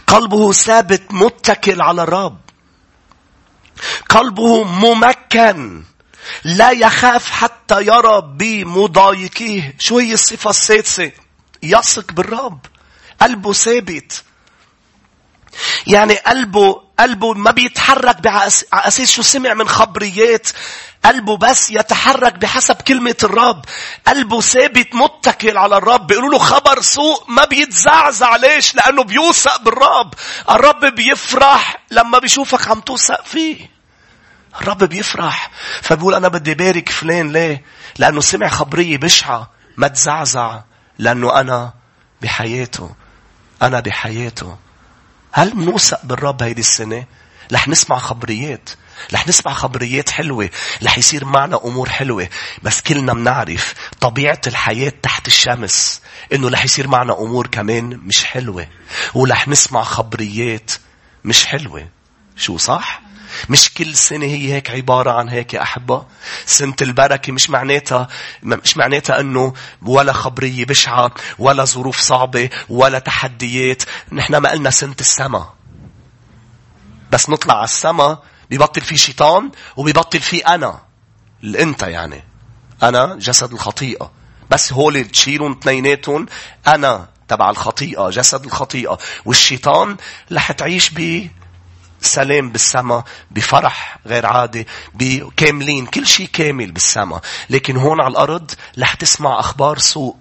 قلبه 0.07 0.53
ثابت 0.53 1.03
متكل 1.11 1.83
على 1.83 2.03
الرب. 2.03 2.41
قلبه 4.09 4.65
ممكن 4.65 5.85
لا 6.45 6.71
يخاف 6.71 7.31
حتى 7.31 7.87
يرى 7.87 8.21
بمضايقيه. 8.21 9.77
شو 9.79 9.99
هي 9.99 10.13
الصفة 10.13 10.51
السادسة؟ 10.51 11.13
يثق 11.63 12.13
بالرب. 12.13 12.67
قلبه 13.21 13.53
ثابت. 13.53 14.25
يعني 15.87 16.15
قلبه 16.15 16.83
قلبه 16.99 17.33
ما 17.35 17.51
بيتحرك 17.51 18.27
على 18.27 18.49
أساس 18.73 19.11
شو 19.11 19.23
سمع 19.23 19.55
من 19.55 19.69
خبريات. 19.69 20.49
قلبه 21.05 21.37
بس 21.37 21.71
يتحرك 21.71 22.35
بحسب 22.35 22.77
كلمة 22.77 23.17
الرب. 23.25 23.65
قلبه 24.07 24.41
ثابت 24.41 24.95
متكل 24.95 25.57
على 25.57 25.77
الرب. 25.77 26.07
بيقولوا 26.07 26.31
له 26.31 26.39
خبر 26.39 26.81
سوء 26.81 27.25
ما 27.29 27.45
بيتزعزع. 27.45 28.37
ليش؟ 28.37 28.75
لأنه 28.75 29.05
بيوثق 29.05 29.63
بالرب. 29.63 30.15
الرب 30.51 30.85
بيفرح 30.85 31.77
لما 31.91 32.19
بيشوفك 32.19 32.69
عم 32.69 32.81
توثق 32.81 33.25
فيه. 33.25 33.71
الرب 34.61 34.85
بيفرح. 34.85 35.51
فبقول 35.83 36.15
أنا 36.15 36.29
بدي 36.29 36.55
بارك 36.55 36.89
فلان 36.89 37.33
ليه؟ 37.33 37.65
لأنه 37.99 38.21
سمع 38.21 38.49
خبرية 38.49 38.97
بشعة 38.97 39.51
ما 39.77 39.89
تزعزع. 39.89 40.61
لأنه 40.99 41.41
أنا 41.41 41.73
بحياته. 42.23 42.91
أنا 43.63 43.81
بحياته. 43.81 44.57
هل 45.33 45.57
منوثق 45.57 46.05
بالرب 46.05 46.43
هيدي 46.43 46.61
السنة؟ 46.61 47.05
رح 47.53 47.69
نسمع 47.69 47.99
خبريات. 47.99 48.71
رح 49.13 49.29
نسمع 49.29 49.53
خبريات 49.53 50.11
حلوة. 50.11 50.51
رح 50.83 50.99
يصير 50.99 51.25
معنا 51.25 51.61
أمور 51.65 51.89
حلوة. 51.89 52.29
بس 52.63 52.81
كلنا 52.81 53.13
منعرف 53.13 53.75
طبيعة 54.01 54.41
الحياة 54.47 54.93
تحت 55.03 55.27
الشمس. 55.27 56.03
إنه 56.33 56.49
رح 56.49 56.65
يصير 56.65 56.89
معنا 56.89 57.19
أمور 57.19 57.47
كمان 57.47 57.85
مش 57.85 58.25
حلوة. 58.25 58.67
ورح 59.15 59.49
نسمع 59.49 59.83
خبريات 59.83 60.71
مش 61.25 61.47
حلوة. 61.47 61.89
شو 62.37 62.57
صح؟ 62.57 63.03
مش 63.49 63.75
كل 63.75 63.95
سنة 63.95 64.27
هي 64.27 64.53
هيك 64.53 64.71
عبارة 64.71 65.11
عن 65.11 65.29
هيك 65.29 65.55
يا 65.55 65.63
أحبة. 65.63 66.07
سنة 66.47 66.75
البركة 66.83 67.33
مش 67.33 67.51
معناتها 67.51 68.09
مش 68.43 68.77
معناتها 68.77 69.21
أنه 69.21 69.53
ولا 69.83 70.13
خبرية 70.13 70.65
بشعة 70.65 71.11
ولا 71.39 71.65
ظروف 71.65 72.01
صعبة 72.01 72.51
ولا 72.69 72.99
تحديات. 72.99 73.83
نحن 74.13 74.37
ما 74.37 74.51
قلنا 74.51 74.71
سنة 74.71 74.97
السما. 75.01 75.53
بس 77.13 77.31
نطلع 77.31 77.55
على 77.55 77.65
السما 77.65 78.19
بيبطل 78.51 78.81
في 78.81 78.97
شيطان 78.97 79.51
وبيبطل 79.77 80.21
في 80.21 80.39
أنا. 80.39 80.81
الأنت 81.45 81.83
يعني. 81.83 82.25
أنا 82.83 83.17
جسد 83.21 83.53
الخطيئة. 83.53 84.13
بس 84.51 84.73
هول 84.73 85.05
تشيلهم 85.05 85.53
اثنيناتهم 85.53 86.27
أنا 86.67 87.09
تبع 87.29 87.51
الخطيئة 87.51 88.11
جسد 88.11 88.45
الخطيئة 88.45 88.99
والشيطان 89.25 89.97
رح 90.33 90.53
تعيش 90.53 90.91
ب 90.91 91.29
سلام 92.03 92.51
بالسماء 92.51 93.05
بفرح 93.31 93.99
غير 94.07 94.27
عادي 94.27 94.67
بكاملين 94.95 95.87
كل 95.87 96.07
شيء 96.07 96.29
كامل 96.33 96.73
بالسماء 96.73 97.21
لكن 97.51 97.77
هون 97.77 98.01
على 98.01 98.13
الأرض 98.13 98.51
رح 98.79 98.95
تسمع 98.95 99.41
أخبار 99.41 99.79
سوء. 99.79 100.17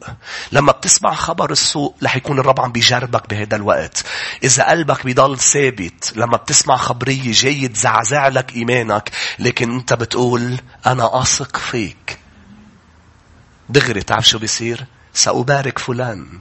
لما 0.52 0.72
بتسمع 0.72 1.14
خبر 1.14 1.52
السوء 1.52 1.94
رح 2.04 2.16
يكون 2.16 2.40
الرب 2.40 2.60
عم 2.60 2.72
بيجربك 2.72 3.30
بهذا 3.30 3.56
الوقت. 3.56 4.04
إذا 4.44 4.70
قلبك 4.70 5.06
بيضل 5.06 5.40
ثابت 5.40 6.14
لما 6.16 6.38
بتسمع 6.38 6.78
خبرية 6.78 7.32
جاي 7.32 7.68
تزعزع 7.68 8.28
لك 8.28 8.56
إيمانك. 8.56 9.12
لكن 9.40 9.72
أنت 9.76 9.94
بتقول 9.94 10.58
أنا 10.86 11.22
أثق 11.22 11.58
فيك. 11.58 12.20
دغري 13.70 14.02
تعرف 14.02 14.28
شو 14.28 14.40
بيصير؟ 14.40 14.86
سأبارك 15.14 15.80
فلان 15.80 16.40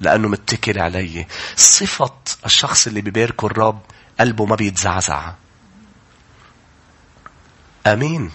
لأنه 0.00 0.28
متكل 0.28 0.78
علي. 0.78 1.26
صفة 1.56 2.12
الشخص 2.46 2.86
اللي 2.86 3.00
بيباركه 3.00 3.46
الرب 3.46 3.80
قلبه 4.20 4.46
ما 4.46 4.56
بيتزعزع. 4.56 5.32
أمين. 7.86 8.30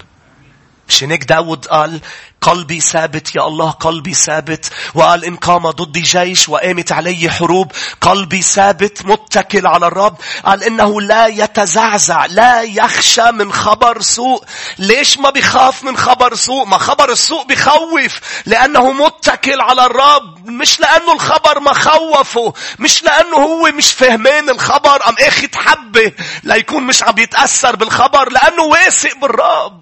مش 0.87 1.03
هيك 1.03 1.23
داود 1.23 1.65
قال 1.65 2.01
قلبي 2.41 2.79
ثابت 2.79 3.35
يا 3.35 3.47
الله 3.47 3.71
قلبي 3.71 4.13
ثابت. 4.13 4.71
وقال 4.93 5.25
إن 5.25 5.35
قام 5.35 5.69
ضدي 5.69 6.01
جيش 6.01 6.49
وقامت 6.49 6.91
علي 6.91 7.29
حروب 7.29 7.71
قلبي 8.01 8.41
ثابت 8.41 9.05
متكل 9.05 9.67
على 9.67 9.87
الرب. 9.87 10.15
قال 10.45 10.63
إنه 10.63 11.01
لا 11.01 11.27
يتزعزع 11.27 12.25
لا 12.25 12.61
يخشى 12.61 13.31
من 13.31 13.53
خبر 13.53 14.01
سوء. 14.01 14.43
ليش 14.79 15.17
ما 15.17 15.29
بيخاف 15.29 15.83
من 15.83 15.97
خبر 15.97 16.35
سوء؟ 16.35 16.65
ما 16.65 16.77
خبر 16.77 17.11
السوء 17.11 17.43
بخوف 17.45 18.19
لأنه 18.45 18.91
متكل 18.91 19.61
على 19.61 19.85
الرب. 19.85 20.49
مش 20.49 20.79
لأنه 20.79 21.13
الخبر 21.13 21.59
ما 21.59 21.73
خوفه 21.73 22.53
مش 22.79 23.03
لأنه 23.03 23.37
هو 23.37 23.71
مش 23.71 23.91
فهمان 23.93 24.49
الخبر 24.49 25.09
أم 25.09 25.15
اخد 25.19 25.55
حبة 25.55 26.11
ليكون 26.43 26.83
مش 26.83 27.03
عم 27.03 27.17
يتأثر 27.17 27.75
بالخبر 27.75 28.29
لأنه 28.31 28.63
واثق 28.63 29.17
بالرب. 29.17 29.81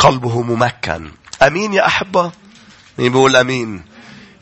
قلبه 0.00 0.42
ممكن. 0.42 1.12
أمين 1.42 1.72
يا 1.72 1.86
أحبة؟ 1.86 2.32
مين 2.98 3.12
بيقول 3.12 3.36
أمين؟ 3.36 3.82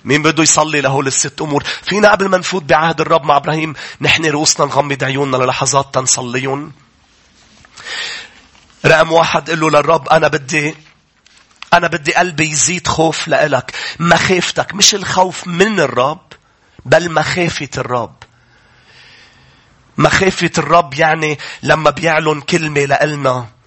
مين 0.05 0.23
بده 0.23 0.43
يصلي 0.43 0.81
لهول 0.81 1.07
الست 1.07 1.41
أمور؟ 1.43 1.65
فينا 1.83 2.11
قبل 2.11 2.29
ما 2.29 2.39
نفوت 2.39 2.63
بعهد 2.63 3.01
الرب 3.01 3.25
مع 3.25 3.37
إبراهيم 3.37 3.75
نحن 4.01 4.25
رؤوسنا 4.25 4.67
نغمض 4.67 5.05
عيوننا 5.05 5.37
للحظات 5.37 5.95
تنصليون. 5.95 6.73
رقم 8.87 9.13
واحد 9.13 9.51
قل 9.51 9.61
له 9.61 9.71
للرب 9.71 10.09
أنا 10.09 10.29
بدي 10.29 10.75
أنا 11.75 11.89
بدي 11.89 12.15
قلبي 12.15 12.51
يزيد 12.51 12.87
خوف 12.87 13.29
لإلك. 13.29 13.73
مخافتك 13.99 14.75
مش 14.75 14.95
الخوف 14.95 15.47
من 15.47 15.81
الرب 15.81 16.33
بل 16.85 17.13
مخافة 17.13 17.69
الرب. 17.79 18.15
مخافة 19.99 20.51
الرب 20.59 20.95
يعني 20.95 21.39
لما 21.63 21.91
بيعلن 21.91 22.41
كلمة 22.41 22.85
لإلنا. 22.85 23.58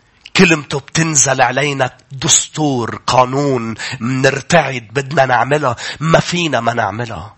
كلمته 0.41 0.79
بتنزل 0.79 1.41
علينا 1.41 1.91
دستور 2.11 3.01
قانون 3.07 3.75
منرتعد 3.99 4.87
بدنا 4.93 5.25
نعملها. 5.25 5.75
ما 5.99 6.19
فينا 6.19 6.59
ما 6.59 6.73
نعملها. 6.73 7.35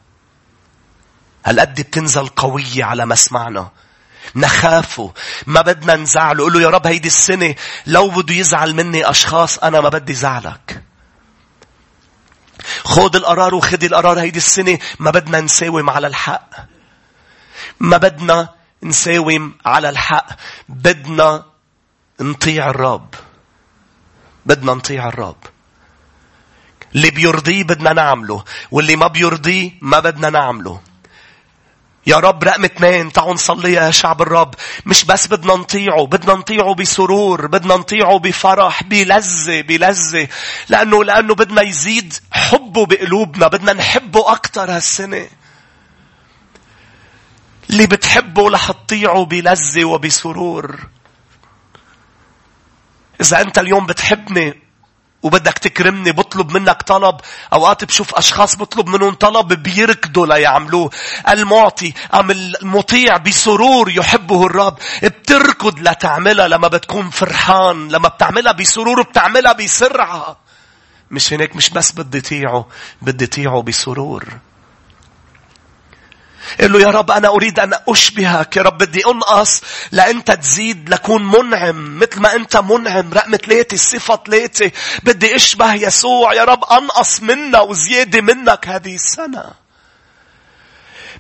هالقد 1.46 1.82
بتنزل 1.82 2.28
قوية 2.28 2.84
على 2.84 3.06
مسمعنا 3.06 3.72
نخافه 4.36 5.14
ما 5.48 5.62
بدنا 5.62 5.96
نزعله 5.96 6.44
قل 6.44 6.54
له 6.54 6.62
يا 6.62 6.70
رب 6.70 6.88
هيدي 6.88 7.08
السنة 7.08 7.56
لو 7.88 8.10
بده 8.10 8.34
يزعل 8.34 8.74
مني 8.74 9.10
أشخاص 9.10 9.58
أنا 9.58 9.82
ما 9.82 9.90
بدي 9.90 10.14
زعلك. 10.14 10.84
خذ 12.84 13.16
القرار 13.16 13.56
وخذي 13.56 13.86
القرار 13.86 14.20
هيدي 14.20 14.38
السنة. 14.38 14.80
ما 15.00 15.12
بدنا 15.12 15.42
نساوم 15.42 15.90
على 15.90 16.08
الحق. 16.08 16.50
ما 17.80 17.98
بدنا 17.98 18.50
نساوم 18.84 19.58
على 19.66 19.90
الحق. 19.90 20.28
بدنا 20.70 21.53
نطيع 22.22 22.70
الرب. 22.70 23.16
بدنا 24.46 24.74
نطيع 24.74 25.08
الرب. 25.08 25.38
اللي 26.96 27.12
بيرضيه 27.12 27.64
بدنا 27.64 27.94
نعمله 27.94 28.44
واللي 28.72 28.96
ما 28.96 29.08
بيرضيه 29.08 29.72
ما 29.82 30.00
بدنا 30.00 30.30
نعمله. 30.30 30.82
يا 32.08 32.18
رب 32.18 32.44
رقم 32.44 32.66
اثنين 32.66 33.12
تعالوا 33.12 33.34
نصلي 33.34 33.74
يا 33.74 33.92
شعب 33.92 34.22
الرب. 34.22 34.56
مش 34.86 35.06
بس 35.06 35.28
بدنا 35.28 35.54
نطيعه 35.54 36.06
بدنا 36.06 36.34
نطيعه 36.34 36.74
بسرور 36.76 37.48
بدنا 37.48 37.76
نطيعه 37.76 38.20
بفرح 38.20 38.84
بلذة 38.84 39.62
بلذة. 39.62 40.28
لأنه 40.70 41.04
لأنه 41.04 41.36
بدنا 41.36 41.62
يزيد 41.62 42.14
حبه 42.32 42.86
بقلوبنا 42.86 43.48
بدنا 43.48 43.74
نحبه 43.74 44.32
أكثر 44.32 44.72
هالسنة. 44.72 45.28
اللي 47.70 47.88
بتحبه 47.88 48.50
رح 48.50 48.72
تطيعه 48.72 49.26
بلذة 49.26 49.86
وبسرور. 49.86 50.93
إذا 53.22 53.42
أنت 53.42 53.58
اليوم 53.60 53.86
بتحبني 53.86 54.64
وبدك 55.24 55.58
تكرمني 55.58 56.12
بطلب 56.12 56.52
منك 56.52 56.82
طلب 56.82 57.18
أوقات 57.54 57.84
بشوف 57.84 58.16
أشخاص 58.16 58.56
بطلب 58.56 58.90
منهم 58.90 59.14
طلب 59.14 59.54
بيركضوا 59.54 60.26
ليعملوه. 60.26 60.90
المعطي 61.30 61.94
أم 62.14 62.32
المطيع 62.32 63.18
بسرور 63.18 63.90
يحبه 63.90 64.46
الرب. 64.46 64.78
بتركض 65.04 65.80
لتعملها 65.80 66.48
لما 66.48 66.68
بتكون 66.68 67.10
فرحان 67.10 67.88
لما 67.90 68.08
بتعملها 68.08 68.52
بسرور 68.52 69.02
بتعملها 69.02 69.54
بسرعة. 69.54 70.38
مش 71.12 71.34
هيك 71.34 71.56
مش 71.56 71.70
بس 71.70 71.92
بدي 71.92 72.22
طيعه 72.22 72.66
بدي 73.02 73.28
طيعه 73.28 73.62
بسرور. 73.62 74.26
قل 76.62 76.72
له 76.72 76.80
يا 76.82 76.88
رب 76.88 77.12
أنا 77.12 77.28
أريد 77.28 77.60
أن 77.60 77.74
أشبهك. 77.88 78.58
يا 78.58 78.62
رب 78.62 78.78
بدي 78.78 79.06
أنقص 79.06 79.62
لأنت 79.92 80.32
تزيد 80.32 80.90
لكون 80.90 81.24
منعم 81.24 82.00
مثل 82.00 82.22
ما 82.22 82.36
أنت 82.36 82.58
منعم. 82.58 83.14
رقم 83.14 83.36
ثلاثة 83.36 83.74
الصفة 83.74 84.20
ثلاثة 84.26 84.72
بدي 85.04 85.36
أشبه 85.36 85.74
يسوع. 85.74 86.34
يا 86.34 86.44
رب 86.44 86.64
أنقص 86.64 87.22
منا 87.22 87.62
وزيادة 87.62 88.22
منك 88.22 88.68
هذه 88.68 88.96
السنة. 88.96 89.63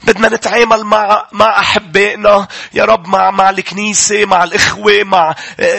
بدنا 0.04 0.28
نتعامل 0.30 0.84
مع 0.84 1.28
مع 1.32 1.60
احبائنا 1.60 2.48
يا 2.74 2.86
رب 2.86 3.08
مع 3.08 3.32
مع 3.32 3.50
الكنيسه 3.50 4.26
مع 4.26 4.44
الاخوه 4.44 5.04
مع 5.04 5.36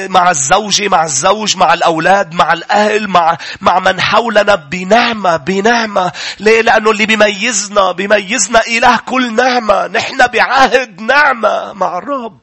مع 0.09 0.31
الزوجه 0.31 0.89
مع 0.89 1.05
الزوج 1.05 1.57
مع 1.57 1.75
الاولاد 1.75 2.35
مع 2.35 2.53
الاهل 2.53 3.09
مع 3.09 3.39
مع 3.61 3.79
من 3.79 4.01
حولنا 4.01 4.55
بنعمه 4.55 5.37
بنعمه 5.37 6.13
ليه 6.41 6.61
لأنه 6.61 6.91
اللي 6.91 7.07
بيميزنا 7.07 7.93
بيميزنا 7.93 8.61
اله 8.67 8.97
كل 8.97 9.35
نعمه 9.35 9.87
نحن 9.87 10.27
بعهد 10.27 11.01
نعمه 11.01 11.73
مع 11.73 11.99
الرب 11.99 12.41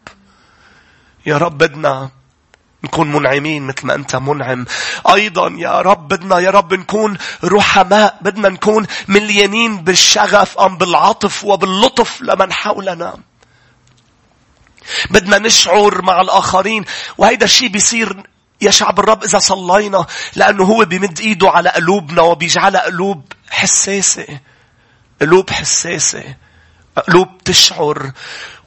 يا 1.25 1.37
رب 1.37 1.57
بدنا 1.57 2.09
نكون 2.83 3.11
منعمين 3.11 3.67
مثل 3.67 3.87
ما 3.87 3.95
أنت 3.95 4.15
منعم. 4.15 4.65
أيضا 5.13 5.55
يا 5.57 5.81
رب 5.81 6.07
بدنا 6.07 6.39
يا 6.39 6.49
رب 6.49 6.73
نكون 6.73 7.17
رحماء. 7.43 8.17
بدنا 8.21 8.49
نكون 8.49 8.87
مليانين 9.07 9.77
بالشغف 9.77 10.59
أم 10.59 10.77
بالعطف 10.77 11.43
وباللطف 11.43 12.21
لمن 12.21 12.53
حولنا. 12.53 13.17
بدنا 15.09 15.37
نشعر 15.37 16.01
مع 16.01 16.21
الآخرين 16.21 16.85
وهيدا 17.17 17.45
الشيء 17.45 17.67
بيصير 17.67 18.23
يا 18.61 18.71
شعب 18.71 18.99
الرب 18.99 19.23
إذا 19.23 19.39
صلينا 19.39 20.05
لأنه 20.35 20.63
هو 20.63 20.85
بيمد 20.85 21.19
إيده 21.19 21.49
على 21.49 21.69
قلوبنا 21.69 22.21
وبيجعلها 22.21 22.85
قلوب 22.85 23.33
حساسة. 23.49 24.39
قلوب 25.21 25.49
حساسة. 25.49 26.23
قلوب 27.07 27.37
تشعر. 27.45 28.11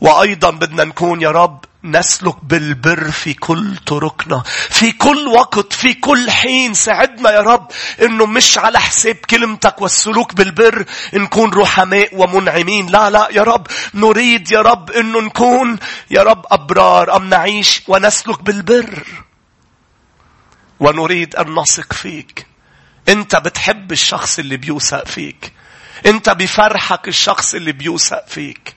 وأيضا 0.00 0.50
بدنا 0.50 0.85
نكون 0.85 1.20
يا 1.20 1.31
رب 1.31 1.64
نسلك 1.85 2.44
بالبر 2.44 3.11
في 3.11 3.35
كل 3.35 3.77
طرقنا 3.77 4.42
في 4.70 4.92
كل 4.92 5.29
وقت 5.29 5.73
في 5.73 5.94
كل 5.94 6.31
حين. 6.31 6.75
ساعدنا 6.75 7.31
يا 7.31 7.40
رب 7.40 7.70
إنه 8.03 8.27
مش 8.27 8.59
على 8.59 8.81
حساب 8.81 9.14
كلمتك 9.14 9.81
والسلوك 9.83 10.35
بالبر 10.35 10.85
نكون 11.14 11.55
رحماء 11.55 12.09
ومنعمين. 12.12 12.87
لا 12.87 13.11
لا 13.11 13.29
يا 13.33 13.42
رب 13.42 13.66
نريد 13.94 14.53
يا 14.53 14.61
رب 14.61 14.90
إنه 14.90 15.20
نكون 15.20 15.79
يا 16.11 16.23
رب 16.23 16.47
أبرار 16.51 17.16
أم 17.16 17.29
نعيش 17.29 17.83
ونسلك 17.88 18.42
بالبر. 18.42 19.05
ونريد 20.81 21.37
أن 21.37 21.55
نثق 21.55 21.92
فيك. 21.92 22.47
أنت 23.09 23.37
بتحب 23.37 23.92
الشخص 23.92 24.38
اللي 24.38 24.57
بيوثق 24.57 25.07
فيك. 25.07 25.53
أنت 26.07 26.31
بفرحك 26.31 27.09
الشخص 27.09 27.55
اللي 27.55 27.73
بيوثق 27.73 28.29
فيك. 28.29 28.75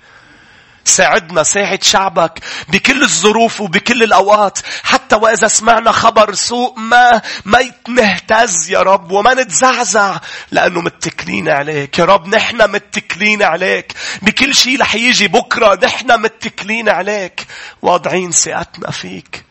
ساعدنا 0.88 1.44
ساعد 1.44 1.84
شعبك 1.84 2.40
بكل 2.70 3.04
الظروف 3.04 3.62
وبكل 3.62 4.04
الأوقات. 4.04 4.60
حتى 4.84 5.16
وإذا 5.16 5.48
سمعنا 5.48 5.92
خبر 5.92 6.34
سوء 6.34 6.80
ما 6.80 7.22
ما 7.46 7.60
نهتز 7.90 8.70
يا 8.70 8.82
رب 8.82 9.12
وما 9.12 9.34
نتزعزع 9.34 10.20
لأنه 10.52 10.82
متكلين 10.82 11.50
عليك. 11.50 12.00
يا 12.00 12.06
رب 12.06 12.28
نحن 12.28 12.72
متكلين 12.72 13.44
عليك. 13.44 13.94
بكل 14.22 14.56
شيء 14.56 14.82
رح 14.82 14.96
يجي 14.96 15.28
بكرة 15.28 15.80
نحن 15.86 16.22
متكلين 16.22 16.90
عليك. 16.90 17.48
واضعين 17.82 18.32
ثقتنا 18.32 18.92
فيك. 18.92 19.46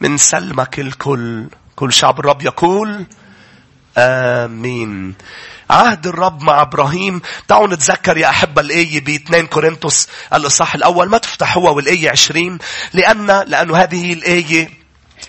من 0.00 0.16
سلمك 0.16 0.78
الكل. 0.78 1.48
كل 1.76 1.92
شعب 1.92 2.20
الرب 2.20 2.42
يقول 2.42 3.06
آمين. 3.98 5.14
عهد 5.72 6.06
الرب 6.06 6.42
مع 6.42 6.62
إبراهيم. 6.62 7.22
تعالوا 7.48 7.66
نتذكر 7.66 8.16
يا 8.16 8.28
أحبة 8.28 8.60
الآية 8.60 9.00
ب 9.00 9.08
2 9.08 9.46
كورنثوس 9.46 10.08
الإصحاح 10.34 10.74
الأول. 10.74 11.08
ما 11.08 11.18
تفتحوها 11.18 11.70
والآية 11.70 12.10
20 12.10 12.58
لأن 12.92 13.26
لأنه 13.26 13.76
هذه 13.76 14.12
الآية 14.12 14.82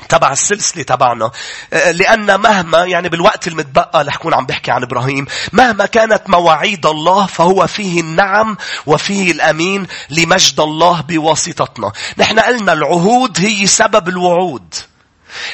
تبع 0.09 0.32
السلسلة 0.32 0.84
تبعنا. 0.84 1.32
لأن 1.72 2.39
مهما 2.39 2.86
يعني 2.86 3.09
بالوقت 3.09 3.47
المتبقى 3.47 4.03
رح 4.03 4.17
كون 4.17 4.34
عم 4.34 4.45
بحكي 4.45 4.72
عن 4.72 4.84
إبراهيم. 4.84 5.26
مهما 5.53 5.86
كانت 5.86 6.30
مواعيد 6.30 6.86
الله 6.86 7.26
فهو 7.26 7.67
فيه 7.67 8.01
النعم 8.01 8.57
وفيه 8.86 9.32
الأمين 9.32 9.88
لمجد 10.09 10.59
الله 10.59 11.01
بواسطتنا. 11.01 11.91
نحن 12.17 12.39
قلنا 12.39 12.74
العهود 12.74 13.39
هي 13.39 13.65
سبب 13.65 14.07
الوعود. 14.07 14.74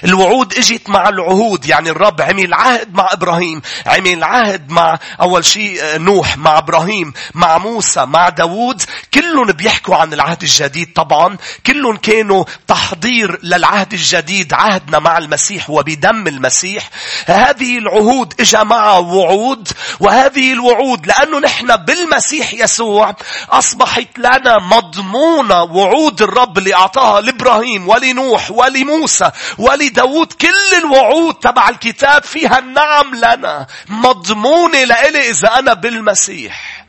الوعود 0.05 0.53
اجت 0.53 0.89
مع 0.89 1.09
العهود 1.09 1.65
يعني 1.65 1.89
الرب 1.89 2.21
عمل 2.21 2.53
عهد 2.53 2.93
مع 2.93 3.07
إبراهيم 3.11 3.61
عمل 3.86 4.23
عهد 4.23 4.69
مع 4.71 4.99
أول 5.21 5.45
شيء 5.45 5.84
آه، 5.84 5.97
نوح 5.97 6.38
مع 6.38 6.57
إبراهيم 6.57 7.13
مع 7.34 7.57
موسى 7.57 8.05
مع 8.05 8.30
داوود. 8.30 8.82
كلهم 9.13 9.45
بيحكوا 9.45 9.95
عن 9.95 10.13
العهد 10.13 10.43
الجديد 10.43 10.93
طبعا. 10.93 11.38
كلهم 11.65 11.97
كانوا 11.97 12.43
تحضير 12.67 13.39
للعهد 13.43 13.93
الجديد 13.93 14.53
عهدنا 14.53 14.99
مع 14.99 15.17
المسيح 15.17 15.69
وبدم 15.69 16.27
المسيح. 16.27 16.89
هذه 17.25 17.77
العهود 17.77 18.34
إجا 18.39 18.63
معها 18.63 18.97
وعود 18.97 19.67
وهذه 19.99 20.53
الوعود 20.53 21.07
لأنه 21.07 21.39
نحن 21.39 21.75
بالمسيح 21.75 22.53
يسوع 22.53 23.15
أصبحت 23.49 24.17
لنا 24.17 24.57
مضمونة 24.59 25.63
وعود 25.63 26.21
الرب 26.21 26.57
اللي 26.57 26.75
أعطاها 26.75 27.21
لإبراهيم 27.21 27.88
ولنوح 27.88 28.51
ولموسى 28.51 29.32
ولداود 29.70 30.34
كل 30.34 30.78
الوعود 30.78 31.36
تبع 31.36 31.70
الكتاب 31.70 32.24
فيها 32.24 32.59
النعم 32.59 33.15
لنا 33.15 33.67
مضمونة 33.88 34.84
لإلي 34.84 35.30
إذا 35.30 35.59
أنا 35.59 35.74
بالمسيح. 35.74 36.86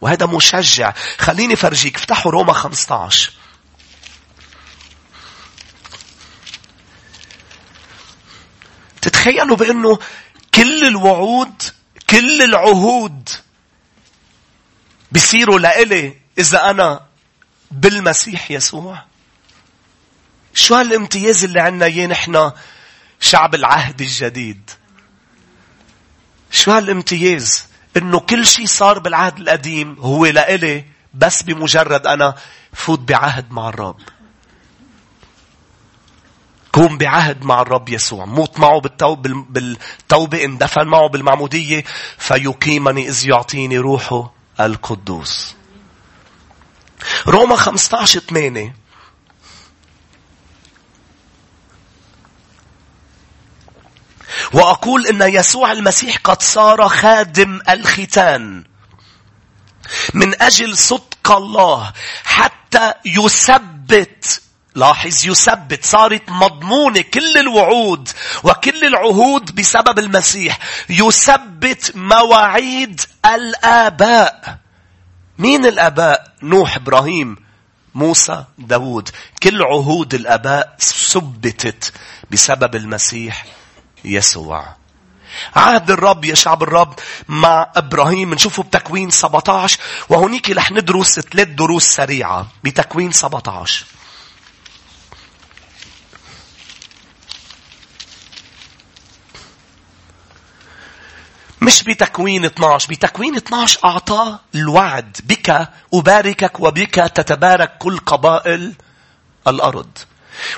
وهذا 0.00 0.26
مشجع. 0.26 0.92
خليني 1.18 1.56
فرجيك 1.56 1.96
افتحوا 1.96 2.32
روما 2.32 2.52
15 2.52 3.32
تتخيلوا 9.02 9.56
بأنه 9.56 9.98
كل 10.54 10.86
الوعود 10.86 11.62
كل 12.10 12.42
العهود 12.42 13.28
بيصيروا 15.12 15.58
لإلي 15.58 16.16
إذا 16.38 16.70
أنا 16.70 17.00
بالمسيح 17.70 18.50
يسوع؟ 18.50 19.11
شو 20.54 20.74
هالامتياز 20.74 21.44
اللي 21.44 21.60
عنا 21.60 21.86
إياه 21.86 22.06
نحن 22.06 22.50
شعب 23.20 23.54
العهد 23.54 24.00
الجديد؟ 24.00 24.70
شو 26.50 26.70
هالامتياز 26.70 27.66
إنه 27.96 28.20
كل 28.20 28.46
شيء 28.46 28.66
صار 28.66 28.98
بالعهد 28.98 29.38
القديم 29.38 29.96
هو 30.00 30.26
لإلي 30.26 30.84
بس 31.14 31.42
بمجرد 31.42 32.06
أنا 32.06 32.34
فوت 32.72 32.98
بعهد 32.98 33.50
مع 33.50 33.68
الرب. 33.68 34.00
كون 36.72 36.98
بعهد 36.98 37.44
مع 37.44 37.62
الرب 37.62 37.88
يسوع. 37.88 38.24
موت 38.24 38.58
معه 38.58 38.80
بالتوبة, 38.80 39.44
بالتوبة 39.48 40.44
اندفن 40.44 40.86
معه 40.86 41.08
بالمعمودية 41.08 41.84
فيقيمني 42.18 43.08
إذ 43.08 43.28
يعطيني 43.28 43.78
روحه 43.78 44.32
القدوس. 44.60 45.54
روما 47.26 47.56
15 47.56 48.20
8 48.20 48.81
وأقول 54.52 55.06
إن 55.06 55.34
يسوع 55.34 55.72
المسيح 55.72 56.16
قد 56.16 56.42
صار 56.42 56.88
خادم 56.88 57.60
الختان. 57.68 58.64
من 60.14 60.42
أجل 60.42 60.76
صدق 60.76 61.32
الله 61.32 61.92
حتى 62.24 62.94
يثبت 63.04 64.40
لاحظ 64.74 65.26
يثبت 65.26 65.84
صارت 65.84 66.30
مضمونة 66.30 67.00
كل 67.00 67.38
الوعود 67.38 68.08
وكل 68.44 68.84
العهود 68.84 69.54
بسبب 69.54 69.98
المسيح. 69.98 70.58
يثبت 70.88 71.92
مواعيد 71.94 73.00
الآباء. 73.26 74.58
مين 75.38 75.66
الآباء؟ 75.66 76.32
نوح 76.42 76.76
إبراهيم 76.76 77.36
موسى 77.94 78.44
داود 78.58 79.08
كل 79.42 79.62
عهود 79.62 80.14
الآباء 80.14 80.76
ثبتت 80.80 81.92
بسبب 82.30 82.76
المسيح. 82.76 83.46
يسوع. 84.04 84.66
عهد 85.56 85.90
الرب 85.90 86.24
يا 86.24 86.34
شعب 86.34 86.62
الرب 86.62 86.94
مع 87.28 87.70
إبراهيم 87.76 88.34
نشوفه 88.34 88.62
بتكوين 88.62 89.10
17 89.10 89.78
وهونيك 90.08 90.50
رح 90.50 90.72
ندرس 90.72 91.20
ثلاث 91.20 91.48
دروس 91.48 91.84
سريعة 91.84 92.46
بتكوين 92.64 93.12
17 93.12 93.84
مش 101.62 101.82
بتكوين 101.82 102.44
12 102.44 102.88
بتكوين 102.90 103.36
12 103.36 103.78
أعطى 103.84 104.38
الوعد 104.54 105.16
بك 105.24 105.68
أباركك 105.94 106.60
وبك 106.60 106.94
تتبارك 106.94 107.78
كل 107.78 107.98
قبائل 107.98 108.74
الأرض. 109.48 109.98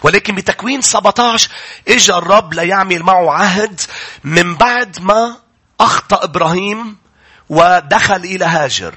ولكن 0.03 0.35
بتكوين 0.35 0.83
17 0.83 1.51
اجى 1.89 2.13
الرب 2.15 2.55
ليعمل 2.55 3.03
معه 3.03 3.31
عهد 3.31 3.81
من 4.25 4.55
بعد 4.55 5.01
ما 5.01 5.37
أخطأ 5.81 6.25
إبراهيم 6.25 6.97
ودخل 7.49 8.17
إلى 8.17 8.45
هاجر. 8.45 8.95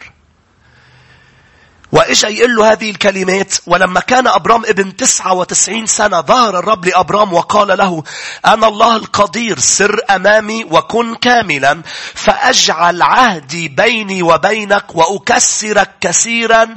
وإجا 1.92 2.28
يقول 2.28 2.56
له 2.56 2.72
هذه 2.72 2.90
الكلمات؟ 2.90 3.54
ولما 3.66 4.00
كان 4.00 4.28
أبرام 4.28 4.66
ابن 4.66 4.96
تسعة 4.96 5.34
وتسعين 5.34 5.86
سنة 5.86 6.22
ظهر 6.22 6.60
الرب 6.60 6.86
لأبرام 6.86 7.34
وقال 7.34 7.78
له 7.78 8.04
أنا 8.46 8.68
الله 8.68 8.96
القدير 8.96 9.60
سر 9.60 10.00
أمامي 10.10 10.64
وكن 10.64 11.16
كاملا 11.16 11.82
فأجعل 12.14 13.02
عهدي 13.02 13.68
بيني 13.68 14.24
وبينك 14.24 14.96
وأكسرك 14.96 15.90
كثيرا 16.02 16.76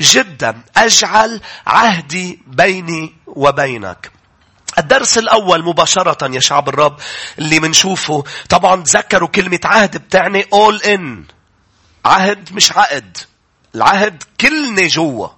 جدا. 0.00 0.60
أجعل 0.76 1.40
عهدي 1.66 2.42
بيني 2.46 3.14
وبينك. 3.26 4.10
الدرس 4.78 5.18
الأول 5.18 5.64
مباشرة 5.64 6.34
يا 6.34 6.40
شعب 6.40 6.68
الرب 6.68 6.96
اللي 7.38 7.60
منشوفه 7.60 8.24
طبعا 8.48 8.82
تذكروا 8.82 9.28
كلمة 9.28 9.60
عهد 9.64 9.96
بتعني 9.96 10.42
all 10.42 10.82
in. 10.84 11.32
عهد 12.04 12.52
مش 12.52 12.72
عقد. 12.72 13.16
العهد 13.74 14.22
كلني 14.40 14.86
جوا. 14.86 15.28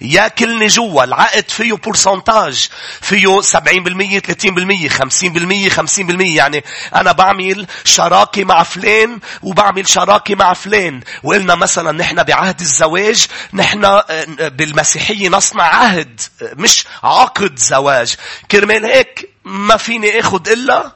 يا 0.00 0.28
كلني 0.28 0.66
جوا 0.66 1.04
العقد 1.04 1.50
فيه 1.50 1.72
بورسنتاج 1.72 2.68
فيه 3.00 3.40
70% 3.40 4.20
30% 4.20 4.88
50% 4.88 5.68
50% 5.68 6.20
يعني 6.20 6.64
أنا 6.94 7.12
بعمل 7.12 7.66
شراكة 7.84 8.44
مع 8.44 8.62
فلان 8.62 9.20
وبعمل 9.42 9.88
شراكة 9.88 10.34
مع 10.34 10.52
فلان. 10.52 11.00
وقلنا 11.22 11.54
مثلا 11.54 11.92
نحن 11.92 12.22
بعهد 12.22 12.60
الزواج 12.60 13.26
نحن 13.52 13.84
آه، 13.84 14.04
بالمسيحية 14.38 15.28
نصنع 15.28 15.64
عهد 15.64 16.20
مش 16.42 16.84
عقد 17.02 17.58
زواج. 17.58 18.16
كرمال 18.50 18.84
هيك 18.84 19.30
ما 19.44 19.76
فيني 19.76 20.20
آخد 20.20 20.48
إلا 20.48 20.92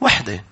وحدة. 0.00 0.44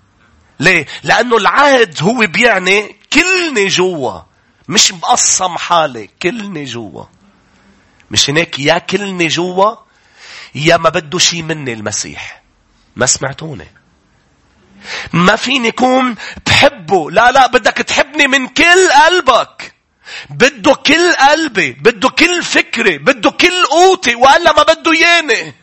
ليه؟ 0.61 0.87
لأنه 1.03 1.37
العهد 1.37 1.99
هو 2.03 2.26
بيعني 2.26 2.97
كلني 3.12 3.66
جوا. 3.66 4.28
مش 4.69 4.93
مقسم 4.93 5.59
حالي 5.59 6.11
كلني 6.23 6.64
جوا. 6.64 7.05
مش 8.11 8.31
هناك 8.31 8.59
يا 8.59 8.79
كلني 8.79 9.27
جوا 9.27 9.75
يا 10.55 10.77
ما 10.77 10.89
بده 10.89 11.19
شي 11.19 11.43
مني 11.43 11.73
المسيح. 11.73 12.43
ما 12.97 13.07
سمعتوني. 13.07 13.69
ما 15.12 15.37
فيني 15.37 15.73
كون 15.73 16.14
بحبه. 16.47 17.11
لا 17.11 17.31
لا 17.31 17.47
بدك 17.47 17.73
تحبني 17.73 18.27
من 18.27 18.49
كل 18.49 18.89
قلبك. 19.05 19.75
بده 20.31 20.75
كل 20.75 21.12
قلبي 21.12 21.73
بده 21.73 22.09
كل 22.09 22.43
فكري 22.43 22.99
بده 22.99 23.31
كل 23.31 23.66
قوتي 23.71 24.14
وإلا 24.14 24.53
ما 24.53 24.62
بده 24.62 24.95
ياني. 24.95 25.55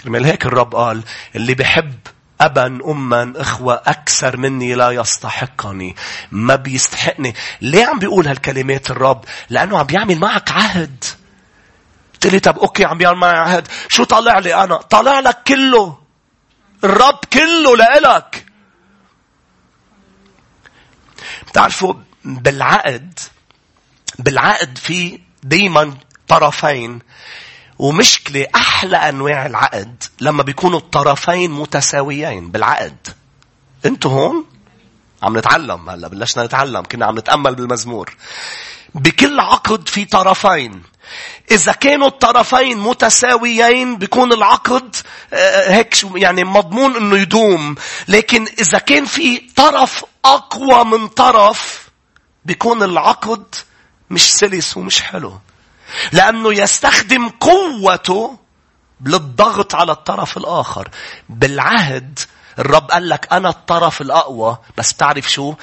كرمال 0.00 0.24
هيك 0.24 0.46
الرب 0.46 0.74
قال 0.74 1.02
اللي 1.36 1.54
بحب 1.54 1.98
أبا 2.42 2.66
أما 2.66 3.32
إخوة 3.36 3.74
أكثر 3.74 4.36
مني 4.36 4.74
لا 4.74 4.90
يستحقني 4.90 5.96
ما 6.30 6.56
بيستحقني. 6.56 7.34
ليه 7.60 7.86
عم 7.86 7.98
بيقول 7.98 8.28
هالكلمات 8.28 8.90
الرب؟ 8.90 9.24
لأنه 9.50 9.78
عم 9.78 9.86
بيعمل 9.86 10.18
معك 10.18 10.50
عهد. 10.50 11.04
قلت 12.12 12.26
لي 12.26 12.40
طب 12.40 12.58
أوكي 12.58 12.84
عم 12.84 12.98
بيعمل 12.98 13.18
معي 13.18 13.38
عهد. 13.38 13.68
شو 13.88 14.04
طالع 14.04 14.38
لي 14.38 14.54
أنا؟ 14.64 14.76
طالع 14.76 15.20
لك 15.20 15.42
كله. 15.46 15.98
الرب 16.84 17.18
كله 17.32 17.76
لإلك. 17.76 18.46
بتعرفوا 21.48 21.94
بالعقد 22.24 23.18
بالعقد 24.18 24.78
في 24.78 25.20
دايما 25.42 25.94
طرفين. 26.28 26.98
ومشكلة 27.78 28.46
أحلى 28.54 28.96
أنواع 28.96 29.46
العقد 29.46 30.04
لما 30.20 30.42
بيكونوا 30.42 30.78
الطرفين 30.78 31.50
متساويين 31.50 32.50
بالعقد. 32.50 33.08
أنتوا 33.86 34.10
هون 34.10 34.44
عم 35.22 35.38
نتعلم 35.38 35.90
هلا 35.90 36.08
بلشنا 36.08 36.44
نتعلم 36.44 36.82
كنا 36.82 37.06
عم 37.06 37.18
نتأمل 37.18 37.54
بالمزمور. 37.54 38.16
بكل 38.94 39.40
عقد 39.40 39.88
في 39.88 40.04
طرفين. 40.04 40.82
إذا 41.50 41.72
كانوا 41.72 42.08
الطرفين 42.08 42.78
متساويين 42.78 43.96
بيكون 43.96 44.32
العقد 44.32 44.96
آه، 45.32 45.74
هيك 45.74 45.96
يعني 46.14 46.44
مضمون 46.44 46.96
إنه 46.96 47.18
يدوم. 47.18 47.74
لكن 48.08 48.46
إذا 48.58 48.78
كان 48.78 49.04
في 49.04 49.38
طرف 49.56 50.04
أقوى 50.24 50.84
من 50.84 51.08
طرف 51.08 51.90
بيكون 52.44 52.82
العقد 52.82 53.54
مش 54.10 54.34
سلس 54.34 54.76
ومش 54.76 55.02
حلو. 55.02 55.38
لأنه 56.12 56.54
يستخدم 56.54 57.28
قوته 57.28 58.38
للضغط 59.06 59.74
على 59.74 59.92
الطرف 59.92 60.36
الآخر. 60.36 60.88
بالعهد 61.28 62.18
الرب 62.58 62.90
قال 62.90 63.08
لك 63.08 63.32
أنا 63.32 63.48
الطرف 63.48 64.00
الأقوى 64.00 64.58
بس 64.78 64.94
تعرف 64.94 65.30
شو؟ 65.30 65.54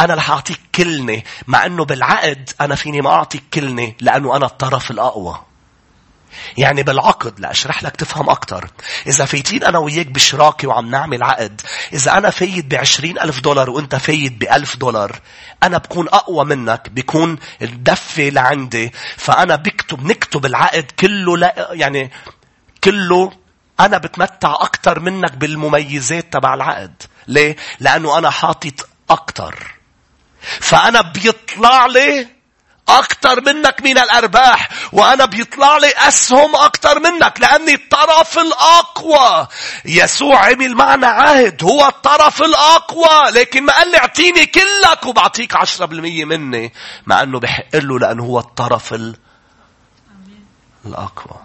أنا 0.00 0.14
رح 0.14 0.30
أعطيك 0.30 0.60
كلمة 0.74 1.22
مع 1.46 1.66
أنه 1.66 1.84
بالعقد 1.84 2.50
أنا 2.60 2.74
فيني 2.74 3.00
ما 3.00 3.10
أعطيك 3.10 3.42
كلمة 3.54 3.92
لأنه 4.00 4.36
أنا 4.36 4.46
الطرف 4.46 4.90
الأقوى. 4.90 5.40
يعني 6.56 6.82
بالعقد 6.82 7.40
لأشرح 7.40 7.82
لك 7.82 7.96
تفهم 7.96 8.30
أكتر. 8.30 8.70
إذا 9.06 9.24
فايتين 9.24 9.64
أنا 9.64 9.78
وياك 9.78 10.06
بشراكة 10.06 10.68
وعم 10.68 10.90
نعمل 10.90 11.22
عقد. 11.22 11.60
إذا 11.92 12.18
أنا 12.18 12.30
فايت 12.30 12.64
بعشرين 12.64 13.18
ألف 13.18 13.40
دولار 13.40 13.70
وأنت 13.70 13.94
فايت 13.94 14.32
بألف 14.32 14.76
دولار. 14.76 15.20
أنا 15.62 15.78
بكون 15.78 16.08
أقوى 16.08 16.44
منك. 16.44 16.88
بكون 16.88 17.38
الدفة 17.62 18.22
لعندي. 18.22 18.92
فأنا 19.16 19.56
بكتب 19.56 20.04
نكتب 20.06 20.46
العقد 20.46 20.90
كله 20.98 21.36
لا 21.36 21.68
يعني 21.72 22.10
كله 22.84 23.32
أنا 23.80 23.98
بتمتع 23.98 24.54
أكتر 24.60 25.00
منك 25.00 25.32
بالمميزات 25.32 26.32
تبع 26.32 26.54
العقد. 26.54 27.02
ليه؟ 27.28 27.56
لأنه 27.80 28.18
أنا 28.18 28.30
حاطط 28.30 28.88
أكتر. 29.10 29.80
فأنا 30.40 31.00
بيطلع 31.00 31.86
لي 31.86 32.39
أكتر 32.98 33.40
منك 33.40 33.82
من 33.82 33.98
الأرباح 33.98 34.68
وأنا 34.92 35.24
بيطلع 35.24 35.76
لي 35.76 35.92
أسهم 35.96 36.56
أكتر 36.56 37.00
منك 37.00 37.40
لأني 37.40 37.74
الطرف 37.74 38.38
الأقوى. 38.38 39.46
يسوع 39.84 40.46
عمل 40.46 40.74
معنا 40.74 41.06
عهد 41.06 41.64
هو 41.64 41.88
الطرف 41.88 42.42
الأقوى. 42.42 43.30
لكن 43.30 43.64
ما 43.64 43.72
قال 43.72 43.90
لي 43.90 43.98
أعطيني 43.98 44.46
كلك 44.46 45.06
وبعطيك 45.06 45.56
عشرة 45.56 45.86
بالمية 45.86 46.24
مني 46.24 46.72
مع 47.06 47.22
أنه 47.22 47.40
بحق 47.40 47.76
له 47.76 47.98
لأنه 47.98 48.24
هو 48.24 48.38
الطرف 48.38 48.94
الأقوى. 50.86 51.40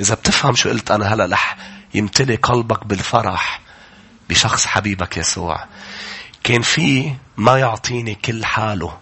إذا 0.00 0.14
بتفهم 0.14 0.54
شو 0.54 0.68
قلت 0.68 0.90
أنا 0.90 1.14
هلا 1.14 1.26
رح 1.32 1.56
يمتلي 1.94 2.36
قلبك 2.36 2.86
بالفرح 2.86 3.60
بشخص 4.28 4.66
حبيبك 4.66 5.16
يسوع. 5.16 5.66
كان 6.44 6.62
في 6.62 7.14
ما 7.36 7.58
يعطيني 7.58 8.14
كل 8.14 8.44
حاله. 8.44 8.98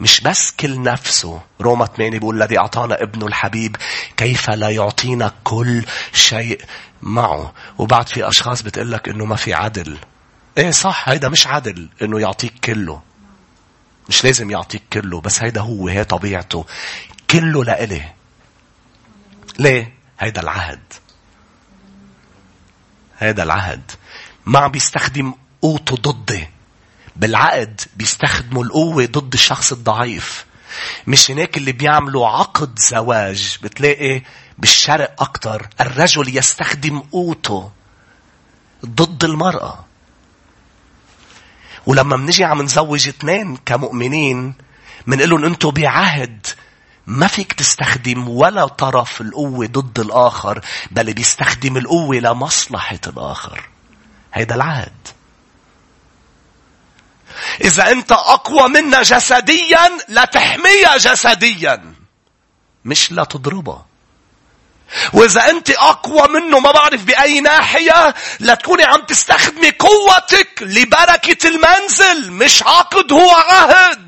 مش 0.00 0.20
بس 0.20 0.50
كل 0.50 0.82
نفسه. 0.82 1.40
روما 1.60 1.86
8 1.86 2.10
بيقول 2.18 2.42
الذي 2.42 2.58
أعطانا 2.58 3.02
ابنه 3.02 3.26
الحبيب 3.26 3.76
كيف 4.16 4.50
لا 4.50 4.70
يعطينا 4.70 5.32
كل 5.44 5.84
شيء 6.12 6.60
معه؟ 7.02 7.52
وبعد 7.78 8.08
في 8.08 8.28
أشخاص 8.28 8.62
بتقول 8.62 8.92
لك 8.92 9.08
إنه 9.08 9.24
ما 9.24 9.36
في 9.36 9.54
عدل. 9.54 9.98
إيه 10.58 10.70
صح 10.70 11.08
هيدا 11.08 11.28
مش 11.28 11.46
عدل 11.46 11.88
إنه 12.02 12.20
يعطيك 12.20 12.52
كله. 12.64 13.02
مش 14.08 14.24
لازم 14.24 14.50
يعطيك 14.50 14.82
كله 14.92 15.20
بس 15.20 15.42
هيدا 15.42 15.60
هو 15.60 15.88
هي 15.88 16.04
طبيعته. 16.04 16.64
كله 17.30 17.64
لإلي. 17.64 18.02
ليه؟ 19.58 19.94
هيدا 20.20 20.40
العهد. 20.40 20.92
هيدا 23.18 23.42
العهد. 23.42 23.90
ما 24.46 24.58
عم 24.58 24.70
بيستخدم 24.70 25.34
قوته 25.62 25.96
ضدي. 25.96 26.53
بالعقد 27.16 27.80
بيستخدموا 27.96 28.64
القوة 28.64 29.04
ضد 29.04 29.32
الشخص 29.32 29.72
الضعيف. 29.72 30.44
مش 31.06 31.30
هناك 31.30 31.56
اللي 31.56 31.72
بيعملوا 31.72 32.28
عقد 32.28 32.78
زواج 32.78 33.58
بتلاقي 33.62 34.22
بالشرق 34.58 35.22
أكتر 35.22 35.68
الرجل 35.80 36.36
يستخدم 36.36 37.00
قوته 37.00 37.70
ضد 38.86 39.24
المرأة. 39.24 39.84
ولما 41.86 42.16
منجي 42.16 42.44
عم 42.44 42.62
نزوج 42.62 43.08
اثنين 43.08 43.56
كمؤمنين 43.56 44.54
منقول 45.06 45.30
لهم 45.30 45.44
أنتوا 45.44 45.70
بعهد 45.70 46.46
ما 47.06 47.26
فيك 47.26 47.52
تستخدم 47.52 48.28
ولا 48.28 48.66
طرف 48.66 49.20
القوة 49.20 49.66
ضد 49.66 50.00
الآخر 50.00 50.60
بل 50.90 51.14
بيستخدم 51.14 51.76
القوة 51.76 52.16
لمصلحة 52.16 52.98
الآخر. 53.06 53.68
هيدا 54.34 54.54
العهد. 54.54 54.92
إذا 57.60 57.90
أنت 57.92 58.12
أقوى 58.12 58.68
منا 58.68 59.02
جسديا 59.02 59.90
لا 60.08 60.24
تحميها 60.24 60.96
جسديا. 60.96 61.94
مش 62.84 63.12
لا 63.12 63.24
تضربها 63.24 63.86
وإذا 65.12 65.50
أنت 65.50 65.70
أقوى 65.70 66.28
منه 66.28 66.58
ما 66.58 66.72
بعرف 66.72 67.04
بأي 67.04 67.40
ناحية 67.40 68.14
لا 68.40 68.54
تكوني 68.54 68.84
عم 68.84 69.02
تستخدمي 69.02 69.70
قوتك 69.70 70.62
لبركة 70.62 71.48
المنزل. 71.48 72.32
مش 72.32 72.62
عقد 72.62 73.12
هو 73.12 73.30
عهد. 73.30 74.03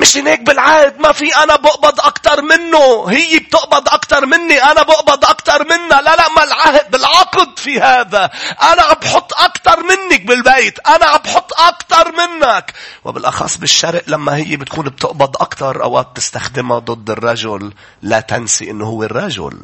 مش 0.00 0.16
هناك 0.16 0.40
بالعهد 0.40 1.00
ما 1.00 1.12
في 1.12 1.36
أنا 1.36 1.56
بقبض 1.56 2.00
أكتر 2.00 2.42
منه. 2.42 3.04
هي 3.08 3.38
بتقبض 3.38 3.88
أكتر 3.88 4.26
مني 4.26 4.62
أنا 4.62 4.82
بقبض 4.82 5.24
أكتر 5.24 5.64
منها. 5.64 6.00
لا 6.02 6.16
لا 6.16 6.28
ما 6.28 6.44
العهد 6.44 6.90
بالعقد 6.90 7.58
في 7.58 7.80
هذا. 7.80 8.30
أنا 8.62 8.82
عم 8.82 8.94
بحط 9.02 9.32
أكتر 9.34 9.82
منك 9.82 10.22
بالبيت 10.22 10.78
أنا 10.78 11.06
عم 11.06 11.18
بحط 11.24 11.52
أكتر 11.60 12.12
منك. 12.12 12.72
وبالأخص 13.04 13.56
بالشرق 13.56 14.02
لما 14.06 14.36
هي 14.36 14.56
بتكون 14.56 14.84
بتقبض 14.88 15.36
أكتر 15.36 15.82
أوقات 15.82 16.08
تستخدمها 16.14 16.78
ضد 16.78 17.10
الرجل. 17.10 17.72
لا 18.02 18.20
تنسي 18.20 18.70
إنه 18.70 18.84
هو 18.84 19.02
الرجل. 19.02 19.58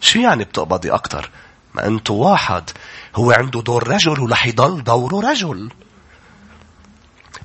شو 0.00 0.18
يعني 0.18 0.44
بتقبضي 0.44 0.90
أكتر؟ 0.90 1.30
ما 1.74 1.86
أنتوا 1.86 2.30
واحد. 2.30 2.70
هو 3.16 3.32
عنده 3.32 3.60
دور 3.60 3.88
رجل 3.88 4.20
ورح 4.20 4.46
يضل 4.46 4.84
دوره 4.84 5.30
رجل. 5.30 5.70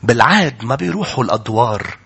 بالعهد 0.05 0.63
ما 0.63 0.75
بيروحوا 0.75 1.23
الأدوار. 1.23 1.97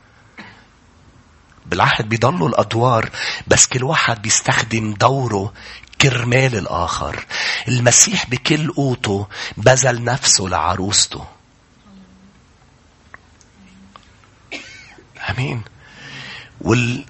بالعهد 1.66 2.10
بيضلوا 2.10 2.50
الأدوار 2.50 3.10
بس 3.47 3.68
كل 3.68 3.84
واحد 3.84 4.22
بيستخدم 4.22 4.93
دوره 4.93 5.54
كرمال 6.02 6.56
الآخر. 6.56 7.26
المسيح 7.68 8.30
بكل 8.30 8.72
قوته 8.72 9.28
بذل 9.58 10.04
نفسه 10.04 10.43
لعروسته. 10.43 11.26
أمين. 15.30 15.62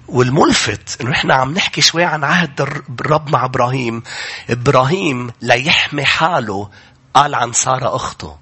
والملفت 0.08 1.00
إنه 1.00 1.12
إحنا 1.12 1.34
عم 1.34 1.54
نحكي 1.54 1.80
شوي 1.82 2.04
عن 2.04 2.24
عهد 2.24 2.60
الرب 2.60 3.30
مع 3.30 3.44
إبراهيم. 3.44 4.02
إبراهيم 4.50 5.30
ليحمي 5.42 6.04
حاله 6.04 6.70
قال 7.14 7.34
عن 7.34 7.52
سارة 7.52 7.96
أخته. 7.96 8.38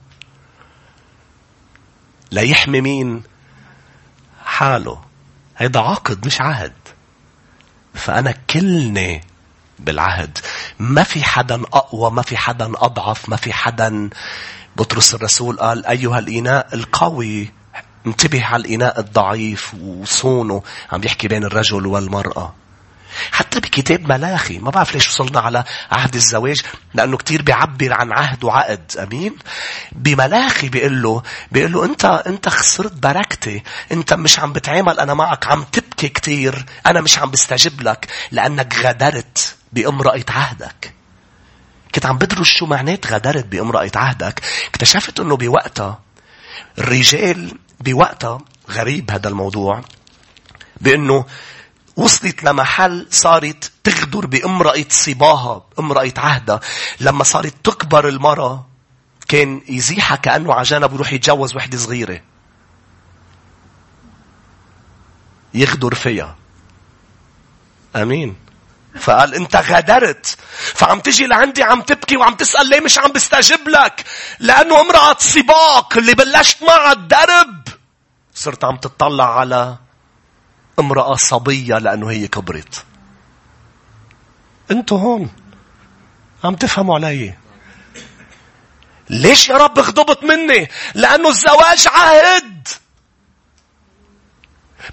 ليحمي 2.33 2.81
مين؟ 2.81 3.23
حاله. 4.45 5.01
هيدا 5.57 5.81
عقد 5.81 6.27
مش 6.27 6.41
عهد. 6.41 6.73
فأنا 7.95 8.35
كلني 8.51 9.21
بالعهد. 9.79 10.39
ما 10.79 11.03
في 11.03 11.25
حدا 11.25 11.63
أقوى 11.63 12.11
ما 12.11 12.23
في 12.23 12.37
حدا 12.37 12.73
أضعف 12.77 13.29
ما 13.29 13.37
في 13.37 13.53
حدا 13.53 14.11
بطرس 14.77 15.15
الرسول 15.15 15.57
قال 15.57 15.87
أيها 15.87 16.19
الإناء 16.19 16.75
القوي. 16.75 17.53
انتبه 18.07 18.45
على 18.45 18.61
الإناء 18.61 19.01
الضعيف 19.01 19.75
وصونه. 19.75 20.63
عم 20.93 21.01
بيحكي 21.01 21.29
بين 21.29 21.45
الرجل 21.45 21.87
والمرأة. 21.87 22.55
حتى 23.33 23.61
بكتاب 23.61 24.13
ملاخي. 24.13 24.59
ما 24.59 24.71
بعرف 24.71 24.95
ليش 24.95 25.09
وصلنا 25.09 25.41
على 25.41 25.65
عهد 25.91 26.15
الزواج 26.15 26.63
لأنه 26.95 27.17
كتير 27.17 27.43
بيعبر 27.43 27.93
عن 27.93 28.13
عهد 28.13 28.45
وعقد. 28.45 28.93
أمين؟ 28.99 29.37
بملاخي 29.93 30.69
بيقول 30.69 31.03
له 31.03 31.23
بيقول 31.53 31.73
له 31.73 31.85
أنت 31.85 32.05
أنت 32.05 32.49
خسرت 32.49 32.93
بركتي. 32.93 33.63
أنت 33.93 34.15
مش 34.15 34.39
عم 34.39 34.53
بتعامل 34.53 35.01
أنا 35.01 35.15
معك 35.15 35.47
عم 35.47 35.63
تبكي 35.63 36.09
كتير. 36.09 36.65
أنا 36.87 37.01
مش 37.01 37.19
عم 37.19 37.31
بستجب 37.31 37.81
لك 37.81 38.07
لأنك 38.31 38.79
غدرت 38.79 39.57
بامرأة 39.73 40.25
عهدك. 40.29 40.95
كنت 41.95 42.07
عم 42.07 42.19
بدرس 42.19 42.47
شو 42.47 42.67
معنات 42.67 43.07
غدرت 43.07 43.47
بامرأة 43.47 43.91
عهدك. 43.97 44.41
اكتشفت 44.69 45.21
أنه 45.21 45.37
بوقتها 45.37 46.01
الرجال 46.79 47.59
بوقتها 47.81 48.39
غريب 48.71 49.11
هذا 49.11 49.29
الموضوع. 49.29 49.81
بأنه 50.81 51.25
وصلت 51.99 52.45
لمحل 52.45 53.07
صارت 53.11 53.73
تغدر 53.85 54.27
بامرأة 54.27 54.85
صباها 54.89 55.67
امرأة 55.79 56.13
عهدها 56.17 56.61
لما 57.01 57.25
صارت 57.25 57.55
تكبر 57.65 58.09
المرأة 58.09 58.67
كان 59.29 59.61
يزيحها 59.69 60.17
كأنه 60.17 60.55
عجانب 60.55 60.93
ويروح 60.93 61.13
يتجوز 61.13 61.57
وحدة 61.57 61.79
صغيرة. 61.79 62.21
يغدر 65.55 65.95
فيها. 65.95 66.37
آمين. 67.97 68.37
فقال 69.01 69.35
أنت 69.35 69.57
غدرت. 69.57 70.37
فعم 70.75 71.01
تجي 71.01 71.27
لعندي 71.27 71.63
عم 71.63 71.83
تبكي 71.83 72.17
وعم 72.17 72.35
تسأل 72.35 72.69
ليه 72.69 72.81
مش 72.81 72.99
عم 72.99 73.13
بستجب 73.13 73.69
لك؟ 73.69 74.05
لأنه 74.39 74.81
امرأة 74.81 75.17
سباق 75.19 75.97
اللي 75.97 76.15
بلشت 76.15 76.63
معها 76.63 76.93
الدرب 76.93 77.69
صرت 78.35 78.65
عم 78.65 78.77
تطلع 78.77 79.39
على 79.39 79.88
امرأة 80.79 81.15
صبية 81.15 81.79
لأنه 81.79 82.11
هي 82.11 82.29
كبرت. 82.29 82.85
أنتوا 84.71 84.99
هون. 84.99 85.31
عم 86.45 86.55
تفهموا 86.55 86.95
علي. 86.95 87.35
ليش 89.11 89.49
يا 89.49 89.57
رب 89.57 89.79
غضبت 89.79 90.25
مني؟ 90.25 90.69
لأنه 90.95 91.29
الزواج 91.29 91.89
عهد. 91.89 92.69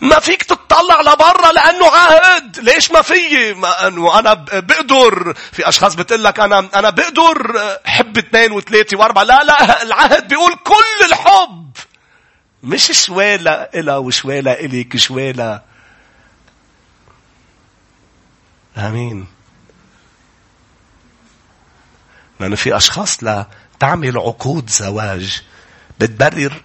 ما 0.01 0.19
فيك 0.19 0.43
تطلع 0.43 1.01
لبرا 1.01 1.51
لأنه 1.51 1.89
عهد. 1.91 2.59
ليش 2.59 2.91
ما 2.91 3.01
في؟ 3.01 3.53
ما 3.53 3.87
أنه 3.87 4.19
أنا 4.19 4.33
بقدر. 4.33 5.33
في 5.51 5.69
أشخاص 5.69 5.95
بتقول 5.95 6.23
لك 6.23 6.39
أنا 6.39 6.69
أنا 6.75 6.89
بقدر. 6.89 7.57
حب 7.85 8.17
اثنين 8.17 8.51
وثلاثة 8.51 8.97
وأربعة. 8.97 9.23
لا 9.23 9.43
لا 9.43 9.83
العهد 9.83 10.27
بيقول 10.27 10.55
كل 10.55 11.05
الحب. 11.05 11.71
مش 12.63 13.05
شوالة 13.05 13.51
إلها 13.51 13.97
وشوالة 13.97 14.51
إليك 14.51 14.97
شوالة 14.97 15.74
آمين. 18.77 19.25
لأنه 22.39 22.55
في 22.55 22.77
أشخاص 22.77 23.23
لا 23.23 23.47
تعمل 23.79 24.17
عقود 24.17 24.69
زواج 24.69 25.41
بتبرر 25.99 26.61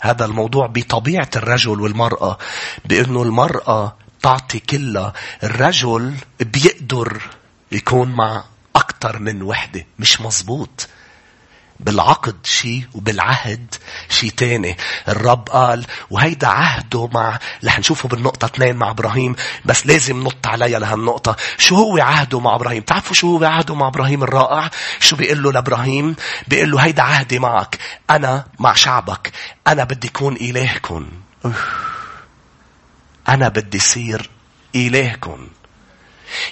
هذا 0.00 0.24
الموضوع 0.24 0.66
بطبيعة 0.66 1.30
الرجل 1.36 1.80
والمرأة 1.80 2.38
بأنه 2.84 3.22
المرأة 3.22 3.96
تعطي 4.22 4.58
كلها 4.58 5.12
الرجل 5.44 6.14
بيقدر 6.40 7.22
يكون 7.72 8.08
مع 8.08 8.44
أكثر 8.76 9.18
من 9.18 9.42
وحدة 9.42 9.86
مش 9.98 10.20
مزبوط 10.20 10.88
بالعقد 11.82 12.36
شيء 12.42 12.84
وبالعهد 12.94 13.74
شيء 14.08 14.30
تاني. 14.30 14.76
الرب 15.08 15.48
قال 15.48 15.86
وهيدا 16.10 16.48
عهده 16.48 17.06
مع 17.06 17.38
رح 17.64 17.78
نشوفه 17.78 18.08
بالنقطة 18.08 18.44
اثنين 18.44 18.76
مع 18.76 18.90
إبراهيم 18.90 19.36
بس 19.64 19.86
لازم 19.86 20.24
نط 20.24 20.46
عليها 20.46 20.78
لهالنقطة. 20.78 21.36
شو 21.58 21.74
هو 21.74 21.98
عهده 21.98 22.40
مع 22.40 22.54
إبراهيم؟ 22.54 22.82
تعرفوا 22.82 23.14
شو 23.14 23.36
هو 23.36 23.44
عهده 23.44 23.74
مع 23.74 23.88
إبراهيم 23.88 24.22
الرائع؟ 24.22 24.70
شو 25.00 25.16
بيقول 25.16 25.42
له 25.42 25.52
لإبراهيم؟ 25.52 26.16
بيقول 26.48 26.70
له 26.70 26.78
هيدا 26.78 27.02
عهدي 27.02 27.38
معك. 27.38 27.78
أنا 28.10 28.44
مع 28.58 28.74
شعبك. 28.74 29.32
أنا 29.66 29.84
بدي 29.84 30.08
كون 30.08 30.36
إلهكم. 30.36 31.08
أنا 33.28 33.48
بدي 33.48 33.78
صير 33.78 34.30
إلهكم. 34.74 35.48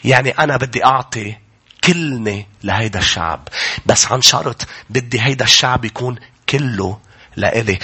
يعني 0.05 0.31
أنا 0.31 0.57
بدي 0.57 0.85
أعطي 0.85 1.37
كلمة 1.85 2.45
لهيدا 2.63 2.99
الشعب. 2.99 3.49
بس 3.87 4.13
عن 4.13 4.23
شرط 4.23 4.67
بدي 4.91 5.21
هيدا 5.21 5.45
الشعب 5.45 5.85
يكون 5.85 6.19
كله 6.49 6.99
لإلي. 7.37 7.79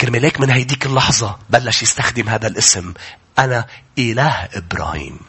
كرمال 0.00 0.24
هيك 0.24 0.40
من 0.40 0.50
هيديك 0.50 0.86
اللحظة 0.86 1.38
بلش 1.50 1.82
يستخدم 1.82 2.28
هذا 2.28 2.46
الاسم. 2.46 2.94
أنا 3.38 3.66
إله 3.98 4.48
إبراهيم. 4.54 5.20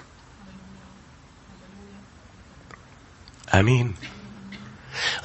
أمين. 3.53 3.95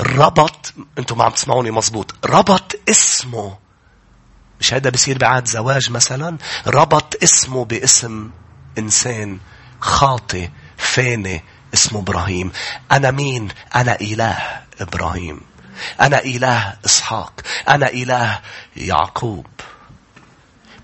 ربط 0.00 0.74
أنتم 0.98 1.18
ما 1.18 1.24
عم 1.24 1.32
تسمعوني 1.32 1.70
مزبوط. 1.70 2.14
ربط 2.24 2.80
اسمه. 2.88 3.58
مش 4.60 4.74
هيدا 4.74 4.90
بصير 4.90 5.18
بعد 5.18 5.46
زواج 5.46 5.90
مثلا؟ 5.90 6.36
ربط 6.66 7.22
اسمه 7.22 7.64
باسم 7.64 8.30
إنسان 8.78 9.38
خاطئ 9.80 10.48
فاني 10.76 11.44
اسمه 11.74 12.00
إبراهيم. 12.00 12.52
أنا 12.92 13.10
مين؟ 13.10 13.48
أنا 13.74 14.00
إله. 14.00 14.62
إبراهيم. 14.80 15.40
أنا 16.00 16.18
إله 16.18 16.76
إسحاق. 16.84 17.40
أنا 17.68 17.88
إله 17.88 18.40
يعقوب. 18.76 19.46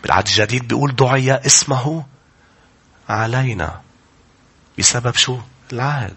بالعهد 0.02 0.26
الجديد 0.26 0.68
بيقول 0.68 0.96
دعي 0.96 1.34
اسمه 1.34 2.06
علينا. 3.08 3.80
بسبب 4.78 5.14
شو؟ 5.14 5.38
العهد. 5.72 6.16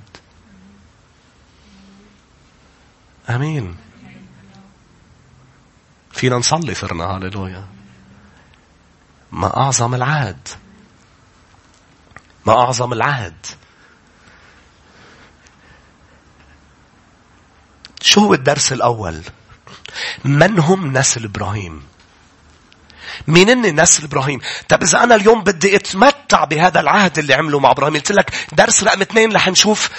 آمين. 3.29 3.77
فينا 6.11 6.35
نصلي 6.35 6.75
صرنا. 6.75 7.03
هاليلويا 7.03 7.67
ما 9.31 9.57
أعظم 9.57 9.95
العهد. 9.95 10.47
ما 12.45 12.53
أعظم 12.53 12.93
العهد. 12.93 13.45
شو 18.01 18.21
هو 18.21 18.33
الدرس 18.33 18.73
الأول؟ 18.73 19.21
من 20.23 20.59
هم 20.59 20.97
نسل 20.97 21.23
إبراهيم؟ 21.25 21.83
مين 23.27 23.49
إني 23.49 23.71
نسل 23.71 24.03
إبراهيم؟ 24.03 24.39
طب 24.69 24.83
إذا 24.83 25.03
أنا 25.03 25.15
اليوم 25.15 25.43
بدي 25.43 25.75
أتمتع 25.75 26.43
بهذا 26.43 26.79
العهد 26.79 27.19
اللي 27.19 27.33
عمله 27.33 27.59
مع 27.59 27.71
إبراهيم 27.71 27.93
قلت 27.93 28.11
لك 28.11 28.33
درس 28.53 28.83
رقم 28.83 29.01
اثنين 29.01 29.33
رح 29.33 29.47
نشوف 29.47 29.89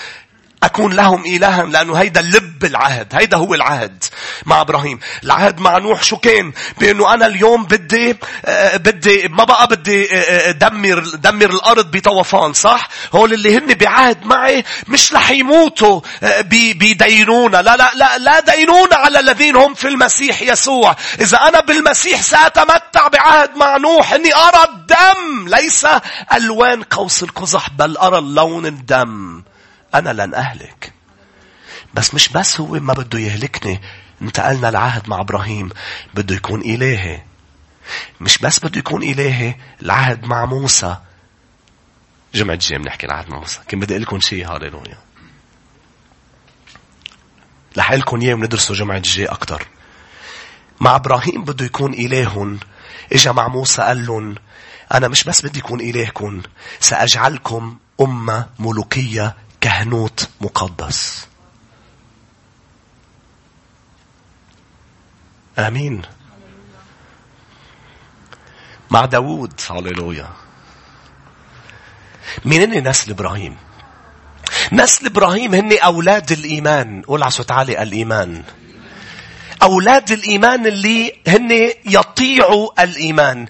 أكون 0.62 0.92
لهم 0.92 1.24
إلها 1.26 1.64
لأنه 1.64 1.94
هيدا 1.94 2.20
لب 2.20 2.64
العهد 2.64 3.06
هيدا 3.14 3.36
هو 3.36 3.54
العهد 3.54 4.04
مع 4.46 4.60
إبراهيم. 4.60 5.00
العهد 5.24 5.60
مع 5.60 5.78
نوح 5.78 6.02
شو 6.02 6.16
كان؟ 6.16 6.52
بأنه 6.80 7.14
أنا 7.14 7.26
اليوم 7.26 7.64
بدي 7.64 8.16
آه 8.44 8.76
بدي 8.76 9.28
ما 9.28 9.44
بقى 9.44 9.66
بدي 9.66 10.16
آه 10.18 10.50
دمر 10.50 10.98
دمر 10.98 11.50
الأرض 11.50 11.90
بطوفان 11.90 12.52
صح؟ 12.52 12.88
هول 13.12 13.32
اللي 13.32 13.58
هن 13.58 13.74
بعهد 13.74 14.24
معي 14.26 14.64
مش 14.88 15.12
رح 15.12 15.30
يموتوا 15.30 16.00
آه 16.22 16.40
بدينونة 16.40 17.60
لا 17.60 17.76
لا 17.76 17.90
لا 17.94 18.18
لا 18.18 18.40
دينونة 18.40 18.96
على 18.96 19.20
الذين 19.20 19.56
هم 19.56 19.74
في 19.74 19.88
المسيح 19.88 20.42
يسوع. 20.42 20.96
إذا 21.20 21.38
أنا 21.48 21.60
بالمسيح 21.60 22.22
سأتمتع 22.22 23.08
بعهد 23.08 23.56
مع 23.56 23.76
نوح 23.76 24.12
إني 24.12 24.34
أرى 24.34 24.64
الدم. 24.68 25.48
ليس 25.48 25.86
ألوان 26.34 26.82
قوس 26.82 27.22
القزح 27.22 27.70
بل 27.70 27.96
أرى 27.96 28.18
اللون 28.18 28.66
الدم. 28.66 29.39
أنا 29.94 30.10
لن 30.10 30.34
أهلك. 30.34 30.92
بس 31.94 32.14
مش 32.14 32.28
بس 32.28 32.60
هو 32.60 32.66
ما 32.66 32.92
بده 32.92 33.18
يهلكني. 33.18 33.80
انتقلنا 34.22 34.68
العهد 34.68 35.08
مع 35.08 35.20
إبراهيم. 35.20 35.68
بده 36.14 36.34
يكون 36.34 36.60
إلهي. 36.60 37.22
مش 38.20 38.38
بس 38.38 38.58
بده 38.58 38.78
يكون 38.78 39.02
إلهي 39.02 39.54
العهد 39.82 40.24
مع 40.24 40.44
موسى. 40.44 40.96
جمعة 42.34 42.54
الجاي 42.54 42.78
بنحكي 42.78 43.06
العهد 43.06 43.30
مع 43.30 43.38
موسى. 43.38 43.60
كان 43.68 43.80
بدي 43.80 43.92
أقول 43.92 44.02
لكم 44.02 44.20
شيء 44.20 44.46
هاليلويا. 44.46 44.98
رح 47.78 47.92
لكم 47.92 48.20
إياه 48.20 48.34
وندرسه 48.34 48.74
جمعة 48.74 48.96
الجاي 48.96 49.26
أكثر 49.26 49.66
مع 50.80 50.96
إبراهيم 50.96 51.44
بده 51.44 51.64
يكون 51.64 51.94
إلههم. 51.94 52.60
إجا 53.12 53.32
مع 53.32 53.48
موسى 53.48 53.82
قال 53.82 54.06
لهم 54.06 54.34
أنا 54.94 55.08
مش 55.08 55.24
بس 55.24 55.46
بدي 55.46 55.58
يكون 55.58 55.80
إلهكم 55.80 56.42
سأجعلكم 56.80 57.78
أمة 58.00 58.46
ملوكية 58.58 59.36
كهنوت 59.60 60.28
مقدس. 60.40 61.26
آمين. 65.58 66.02
مع 68.90 69.04
داوود. 69.04 69.60
هاليلويا 69.70 70.28
مين 72.44 72.72
هن 72.72 72.88
نسل 72.88 73.10
إبراهيم؟ 73.10 73.56
نسل 74.72 75.06
إبراهيم 75.06 75.54
هن 75.54 75.78
أولاد 75.78 76.32
الإيمان. 76.32 77.02
قول 77.02 77.22
على 77.22 77.30
صوت 77.30 77.52
عالي 77.52 77.82
الإيمان. 77.82 78.44
أولاد 79.62 80.10
الإيمان 80.10 80.66
اللي 80.66 81.12
هن 81.28 81.70
يطيعوا 81.84 82.82
الإيمان. 82.84 83.46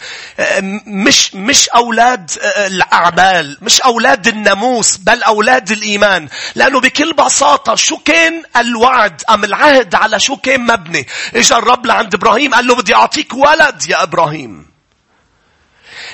مش 0.87 1.35
مش 1.35 1.69
أولاد 1.69 2.31
الأعمال 2.67 3.59
مش 3.63 3.81
أولاد 3.81 4.27
الناموس 4.27 4.97
بل 4.97 5.23
أولاد 5.23 5.71
الإيمان. 5.71 6.29
لأنه 6.55 6.81
بكل 6.81 7.13
بساطة 7.13 7.75
شو 7.75 7.97
كان 7.97 8.43
الوعد 8.57 9.23
أم 9.31 9.45
العهد 9.45 9.95
على 9.95 10.21
شو 10.21 10.37
كان 10.37 10.61
مبني؟ 10.61 11.07
إجا 11.35 11.57
الرب 11.57 11.87
لعند 11.87 12.15
إبراهيم 12.15 12.55
قال 12.55 12.67
له 12.67 12.75
بدي 12.75 12.95
أعطيك 12.95 13.35
ولد 13.35 13.85
يا 13.89 14.03
إبراهيم. 14.03 14.70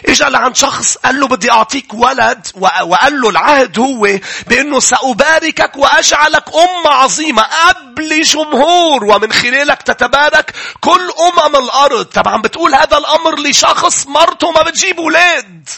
اجى 0.09 0.25
لعند 0.25 0.57
شخص 0.57 0.97
قال 0.97 1.21
له 1.21 1.27
بدي 1.27 1.51
اعطيك 1.51 1.95
ولد 1.95 2.47
وقال 2.55 3.21
له 3.21 3.29
العهد 3.29 3.79
هو 3.79 4.09
بانه 4.47 4.81
سأباركك 4.81 5.77
وأجعلك 5.77 6.45
أمة 6.55 6.91
عظيمة 6.91 7.43
قبل 7.43 8.23
جمهور 8.23 9.05
ومن 9.05 9.33
خلالك 9.33 9.83
تتبارك 9.83 10.55
كل 10.81 11.11
أمم 11.21 11.57
الأرض. 11.57 12.05
طبعا 12.05 12.43
بتقول 12.43 12.75
هذا 12.75 12.99
الأمر 12.99 13.41
لشخص 13.41 14.07
مرته 14.07 14.51
ما 14.51 14.63
بتجيب 14.63 15.01
أولاد. 15.01 15.69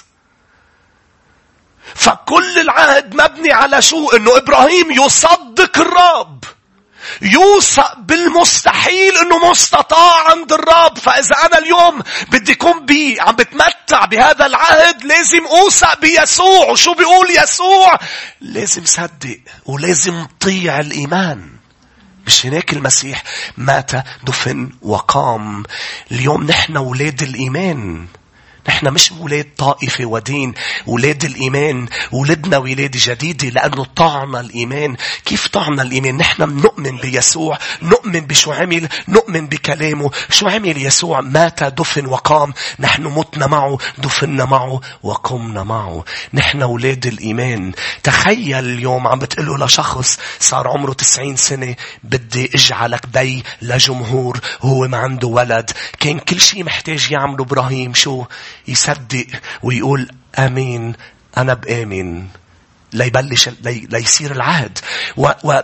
فكل 1.95 2.59
العهد 2.59 3.14
مبني 3.14 3.53
على 3.53 3.83
شو؟ 3.83 4.11
إنه 4.11 4.37
إبراهيم 4.37 4.91
يصدق 4.91 5.79
الرب. 5.79 6.45
يوثق 7.23 7.99
بالمستحيل 7.99 9.17
إنه 9.19 9.51
مستطاع 9.51 10.31
عند 10.31 10.53
الرب. 10.53 10.99
فإذا 10.99 11.37
أنا 11.47 11.59
اليوم 11.59 12.03
بدي 12.31 12.53
أكون 12.53 12.87
بي 12.87 13.21
عم 13.21 13.37
بتمتع 13.37 14.05
بهذا 14.05 14.47
العهد 14.47 15.05
لازم 15.05 15.47
أوثق 15.47 16.01
بيسوع. 16.01 16.71
وشو 16.71 16.95
بيقول 16.95 17.27
يسوع؟ 17.31 17.99
لازم 18.41 18.85
صدق 18.85 19.39
ولازم 19.67 20.27
طيع 20.41 20.81
الإيمان. 20.81 21.51
مش 22.27 22.47
هناك 22.47 22.73
المسيح 22.73 23.23
مات 23.57 23.91
دفن 24.25 24.71
وقام. 24.83 25.63
اليوم 26.13 26.45
نحن 26.45 26.77
ولاد 26.77 27.23
الإيمان. 27.23 28.07
نحن 28.69 28.89
مش 28.89 29.12
ولاد 29.12 29.47
طائفة 29.57 30.05
ودين 30.05 30.55
ولاد 30.87 31.25
الإيمان 31.25 31.89
ولدنا 32.12 32.59
ولادة 32.59 33.01
جديدة 33.03 33.49
لأنه 33.49 33.85
طعنا 33.85 34.41
الإيمان. 34.41 34.97
كيف 35.25 35.49
طعنا 35.49 35.83
الإيمان؟ 35.83 36.16
نحن 36.16 36.43
نؤمن 36.43 36.97
بيسوع 36.97 37.59
نؤمن 37.83 38.21
بشو 38.21 38.53
عمل 38.53 38.89
نؤمن 39.09 39.47
بكلامه. 39.47 40.11
شو 40.31 40.49
عمل 40.49 40.87
يسوع 40.87 41.21
مات 41.21 41.64
دفن 41.64 42.07
وقام. 42.07 42.53
نحن 42.81 43.03
متنا 43.03 43.47
معه 43.47 43.79
دفنا 43.99 44.45
معه 44.45 44.81
وقمنا 45.03 45.62
معه. 45.62 46.05
نحن 46.35 46.62
ولاد 46.62 47.07
الإيمان. 47.07 47.73
تخيل 48.03 48.64
اليوم 48.64 49.07
عم 49.07 49.19
بتقله 49.19 49.64
لشخص 49.64 50.19
صار 50.41 50.69
عمره 50.69 50.93
90 50.93 51.37
سنة 51.37 51.75
بدي 52.05 52.51
اجعلك 52.55 53.07
بي 53.07 53.45
لجمهور. 53.62 54.41
هو 54.61 54.89
ما 54.89 54.99
عنده 54.99 55.29
ولد. 55.29 55.71
كان 56.01 56.19
كل 56.19 56.41
شيء 56.41 56.64
محتاج 56.64 57.11
يعمله 57.11 57.45
إبراهيم. 57.45 57.95
شو؟ 57.95 58.25
يصدق 58.69 59.27
ويقول 59.62 60.09
آمين 60.39 60.95
أنا 61.39 61.55
بآمن. 61.55 62.27
ليبلش 62.93 63.49
لي 63.62 63.87
ليصير 63.91 64.33
العهد. 64.33 64.79
و, 65.16 65.29
و 65.45 65.61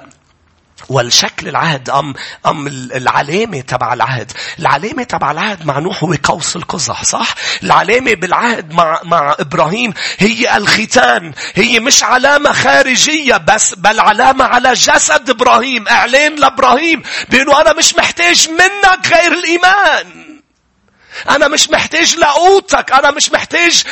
والشكل 0.88 1.48
العهد 1.48 1.90
أم, 1.90 2.14
أم 2.46 2.66
العلامة 2.66 3.60
تبع 3.60 3.92
العهد. 3.92 4.32
العلامة 4.58 5.02
تبع 5.02 5.30
العهد 5.30 5.66
مع 5.66 5.78
نوح 5.78 6.04
هو 6.04 6.14
قوس 6.22 6.56
القزح 6.56 7.04
صح؟ 7.04 7.34
العلامة 7.62 8.14
بالعهد 8.14 8.72
مع, 8.72 9.00
مع 9.04 9.36
إبراهيم 9.40 9.94
هي 10.18 10.56
الختان. 10.56 11.32
هي 11.54 11.80
مش 11.80 12.04
علامة 12.04 12.52
خارجية 12.52 13.36
بس 13.36 13.74
بل 13.74 14.00
علامة 14.00 14.44
على 14.44 14.72
جسد 14.72 15.30
إبراهيم 15.30 15.88
إعلان 15.88 16.36
لإبراهيم 16.36 17.02
بأنه 17.30 17.60
أنا 17.60 17.72
مش 17.72 17.94
محتاج 17.96 18.48
منك 18.48 19.12
غير 19.12 19.32
الإيمان. 19.32 20.40
أنا 21.30 21.48
مش 21.48 21.70
محتاج 21.70 22.16
لقوتك 22.16 22.92
أنا 22.92 23.10
مش 23.10 23.32
محتاج 23.32 23.82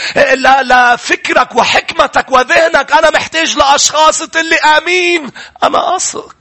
لفكرك 0.62 1.54
وحكمتك 1.54 2.30
وذهنك 2.32 2.92
أنا 2.92 3.10
محتاج 3.10 3.56
لأشخاص 3.56 4.22
اللي 4.22 4.56
آمين. 4.56 5.30
أنا 5.62 5.96
أثق 5.96 6.36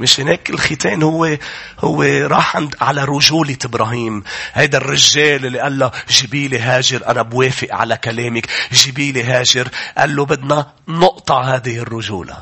مش 0.00 0.20
هناك 0.20 0.50
الختان 0.50 1.02
هو 1.02 1.38
هو 1.78 2.02
راح 2.02 2.56
عند 2.56 2.76
على 2.80 3.04
رجولة 3.04 3.56
إبراهيم. 3.64 4.24
هيدا 4.54 4.78
الرجال 4.78 5.46
اللي 5.46 5.60
قال 5.60 5.78
له 5.78 5.90
جيبي 6.08 6.48
لي 6.48 6.58
هاجر 6.58 7.06
أنا 7.06 7.22
بوافق 7.22 7.68
على 7.70 7.96
كلامك. 7.96 8.46
جيبي 8.72 9.12
لي 9.12 9.22
هاجر 9.22 9.68
قال 9.98 10.16
له 10.16 10.24
بدنا 10.24 10.72
نقطع 10.88 11.42
هذه 11.42 11.78
الرجولة. 11.78 12.36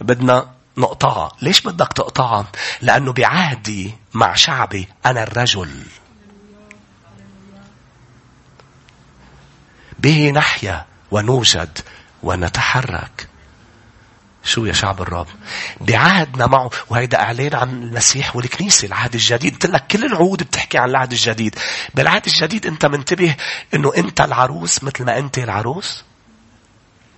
بدنا 0.00 0.50
نقطعها 0.76 1.32
ليش 1.42 1.60
بدك 1.60 1.92
تقطعها؟ 1.92 2.46
لأنه 2.82 3.12
بعهدي 3.12 3.94
مع 4.14 4.34
شعبي 4.34 4.88
أنا 5.06 5.22
الرجل. 5.22 5.82
به 9.98 10.30
نحيا 10.30 10.86
ونوجد 11.10 11.78
ونتحرك. 12.22 13.28
شو 14.44 14.64
يا 14.64 14.72
شعب 14.72 15.02
الرب؟ 15.02 15.26
بعهدنا 15.80 16.46
معه. 16.46 16.70
وهيدا 16.90 17.20
إعلان 17.20 17.54
عن 17.54 17.82
المسيح 17.82 18.36
والكنيسة 18.36 18.86
العهد 18.86 19.14
الجديد. 19.14 19.52
قلت 19.52 19.66
لك 19.66 19.86
كل 19.86 20.04
العهود 20.04 20.42
بتحكي 20.42 20.78
عن 20.78 20.90
العهد 20.90 21.12
الجديد. 21.12 21.58
بالعهد 21.94 22.26
الجديد 22.26 22.66
أنت 22.66 22.86
منتبه 22.86 23.36
إنه 23.74 23.92
أنت 23.96 24.20
العروس 24.20 24.84
مثل 24.84 25.04
ما 25.04 25.18
أنت 25.18 25.38
العروس. 25.38 26.04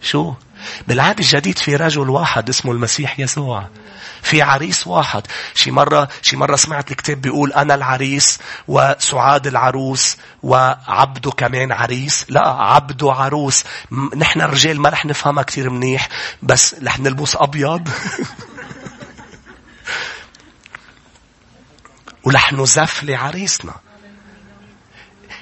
شو؟ 0.03 0.35
بالعهد 0.89 1.19
الجديد 1.19 1.59
في 1.59 1.77
رجل 1.77 2.11
واحد 2.11 2.49
اسمه 2.49 2.73
المسيح 2.73 3.21
يسوع. 3.21 3.69
في 4.23 4.43
عريس 4.43 4.87
واحد. 4.87 5.23
شي 5.55 5.71
مرة 5.71 6.09
شي 6.23 6.37
مرة 6.37 6.57
سمعت 6.57 6.91
الكتاب 6.91 7.21
بيقول 7.21 7.53
أنا 7.53 7.75
العريس 7.75 8.39
وسعاد 8.69 9.47
العروس 9.47 10.17
وعبده 10.43 11.31
كمان 11.31 11.73
عريس. 11.73 12.27
لا 12.29 12.49
عبده 12.49 13.13
عروس. 13.13 13.65
نحن 14.17 14.41
الرجال 14.41 14.81
ما 14.81 14.89
رح 14.89 15.07
نفهمها 15.07 15.43
كتير 15.43 15.71
منيح 15.71 16.09
بس 16.43 16.75
رح 16.85 16.99
نلبس 16.99 17.37
أبيض. 17.37 17.89
ورح 22.25 22.53
نزف 22.53 23.05
لعريسنا. 23.05 23.75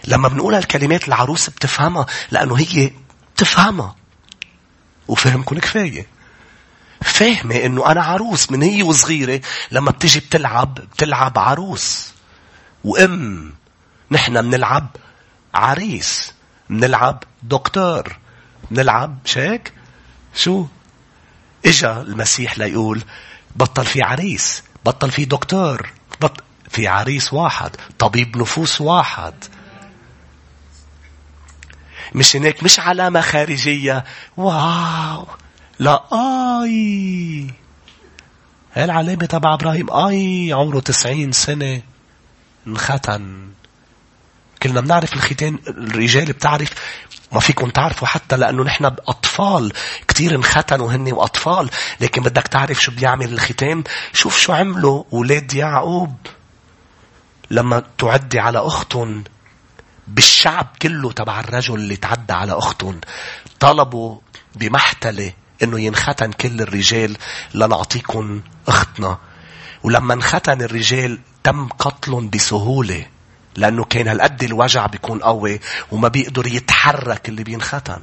لما 0.06 0.28
بنقول 0.28 0.54
الكلمات 0.54 1.08
العروس 1.08 1.50
بتفهمها 1.50 2.06
لأنه 2.30 2.58
هي 2.58 2.90
بتفهمها. 3.34 3.96
وفهمكم 5.08 5.58
كفاية. 5.58 6.06
فاهمة 7.02 7.56
إنه 7.56 7.90
أنا 7.90 8.02
عروس 8.02 8.50
من 8.50 8.62
هي 8.62 8.82
وصغيرة 8.82 9.40
لما 9.70 9.90
بتجي 9.90 10.20
بتلعب 10.20 10.74
بتلعب 10.74 11.38
عروس. 11.38 12.12
وأم 12.84 13.52
نحن 14.10 14.42
بنلعب 14.42 14.86
عريس 15.54 16.32
بنلعب 16.70 17.24
دكتور 17.42 18.16
بنلعب 18.70 19.18
شيك 19.24 19.72
شو؟ 20.34 20.66
إجا 21.66 22.00
المسيح 22.00 22.58
ليقول 22.58 23.02
بطل 23.56 23.84
في 23.84 24.02
عريس 24.02 24.62
بطل 24.84 25.10
في 25.10 25.24
دكتور 25.24 25.90
بطل 26.20 26.42
في 26.68 26.88
عريس 26.88 27.32
واحد 27.32 27.76
طبيب 27.98 28.36
نفوس 28.36 28.80
واحد. 28.80 29.34
مش 32.14 32.36
هناك 32.36 32.62
مش 32.62 32.80
علامة 32.80 33.20
خارجية. 33.20 34.04
واو! 34.36 35.26
لا 35.78 36.04
آي! 36.62 37.46
هاي 38.74 38.84
العلامة 38.84 39.26
تبع 39.26 39.54
إبراهيم؟ 39.54 39.90
آي! 39.90 40.52
عمره 40.52 40.80
تسعين 40.80 41.32
سنة. 41.32 41.82
انختن. 42.66 43.48
كلنا 44.62 44.80
بنعرف 44.80 45.14
الختان 45.14 45.58
الرجال 45.68 46.24
بتعرف 46.32 46.70
ما 47.32 47.40
فيكم 47.40 47.70
تعرفوا 47.70 48.08
حتى 48.08 48.36
لأنه 48.36 48.62
نحن 48.62 48.84
أطفال 48.84 49.72
كتير 50.08 50.34
انختنوا 50.34 50.92
هن 50.92 51.12
وأطفال. 51.12 51.70
لكن 52.00 52.22
بدك 52.22 52.46
تعرف 52.46 52.82
شو 52.82 52.92
بيعمل 52.92 53.32
الختان؟ 53.32 53.84
شوف 54.12 54.38
شو 54.38 54.52
عملوا 54.52 55.04
ولاد 55.10 55.54
يعقوب. 55.54 56.16
لما 57.50 57.82
تعدي 57.98 58.38
على 58.38 58.58
أختهم 58.58 59.24
بالشعب 60.08 60.66
كله 60.82 61.12
تبع 61.12 61.40
الرجل 61.40 61.74
اللي 61.74 61.96
تعدى 61.96 62.32
على 62.32 62.52
أختهم 62.52 63.00
طلبوا 63.60 64.18
بمحتلة 64.54 65.32
إنه 65.62 65.80
ينختن 65.80 66.32
كل 66.32 66.60
الرجال 66.60 67.16
لنعطيكم 67.54 68.40
أختنا. 68.68 69.18
ولما 69.82 70.14
انختن 70.14 70.62
الرجال 70.62 71.18
تم 71.44 71.68
قتلهم 71.68 72.30
بسهولة 72.30 73.06
لأنه 73.56 73.84
كان 73.84 74.08
هالقد 74.08 74.42
الوجع 74.42 74.86
بيكون 74.86 75.18
قوي 75.18 75.60
وما 75.92 76.08
بيقدر 76.08 76.46
يتحرك 76.46 77.28
اللي 77.28 77.44
بينختن 77.44 78.00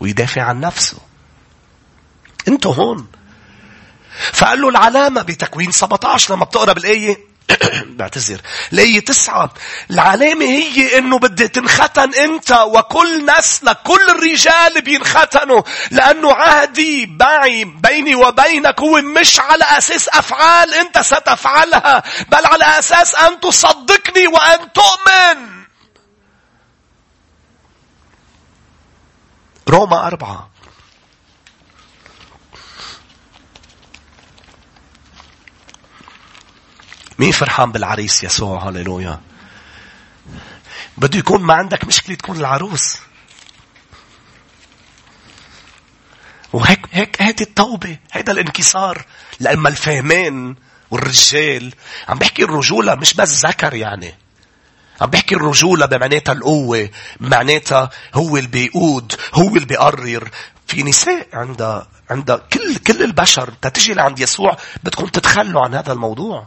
ويدافع 0.00 0.42
عن 0.42 0.60
نفسه. 0.60 0.98
أنتوا 2.48 2.74
هون. 2.74 3.06
فقال 4.32 4.60
له 4.60 4.68
العلامة 4.68 5.22
بتكوين 5.22 5.70
17 5.70 6.34
لما 6.34 6.44
بتقرأ 6.44 6.72
بالآية 6.72 7.33
بعتذر. 7.98 8.40
لي 8.72 9.00
تسعة. 9.00 9.54
العلامة 9.90 10.44
هي 10.44 10.98
إنه 10.98 11.18
بدي 11.18 11.48
تنختن 11.48 12.14
أنت 12.14 12.52
وكل 12.52 13.26
نسلك 13.26 13.78
كل 13.82 14.10
الرجال 14.10 14.82
بينختنوا. 14.82 15.62
لأنه 15.90 16.32
عهدي 16.32 17.06
بعي 17.06 17.64
بيني 17.64 18.14
وبينك 18.14 18.80
هو 18.80 19.00
مش 19.02 19.40
على 19.40 19.64
أساس 19.64 20.08
أفعال 20.08 20.74
أنت 20.74 20.98
ستفعلها 20.98 22.02
بل 22.28 22.46
على 22.46 22.78
أساس 22.78 23.14
أن 23.14 23.40
تصدقني 23.40 24.26
وأن 24.26 24.72
تؤمن. 24.72 25.64
روما 29.68 30.06
أربعة. 30.06 30.53
مين 37.18 37.32
فرحان 37.32 37.72
بالعريس 37.72 38.24
يسوع 38.24 38.68
هاليلويا 38.68 39.20
بده 40.98 41.18
يكون 41.18 41.42
ما 41.42 41.54
عندك 41.54 41.84
مشكلة 41.84 42.16
تكون 42.16 42.36
العروس. 42.36 42.98
وهيك 46.52 46.86
هيك 46.92 47.22
هيدي 47.22 47.44
التوبة 47.44 47.98
هيدا 48.12 48.32
الانكسار. 48.32 49.04
لأما 49.40 49.68
الفهمان 49.68 50.54
والرجال. 50.90 51.72
عم 52.08 52.18
بحكي 52.18 52.44
الرجولة 52.44 52.94
مش 52.94 53.14
بس 53.14 53.46
ذكر 53.46 53.74
يعني. 53.74 54.14
عم 55.00 55.10
بحكي 55.10 55.34
الرجولة 55.34 55.86
بمعناتها 55.86 56.32
القوة 56.32 56.90
بمعناتها 57.20 57.90
هو 58.14 58.36
اللي 58.36 58.48
بيقود 58.48 59.14
هو 59.34 59.48
اللي 59.48 59.66
بيقرر. 59.66 60.30
في 60.66 60.82
نساء 60.82 61.28
عندها 61.32 61.88
عندها 62.10 62.36
كل 62.36 62.76
كل 62.76 63.02
البشر 63.02 63.50
تتجي 63.62 63.94
لعند 63.94 64.20
يسوع 64.20 64.56
بدكم 64.84 65.06
تتخلوا 65.06 65.62
عن 65.64 65.74
هذا 65.74 65.92
الموضوع. 65.92 66.46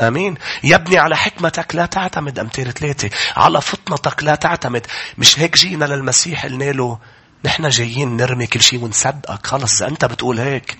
آمين. 0.00 0.34
يبني 0.64 0.98
على 0.98 1.16
حكمتك 1.16 1.74
لا 1.74 1.86
تعتمد 1.86 2.38
امثال 2.38 2.74
ثلاثة 2.74 3.10
على 3.36 3.60
فطنتك 3.60 4.24
لا 4.24 4.34
تعتمد. 4.34 4.86
مش 5.18 5.38
هيك 5.38 5.56
جينا 5.56 5.84
للمسيح 5.84 6.46
قلنا 6.46 6.64
له 6.64 6.98
نحن 7.44 7.68
جايين 7.68 8.16
نرمي 8.16 8.46
كل 8.46 8.62
شيء 8.62 8.84
ونصدقك. 8.84 9.46
خلص 9.46 9.82
اذا 9.82 9.90
أنت 9.90 10.04
بتقول 10.04 10.40
هيك. 10.40 10.78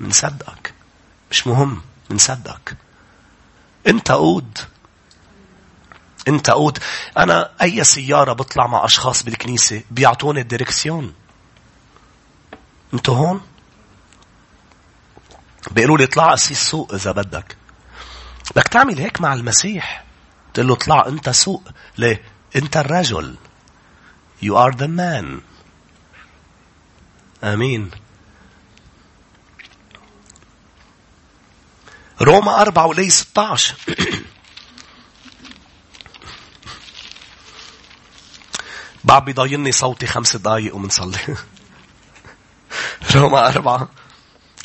بنصدقك 0.00 0.74
مش 1.30 1.46
مهم. 1.46 1.82
بنصدقك 2.10 2.76
أنت 3.86 4.10
قود. 4.10 4.58
أنت 6.28 6.50
قود. 6.50 6.78
أنا 7.18 7.50
أي 7.62 7.84
سيارة 7.84 8.32
بطلع 8.32 8.66
مع 8.66 8.84
أشخاص 8.84 9.22
بالكنيسة 9.22 9.82
بيعطوني 9.90 10.40
الديركسيون. 10.40 11.14
انتو 12.94 13.12
هون؟ 13.12 13.40
بيقولوا 15.70 15.98
لي 15.98 16.04
اطلع 16.04 16.32
قسيس 16.32 16.62
سوق 16.62 16.94
إذا 16.94 17.12
بدك. 17.12 17.56
بدك 18.50 18.68
تعمل 18.68 18.98
هيك 18.98 19.20
مع 19.20 19.34
المسيح. 19.34 20.04
تقول 20.54 20.68
له 20.68 20.74
اطلع 20.74 21.06
انت 21.06 21.30
سوق 21.30 21.68
ليه؟ 21.98 22.22
انت 22.56 22.76
الرجل. 22.76 23.36
You 24.42 24.52
are 24.52 24.72
the 24.76 24.88
man. 24.88 25.40
آمين. 27.44 27.90
روما 32.22 32.60
أربعة 32.62 32.86
ولي 32.86 33.10
16 33.10 33.74
بعد 39.04 39.24
بيضايلني 39.24 39.72
صوتي 39.72 40.06
خمس 40.06 40.36
دقايق 40.36 40.74
ومنصلي 40.74 41.18
روما 43.14 43.48
أربعة. 43.48 43.88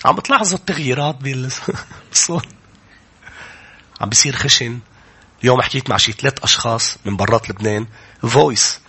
عم 0.06 0.20
تلاحظوا 0.20 0.58
التغييرات 0.58 1.16
بالصوت 1.16 2.48
عم 4.02 4.10
بيصير 4.10 4.36
خشن. 4.36 4.80
اليوم 5.42 5.62
حكيت 5.62 5.90
مع 5.90 5.98
شي 5.98 6.12
ثلاث 6.12 6.44
أشخاص 6.44 6.98
من 7.06 7.16
برات 7.16 7.50
لبنان 7.50 7.88
voice 8.22 8.80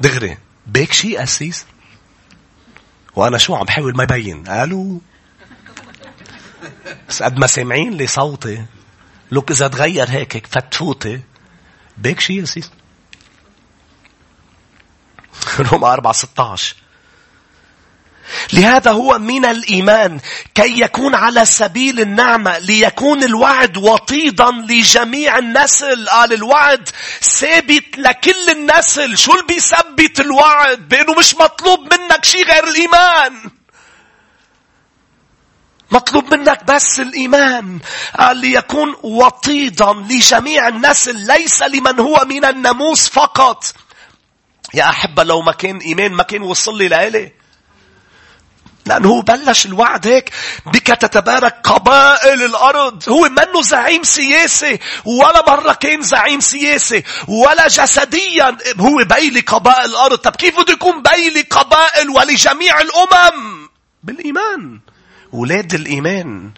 دغري 0.00 0.38
بيك 0.66 0.92
شي 0.92 1.22
قسيس؟ 1.22 1.66
وأنا 3.16 3.38
شو 3.38 3.54
عم 3.54 3.64
بحاول 3.64 3.96
ما 3.96 4.02
يبين. 4.02 4.44
قالوا 4.44 4.98
بس 7.08 7.22
قد 7.22 7.38
ما 7.38 7.46
سامعين 7.46 7.92
لي 7.92 8.06
صوتي. 8.06 8.64
look 9.30 9.50
إذا 9.50 9.68
تغير 9.68 10.10
هيك 10.10 10.46
فتفوتي. 10.46 11.20
بيك 11.98 12.20
شي 12.20 12.42
قسيس؟ 12.42 12.70
روما 15.72 15.92
4 15.92 16.12
16 16.12 16.76
لهذا 18.52 18.90
هو 18.90 19.18
من 19.18 19.44
الإيمان 19.44 20.20
كي 20.54 20.80
يكون 20.80 21.14
على 21.14 21.44
سبيل 21.44 22.00
النعمة 22.00 22.58
ليكون 22.58 23.22
الوعد 23.22 23.76
وطيدا 23.76 24.50
لجميع 24.50 25.38
النسل. 25.38 26.08
قال 26.08 26.32
الوعد 26.32 26.88
ثابت 27.22 27.98
لكل 27.98 28.50
النسل. 28.50 29.18
شو 29.18 29.32
اللي 29.32 29.44
بيثبت 29.46 30.20
الوعد؟ 30.20 30.88
بأنه 30.88 31.14
مش 31.14 31.34
مطلوب 31.34 31.80
منك 31.80 32.24
شيء 32.24 32.46
غير 32.46 32.64
الإيمان. 32.64 33.50
مطلوب 35.90 36.34
منك 36.34 36.64
بس 36.64 37.00
الإيمان. 37.00 37.78
قال 38.18 38.36
ليكون 38.36 38.94
وطيدا 39.02 39.92
لجميع 39.92 40.68
النسل. 40.68 41.16
ليس 41.16 41.62
لمن 41.62 42.00
هو 42.00 42.24
من 42.26 42.44
الناموس 42.44 43.08
فقط. 43.08 43.64
يا 44.74 44.90
أحبة 44.90 45.22
لو 45.24 45.42
ما 45.42 45.52
كان 45.52 45.78
إيمان 45.78 46.12
ما 46.12 46.22
كان 46.22 46.42
وصل 46.42 46.78
لي 46.78 46.88
لإلي. 46.88 47.43
لأنه 48.86 49.08
هو 49.08 49.20
بلش 49.20 49.66
الوعد 49.66 50.06
هيك. 50.06 50.30
بك 50.66 50.86
تتبارك 50.86 51.56
قبائل 51.64 52.42
الأرض. 52.42 53.08
هو 53.08 53.28
منه 53.28 53.62
زعيم 53.62 54.02
سياسي. 54.02 54.78
ولا 55.04 55.44
مرة 55.48 55.72
كان 55.72 56.02
زعيم 56.02 56.40
سياسي. 56.40 57.02
ولا 57.28 57.68
جسديا. 57.68 58.56
هو 58.80 59.04
بيلي 59.04 59.40
قبائل 59.40 59.90
الأرض. 59.90 60.18
طب 60.18 60.36
كيف 60.36 60.60
بده 60.60 60.72
يكون 60.72 61.02
بيلي 61.02 61.42
قبائل 61.42 62.10
ولجميع 62.10 62.80
الأمم؟ 62.80 63.68
بالإيمان. 64.02 64.80
أولاد 65.34 65.74
الإيمان. 65.74 66.50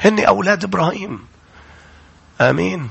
هن 0.00 0.20
أولاد 0.20 0.64
إبراهيم. 0.64 1.26
آمين. 2.40 2.90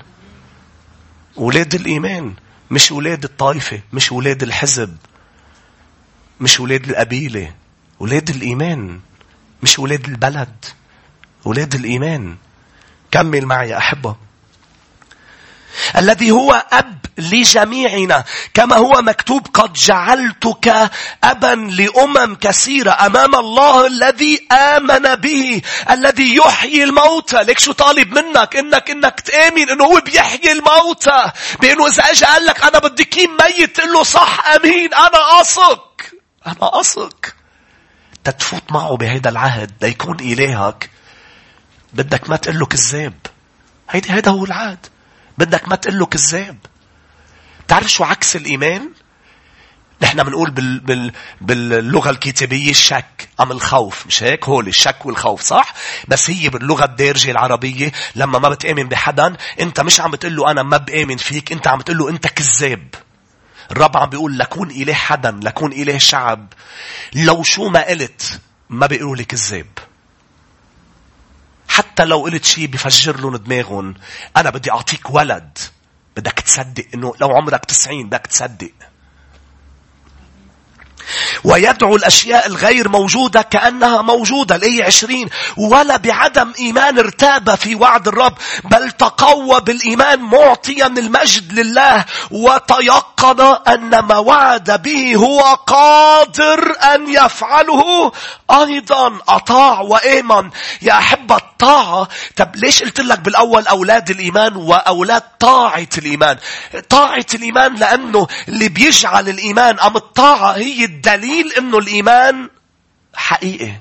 أولاد 1.38 1.76
الإيمان. 1.76 2.34
مش 2.72 2.91
أولاد 2.91 3.24
الطائفة. 3.24 3.80
مش 3.94 4.12
أولاد 4.12 4.44
الحزب. 4.44 4.98
مش 6.39 6.60
أولاد 6.60 6.89
القبيلة. 6.89 7.54
ولاد 8.00 8.30
الإيمان 8.30 9.00
مش 9.64 9.80
ولاد 9.80 10.06
البلد 10.06 10.66
ولاد 11.46 11.76
الإيمان. 11.76 12.38
كمل 13.12 13.46
معي 13.46 13.70
يا 13.70 13.78
أحبة. 13.78 14.16
الذي 15.98 16.32
هو 16.32 16.66
أب 16.72 16.98
لجميعنا 17.18 18.24
كما 18.54 18.76
هو 18.76 19.02
مكتوب 19.02 19.48
قد 19.54 19.74
جعلتك 19.74 20.91
أبا 21.24 21.56
لأمم 21.72 22.36
كثيرة 22.36 22.91
أمام 23.06 23.36
الله 23.36 23.88
الذي 23.88 24.48
آمن 24.52 25.16
به 25.16 25.62
الذي 25.89 26.36
يحيي 26.36 26.84
الموتى 26.84 27.44
ليك 27.44 27.60
شو 27.60 27.72
طالب 27.72 28.20
منك؟ 28.20 28.56
إنك 28.56 28.89
إنك 28.89 29.20
تآمن 29.20 29.70
إنه 29.70 29.84
هو 29.84 30.02
بيحيي 30.06 30.52
الموتى 30.52 31.32
بإنه 31.62 31.88
إذا 31.88 32.04
أجى 32.04 32.26
قال 32.26 32.46
لك 32.46 32.64
أنا 32.64 32.80
بدي 32.80 33.04
كيم 33.04 33.38
ميت 33.41 33.76
تقول 33.76 33.94
له 33.94 34.04
صح 34.04 34.48
أمين 34.48 34.94
أنا 34.94 35.41
أثق. 35.41 36.02
أنا 36.48 36.80
أثق. 36.80 37.36
تتفوت 38.24 38.71
معه 38.71 38.97
بهذا 38.97 39.30
العهد 39.30 39.71
ليكون 39.82 40.19
إلهك. 40.19 40.89
بدك 41.93 42.30
ما 42.30 42.36
تقول 42.36 42.59
له 42.59 42.65
كذاب 42.65 43.13
هيدي 43.89 44.09
هذا 44.09 44.32
هو 44.32 44.45
العهد. 44.45 44.80
بدك 45.38 45.67
ما 45.67 45.76
تقول 45.76 45.99
له 45.99 46.05
كذاب 46.05 46.57
تعرف 47.67 47.88
شو 47.88 48.03
عكس 48.03 48.36
الإيمان؟ 48.36 48.89
نحن 50.01 50.24
بنقول 50.24 50.51
بال... 50.51 50.80
بال... 50.80 51.11
باللغة 51.41 52.09
الكتابية 52.09 52.69
الشك. 52.71 53.30
أم 53.39 53.51
الخوف؟ 53.51 54.07
مش 54.07 54.24
هيك؟ 54.24 54.45
هول 54.49 54.67
الشك 54.67 55.05
والخوف 55.05 55.41
صح؟ 55.41 55.74
بس 56.07 56.30
هي 56.30 56.49
باللغة 56.49 56.86
الدارجة 56.86 57.32
العربية 57.32 57.91
لما 58.15 58.39
ما 58.39 58.49
بتآمن 58.49 58.84
بحدا 58.84 59.36
أنت 59.59 59.82
مش 59.82 60.01
عم 60.01 60.11
بتقول 60.11 60.36
له 60.36 60.51
أنا 60.51 60.63
ما 60.63 60.78
بآمن 60.78 61.17
فيك 61.17 61.51
أنت 61.51 61.67
عم 61.67 61.78
بتقول 61.78 61.97
له 61.97 62.09
أنت 62.09 62.28
كذاب 62.28 62.88
الرب 63.72 63.97
عم 63.97 64.09
بيقول 64.09 64.38
لكون 64.39 64.72
إله 64.72 64.93
حدا 64.93 65.39
لكون 65.43 65.72
إله 65.74 65.97
شعب. 65.97 66.53
لو 67.14 67.43
شو 67.43 67.70
ما 67.70 67.88
قلت 67.88 68.39
ما 68.70 68.88
بيقولوا 68.88 69.16
لي 69.16 69.26
كذاب 69.26 69.68
حتى 71.68 72.05
لو 72.05 72.20
قلت 72.20 72.45
شيء 72.45 72.68
بفجر 72.68 73.20
لهم 73.20 73.36
دماغهم 73.36 73.93
أنا 74.38 74.49
بدي 74.49 74.72
أعطيك 74.72 75.09
ولد. 75.09 75.57
بدك 76.18 76.39
تصدق 76.39 76.86
إنه 76.93 77.14
لو 77.22 77.32
عمرك 77.32 77.66
تسعين 77.66 78.07
بدك 78.07 78.28
تصدق. 78.28 78.72
ويدعو 81.43 81.95
الأشياء 81.95 82.47
الغير 82.47 82.89
موجودة 82.89 83.41
كأنها 83.41 84.01
موجودة. 84.01 84.56
الآية 84.56 84.84
عشرين 84.84 85.30
ولا 85.58 85.97
بعدم 85.97 86.54
إيمان 86.60 86.99
ارتاب 86.99 87.56
في 87.56 87.76
وعد 87.76 88.08
الرب 88.08 88.34
بل 88.64 88.91
تقوى 88.91 89.62
بالإيمان 89.62 90.20
معطيا 90.20 90.88
المجد 90.88 91.54
لله. 91.54 92.06
وتيقن 92.32 93.58
أن 93.68 93.99
ما 93.99 94.18
وعد 94.18 94.82
به 94.84 95.16
هو 95.16 95.41
قادر 95.68 96.76
أن 96.93 97.10
يفعله. 97.10 98.12
أيضا 98.51 99.18
أطاع 99.28 99.82
وآمن. 99.82 100.49
يا 100.82 100.93
أحب 100.93 101.32
الطاعة 101.32 102.08
طب 102.36 102.56
ليش 102.56 102.84
قلت 102.84 102.99
لك 102.99 103.20
بالأول 103.20 103.68
أولاد 103.68 104.10
الإيمان 104.10 104.56
وأولاد 104.56 105.24
طاعة 105.39 105.88
الإيمان؟ 105.97 106.38
طاعة 106.89 107.26
الإيمان 107.34 107.76
لأنه 107.76 108.28
اللي 108.47 108.70
بيجعل 108.70 109.30
الإيمان 109.30 109.80
أم 109.80 109.95
الطاعة 109.95 110.51
هي 110.51 110.86
الدليل 110.94 111.54
إنه 111.58 111.78
الإيمان 111.78 112.50
حقيقي. 113.16 113.72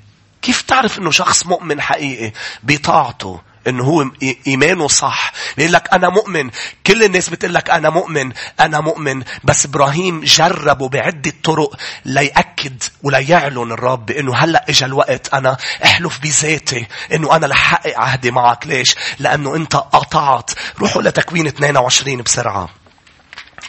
كيف 0.43 0.63
تعرف 0.63 0.99
إنه 0.99 1.11
شخص 1.11 1.47
مؤمن 1.47 1.81
حقيقي 1.81 2.33
بطاعته 2.63 3.41
انه 3.69 3.85
هو 3.85 4.11
إيمانه 4.47 4.89
صح. 4.89 5.33
بيقول 5.57 5.73
لك 5.73 5.89
أنا 5.93 6.09
مؤمن. 6.09 6.51
كل 6.87 7.03
الناس 7.03 7.29
بتقول 7.29 7.55
لك 7.55 7.71
أنا 7.71 7.91
مؤمن 7.91 8.33
أنا 8.61 8.81
مؤمن. 8.81 9.23
بس 9.45 9.67
إبراهيم 9.67 10.21
جربه 10.21 10.89
بعدة 10.89 11.33
طرق 11.45 11.77
ليأكد 12.05 12.83
وليعلن 13.03 13.73
الرب 13.73 14.11
إنه 14.11 14.37
هلأ 14.37 14.65
اجى 14.69 14.85
الوقت 14.85 15.35
أنا 15.35 15.57
أحلف 15.85 16.19
بذاتي 16.19 16.87
إنه 17.13 17.37
أنا 17.37 17.47
لحقق 17.47 17.99
عهدي 17.99 18.31
معك. 18.31 18.67
ليش؟ 18.67 18.95
لأنه 19.19 19.57
أنت 19.57 19.77
قطعت. 19.77 20.51
روحوا 20.79 21.03
لتكوين 21.03 21.47
22 21.47 22.23
بسرعة. 22.23 22.69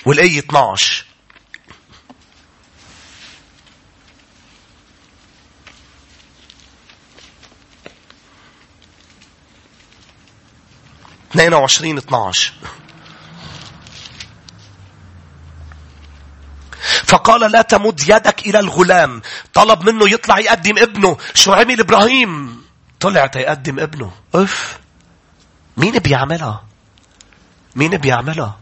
والآية 0.05 0.39
12 0.39 1.05
22 11.33 11.97
12 11.97 12.53
فقال 17.03 17.51
لا 17.51 17.61
تمد 17.61 18.01
يدك 18.01 18.47
إلى 18.47 18.59
الغلام. 18.59 19.21
طلب 19.53 19.89
منه 19.89 20.09
يطلع 20.09 20.39
يقدم 20.39 20.77
ابنه. 20.77 21.17
شو 21.33 21.53
عمل 21.53 21.79
إبراهيم؟ 21.79 22.61
طلع 22.99 23.27
تيقدم 23.27 23.79
ابنه. 23.79 24.11
اف 24.35 24.79
مين 25.77 25.99
بيعملها؟ 25.99 26.63
مين 27.75 27.97
بيعملها؟ 27.97 28.59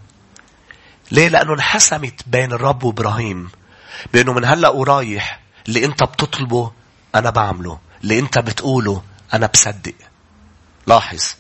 ليه؟ 1.12 1.28
لأنه 1.28 1.54
انحسمت 1.54 2.22
بين 2.28 2.54
الرب 2.54 2.84
وإبراهيم. 2.84 3.50
بأنه 4.14 4.34
من 4.34 4.46
هلأ 4.46 4.70
ورايح 4.70 5.40
اللي 5.68 5.86
أنت 5.86 6.04
بتطلبه 6.04 6.72
أنا 7.16 7.30
بعمله. 7.30 7.80
اللي 8.04 8.20
أنت 8.20 8.40
بتقوله 8.40 9.04
أنا 9.34 9.48
بصدق. 9.48 9.96
لاحظ. 10.88 11.36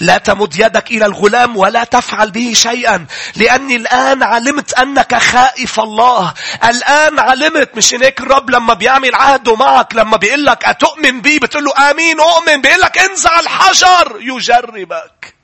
لا 0.00 0.18
تمد 0.18 0.54
يدك 0.58 0.90
إلى 0.90 1.06
الغلام 1.06 1.56
ولا 1.56 1.84
تفعل 1.84 2.30
به 2.30 2.52
شيئا 2.54 3.06
لأني 3.36 3.76
الآن 3.76 4.22
علمت 4.22 4.72
أنك 4.72 5.14
خائف 5.14 5.80
الله. 5.80 6.34
الآن 6.64 7.18
علمت 7.18 7.76
مش 7.76 7.94
هيك 7.94 8.20
الرب 8.20 8.50
لما 8.50 8.74
بيعمل 8.74 9.14
عهده 9.14 9.56
معك 9.56 9.94
لما 9.94 10.16
بيقول 10.16 10.44
لك 10.44 10.64
أتؤمن 10.64 11.20
بي 11.20 11.38
بتقول 11.38 11.64
له 11.64 11.90
آمين 11.90 12.20
أؤمن 12.20 12.60
بيقول 12.60 12.80
لك 12.80 12.98
انزع 12.98 13.40
الحجر 13.40 14.18
يجربك. 14.20 15.34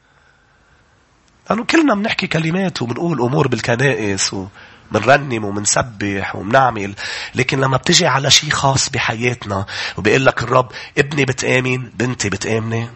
لأنه 1.50 1.64
كلنا 1.64 1.94
بنحكي 1.94 2.26
كلمات 2.26 2.82
وبنقول 2.82 3.20
أمور 3.20 3.48
بالكنائس 3.48 4.34
و... 4.34 4.46
بنرنم 4.90 5.44
ومنسبح 5.44 6.36
وبنعمل 6.36 6.94
لكن 7.34 7.60
لما 7.60 7.76
بتجي 7.76 8.06
على 8.06 8.30
شيء 8.30 8.50
خاص 8.50 8.88
بحياتنا 8.88 9.66
وبيقول 9.96 10.26
لك 10.26 10.42
الرب 10.42 10.72
ابني 10.98 11.24
بتآمن 11.24 11.90
بنتي 11.94 12.28
بتآمني. 12.28 12.90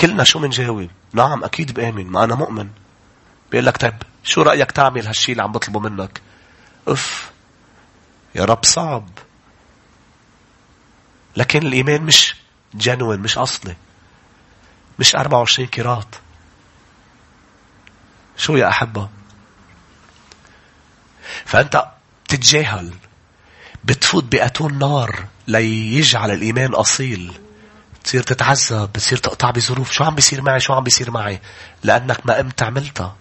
كلنا 0.00 0.24
شو 0.24 0.38
منجاوب 0.38 0.90
نعم 1.12 1.44
أكيد 1.44 1.72
بآمن 1.74 2.06
ما 2.06 2.24
أنا 2.24 2.34
مؤمن. 2.34 2.68
بيقول 3.50 3.66
لك 3.66 3.76
طيب 3.76 4.02
شو 4.24 4.42
رأيك 4.42 4.72
تعمل 4.72 5.06
هالشيء 5.06 5.32
اللي 5.32 5.42
عم 5.42 5.52
بطلبه 5.52 5.80
منك؟ 5.80 6.20
أف 6.88 7.30
يا 8.34 8.44
رب 8.44 8.64
صعب. 8.64 9.08
لكن 11.36 11.66
الإيمان 11.66 12.02
مش 12.02 12.34
جنون 12.74 13.18
مش 13.18 13.38
أصلي. 13.38 13.76
مش 14.98 15.16
24 15.16 15.68
كيرات. 15.68 16.14
شو 18.36 18.56
يا 18.56 18.68
أحبة؟ 18.68 19.08
فأنت 21.44 21.84
تتجاهل. 22.28 22.94
بتفوت 23.84 24.24
بأتون 24.24 24.78
نار 24.78 25.26
ليجعل 25.48 26.30
الإيمان 26.30 26.74
أصيل. 26.74 27.32
بتصير 28.06 28.22
تتعذب 28.22 28.92
بتصير 28.92 29.18
تقطع 29.18 29.50
بظروف. 29.50 29.92
شو 29.92 30.04
عم 30.04 30.14
بيصير 30.14 30.42
معي؟ 30.42 30.60
شو 30.60 30.72
عم 30.72 30.84
بيصير 30.84 31.10
معي؟ 31.10 31.40
لأنك 31.82 32.26
ما 32.26 32.36
قمت 32.36 32.62
عملتها. 32.62 33.16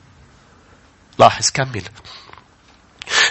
لاحظ 1.19 1.49
كمل. 1.49 1.83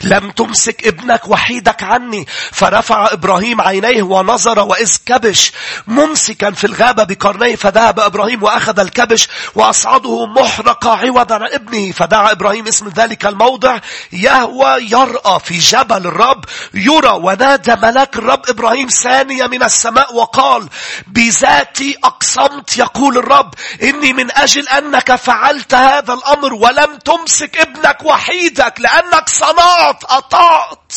لم 0.02 0.30
تمسك 0.30 0.86
ابنك 0.86 1.28
وحيدك 1.28 1.82
عني. 1.82 2.26
فرفع 2.52 3.12
إبراهيم 3.12 3.60
عينيه 3.60 4.02
ونظر 4.02 4.58
وإذ 4.58 4.96
كبش 5.06 5.52
ممسكا 5.86 6.50
في 6.50 6.66
الغابة 6.66 7.04
بقرنيه 7.04 7.56
فذهب 7.56 8.00
إبراهيم 8.00 8.42
وأخذ 8.42 8.78
الكبش 8.78 9.28
وأصعده 9.54 10.26
محرقة 10.26 10.90
عوضا 10.90 11.34
عن 11.34 11.48
ابنه. 11.52 11.92
فدعا 11.92 12.32
إبراهيم 12.32 12.66
اسم 12.66 12.88
ذلك 12.88 13.26
الموضع 13.26 13.78
يهوى 14.12 14.76
يرأى 14.90 15.40
في 15.44 15.58
جبل 15.58 16.06
الرب 16.06 16.44
يرى 16.74 17.10
ونادى 17.22 17.76
ملاك 17.76 18.16
الرب 18.16 18.42
إبراهيم 18.48 18.88
ثانية 18.88 19.46
من 19.46 19.62
السماء 19.62 20.14
وقال 20.14 20.68
بذاتي 21.06 21.96
أقسمت 22.04 22.78
يقول 22.78 23.18
الرب 23.18 23.54
إني 23.82 24.12
من 24.12 24.30
أجل 24.32 24.68
أنك 24.68 25.14
فعلت 25.14 25.74
هذا 25.74 26.14
الأمر 26.14 26.54
ولم 26.54 26.98
تمسك 27.04 27.56
ابنك 27.56 27.98
وحيدك 28.04 28.74
لأنك 28.78 29.28
صنعت 29.28 29.63
أطعت 29.64 30.04
أطعت 30.04 30.92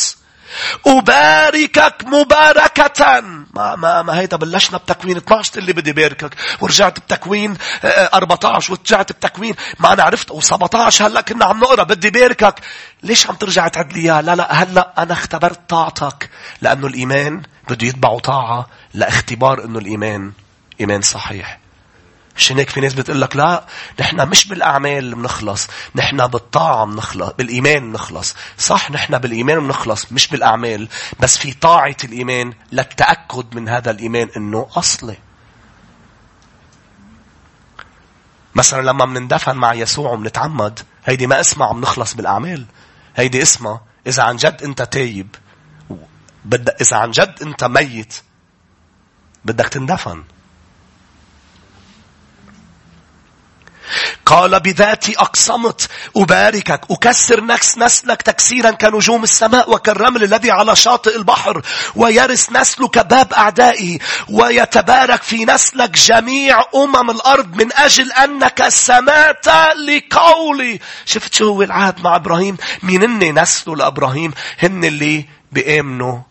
أباركك 0.86 2.04
مباركة. 2.06 3.20
ما, 3.54 3.76
ما, 3.76 4.02
ما 4.02 4.18
هيدا 4.18 4.36
بلشنا 4.36 4.78
بتكوين 4.78 5.16
12 5.16 5.58
اللي 5.58 5.72
بدي 5.72 5.92
باركك. 5.92 6.34
ورجعت 6.60 6.98
بتكوين 6.98 7.56
14 7.84 8.72
ورجعت 8.72 9.12
بتكوين. 9.12 9.54
ما 9.78 9.92
أنا 9.92 10.02
عرفت 10.02 10.32
و17 10.32 11.02
هلا 11.02 11.20
كنا 11.20 11.44
عم 11.44 11.60
نقرأ 11.60 11.82
بدي 11.82 12.10
باركك. 12.10 12.54
ليش 13.02 13.26
عم 13.26 13.34
ترجع 13.34 13.68
تعد 13.68 13.92
لي 13.92 14.02
لا 14.02 14.36
لا 14.36 14.52
هلا 14.52 14.92
أنا 14.98 15.12
اختبرت 15.12 15.60
طاعتك. 15.68 16.30
لأنه 16.62 16.86
الإيمان 16.86 17.42
بده 17.68 17.86
يتبعه 17.86 18.18
طاعة. 18.18 18.66
لاختبار 18.94 19.64
أنه 19.64 19.78
الإيمان 19.78 20.32
إيمان 20.80 21.02
صحيح. 21.02 21.58
عشان 22.38 22.58
هيك 22.58 22.70
في 22.70 22.80
ناس 22.80 22.94
بتقول 22.94 23.20
لك 23.20 23.36
لا 23.36 23.64
نحن 24.00 24.28
مش 24.28 24.48
بالأعمال 24.48 25.14
بنخلص 25.14 25.68
نحن 25.94 26.26
بالطاعة 26.26 26.86
بنخلص 26.86 27.30
بالإيمان 27.38 27.92
بنخلص 27.92 28.34
صح 28.58 28.90
نحن 28.90 29.18
بالإيمان 29.18 29.58
بنخلص 29.60 30.12
مش 30.12 30.28
بالأعمال 30.28 30.88
بس 31.20 31.38
في 31.38 31.52
طاعة 31.52 31.96
الإيمان 32.04 32.52
للتاكد 32.72 33.54
من 33.54 33.68
هذا 33.68 33.90
الإيمان 33.90 34.28
إنه 34.36 34.68
أصلي. 34.76 35.16
مثلا 38.54 38.82
لما 38.82 39.04
بنندفن 39.04 39.56
مع 39.56 39.74
يسوع 39.74 40.10
وبنتعمد 40.10 40.80
هيدي 41.04 41.26
ما 41.26 41.40
اسمها 41.40 41.68
عم 41.68 41.80
نخلص 41.80 42.14
بالأعمال. 42.14 42.66
هيدي 43.16 43.42
اسمها 43.42 43.80
إذا 44.06 44.22
عن 44.22 44.36
جد 44.36 44.62
أنت 44.62 44.82
تايب 44.82 45.34
بدك 46.44 46.80
إذا 46.80 46.96
عن 46.96 47.10
جد 47.10 47.34
أنت 47.42 47.64
ميت 47.64 48.14
بدك 49.44 49.68
تندفن. 49.68 50.24
قال 54.28 54.60
بذاتي 54.60 55.14
أقسمت. 55.18 55.88
أباركك 56.16 56.80
أكسر 56.90 57.44
نفس 57.44 57.78
نسلك 57.78 58.22
تكسيرا 58.22 58.70
كنجوم 58.70 59.22
السماء 59.22 59.70
وكالرمل 59.70 60.22
الذي 60.24 60.50
على 60.50 60.76
شاطئ 60.76 61.16
البحر. 61.16 61.62
ويرث 61.96 62.52
نسلك 62.52 62.98
باب 62.98 63.32
أعدائه. 63.32 63.98
ويتبارك 64.28 65.22
في 65.22 65.44
نسلك 65.44 65.90
جميع 65.90 66.64
أمم 66.74 67.10
الأرض 67.10 67.56
من 67.56 67.72
أجل 67.72 68.12
أنك 68.12 68.68
سمعت 68.68 69.48
لقولي. 69.88 70.80
شفت 71.04 71.34
شو 71.34 71.48
هو 71.48 71.62
العهد 71.62 72.00
مع 72.00 72.16
إبراهيم؟ 72.16 72.56
مين 72.82 73.22
هن 73.22 73.42
نسله 73.42 73.76
لإبراهيم؟ 73.76 74.34
هن 74.58 74.84
اللي 74.84 75.24
بيآمنوا 75.52 76.27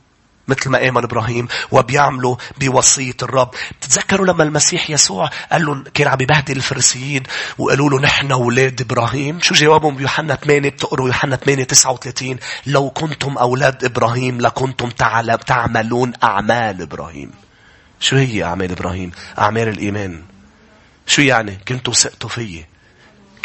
مثل 0.48 0.70
ما 0.70 0.88
آمن 0.90 1.04
إبراهيم 1.04 1.48
وبيعملوا 1.72 2.36
بوصية 2.60 3.18
الرب. 3.24 3.52
تتذكروا 3.82 4.28
لما 4.28 4.44
المسيح 4.44 4.90
يسوع 4.90 5.30
قال 5.52 5.66
لهم 5.66 5.84
كان 5.94 6.08
عم 6.08 6.22
يبهدل 6.22 6.58
الفريسيين 6.58 7.24
وقالوا 7.58 7.90
له 7.90 8.00
نحن 8.00 8.32
أولاد 8.32 8.82
إبراهيم. 8.82 9.40
شو 9.42 9.56
جوابهم 9.56 9.96
بيوحنا 9.96 10.36
8 10.36 10.70
بتقروا 10.70 11.08
يوحنا 11.08 11.36
8 11.36 11.64
39 11.64 12.38
لو 12.66 12.90
كنتم 12.90 13.38
أولاد 13.38 13.84
إبراهيم 13.84 14.42
لكنتم 14.42 14.90
تعملون 15.48 16.14
أعمال 16.24 16.82
إبراهيم. 16.82 17.32
شو 18.00 18.16
هي 18.16 18.44
أعمال 18.44 18.72
إبراهيم؟ 18.72 19.12
أعمال 19.40 19.68
الإيمان. 19.68 20.24
شو 21.08 21.22
يعني؟ 21.22 21.60
كنتوا 21.68 21.94
سقتوا 21.94 22.30
فيي. 22.30 22.66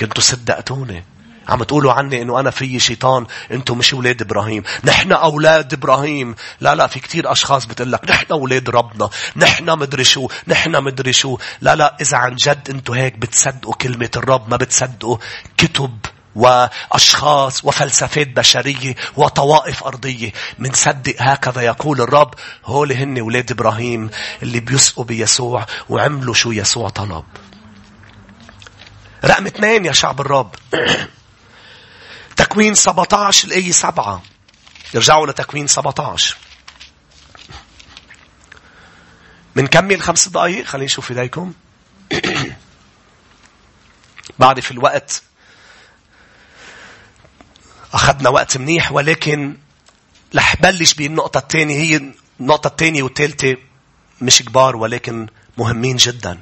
كنتوا 0.00 0.22
صدقتوني. 0.22 1.04
عم 1.48 1.62
تقولوا 1.62 1.92
عني 1.92 2.22
إنه 2.22 2.40
أنا 2.40 2.50
في 2.50 2.80
شيطان 2.80 3.26
أنتم 3.50 3.78
مش 3.78 3.94
أولاد 3.94 4.22
إبراهيم. 4.22 4.62
نحن 4.84 5.12
أولاد 5.12 5.72
إبراهيم. 5.72 6.34
لا 6.60 6.74
لا 6.74 6.86
في 6.86 7.00
كتير 7.00 7.32
أشخاص 7.32 7.66
بتقول 7.66 7.92
لك 7.92 8.10
نحن 8.10 8.26
أولاد 8.32 8.70
ربنا 8.70 9.10
نحن 9.36 9.78
مدري 9.78 10.04
شو 10.04 10.28
نحن 10.48 10.82
مدري 10.82 11.12
شو. 11.12 11.38
لا 11.60 11.76
لا 11.76 11.96
إذا 12.00 12.16
عن 12.16 12.36
جد 12.36 12.70
أنتم 12.70 12.94
هيك 12.94 13.18
بتصدقوا 13.18 13.74
كلمة 13.74 14.10
الرب 14.16 14.50
ما 14.50 14.56
بتصدقوا 14.56 15.16
كتب 15.56 15.98
وأشخاص 16.34 17.64
وفلسفات 17.64 18.28
بشرية 18.28 18.94
وطوائف 19.16 19.84
أرضية. 19.84 20.32
منصدق 20.58 21.14
هكذا 21.18 21.62
يقول 21.62 22.00
الرب 22.00 22.34
هول 22.64 22.92
هن 22.92 23.20
ولاد 23.20 23.50
إبراهيم 23.50 24.10
اللي 24.42 24.60
بيسقوا 24.60 25.04
بيسوع 25.04 25.66
وعملوا 25.88 26.34
شو 26.34 26.52
يسوع 26.52 26.88
طلب. 26.88 27.24
رقم 29.24 29.46
اثنين 29.46 29.84
يا 29.84 29.92
شعب 29.92 30.20
الرب. 30.20 30.54
تكوين 32.36 32.74
17 32.74 33.48
الآية 33.48 33.72
7 33.72 34.22
يرجعوا 34.94 35.26
لتكوين 35.26 35.66
17 35.66 36.36
منكمل 39.56 40.02
خمس 40.02 40.28
دقائق 40.28 40.64
خلينا 40.64 40.84
نشوف 40.84 41.10
إيديكم. 41.10 41.52
بعرف 44.38 44.70
الوقت 44.70 45.22
أخذنا 47.92 48.28
وقت 48.28 48.56
منيح 48.56 48.92
ولكن 48.92 49.56
رح 50.34 50.56
بلش 50.56 50.94
بالنقطة 50.94 51.38
الثانية 51.38 51.76
هي 51.76 52.12
النقطة 52.40 52.68
الثانية 52.68 53.02
والثالثة 53.02 53.56
مش 54.20 54.42
كبار 54.42 54.76
ولكن 54.76 55.26
مهمين 55.58 55.96
جدا. 55.96 56.38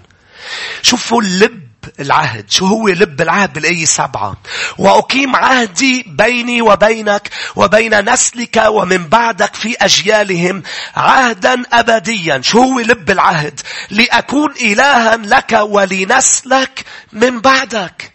شوفوا 0.83 1.23
اللب 1.23 1.70
العهد. 2.01 2.51
شو 2.51 2.67
هو 2.67 2.89
لب 2.89 3.21
العهد 3.21 3.53
بالآية 3.53 3.85
سبعة 3.85 4.37
وأقيم 4.79 5.37
عهدي 5.37 6.05
بيني 6.09 6.63
وبينك 6.63 7.31
وبين 7.57 8.13
نسلك 8.13 8.63
ومن 8.67 9.09
بعدك 9.09 9.55
في 9.55 9.77
أجيالهم 9.81 10.63
عهدا 10.97 11.63
أبديا. 11.73 12.41
شو 12.43 12.63
هو 12.63 12.81
لب 12.81 13.11
العهد؟ 13.11 13.61
لأكون 13.91 14.55
إلها 14.63 15.17
لك 15.17 15.59
ولنسلك 15.63 16.85
من 17.13 17.41
بعدك. 17.41 18.13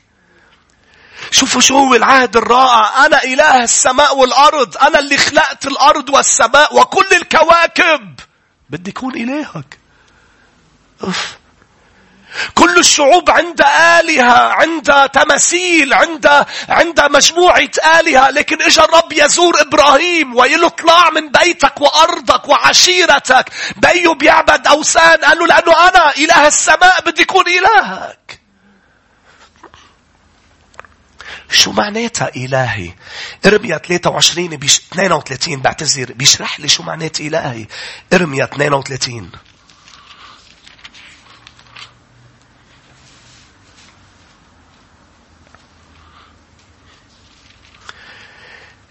شوفوا 1.32 1.61
شو 1.61 1.78
هو 1.78 1.95
العهد 1.95 2.38
الرائع. 2.38 3.05
أنا 3.05 3.24
إله 3.24 3.63
السماء 3.63 4.18
والأرض. 4.18 4.78
أنا 4.78 4.99
اللي 4.99 5.18
خلقت 5.18 5.68
الأرض 5.68 6.09
والسماء 6.09 6.78
وكل 6.78 7.07
الكواكب. 7.13 8.20
بدي 8.70 8.91
أكون 8.91 9.16
إلهك. 9.16 9.78
أوف. 11.03 11.45
كل 12.54 12.80
الشعوب 12.80 13.30
عند 13.30 13.62
آلهة 14.00 14.54
عند 14.54 15.10
تماثيل 15.10 15.94
عند 15.94 16.46
عند 16.70 17.02
مجموعة 17.02 17.70
آلهة. 18.00 18.30
لكن 18.30 18.62
إجا 18.62 18.84
الرب 18.84 19.14
يزور 19.14 19.62
إبراهيم 19.62 20.36
ويلو 20.36 20.68
اطلع 20.68 21.10
من 21.10 21.32
بيتك 21.32 21.82
وأرضك 21.82 22.50
وعشيرتك. 22.50 23.50
بيو 23.78 24.14
بيعبد 24.14 24.68
أوثان. 24.68 25.18
قال 25.18 25.40
له 25.40 25.48
لأنه 25.48 25.90
أنا 25.90 26.16
إله 26.18 26.48
السماء 26.48 27.02
بدي 27.02 27.24
أكون 27.24 27.46
إلهك. 27.48 28.40
شو 31.52 31.72
معناتها 31.72 32.32
إلهي؟ 32.36 32.92
إرميا 33.46 33.78
23 33.78 34.48
بيش 34.48 34.82
32 34.92 35.62
بعتذر. 35.62 36.14
بيشرح 36.14 36.60
لي 36.60 36.68
شو 36.68 36.84
معنات 36.84 37.22
إلهي. 37.22 37.66
إرميا 38.14 38.44
32 38.44 39.32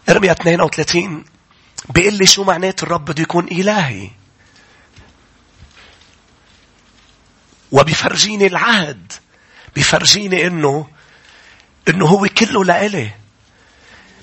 إرميا 0.08 0.32
32 0.32 1.24
بيقول 1.88 2.14
لي 2.14 2.26
شو 2.26 2.44
معنات 2.44 2.82
الرب 2.82 3.04
بده 3.04 3.22
يكون 3.22 3.44
إلهي. 3.48 4.10
وبيفرجيني 7.72 8.46
العهد. 8.46 9.12
بيفرجيني 9.74 10.46
إنه 10.46 10.88
إنه 11.88 12.06
هو 12.06 12.28
كله 12.28 12.64
لإلي. 12.64 13.10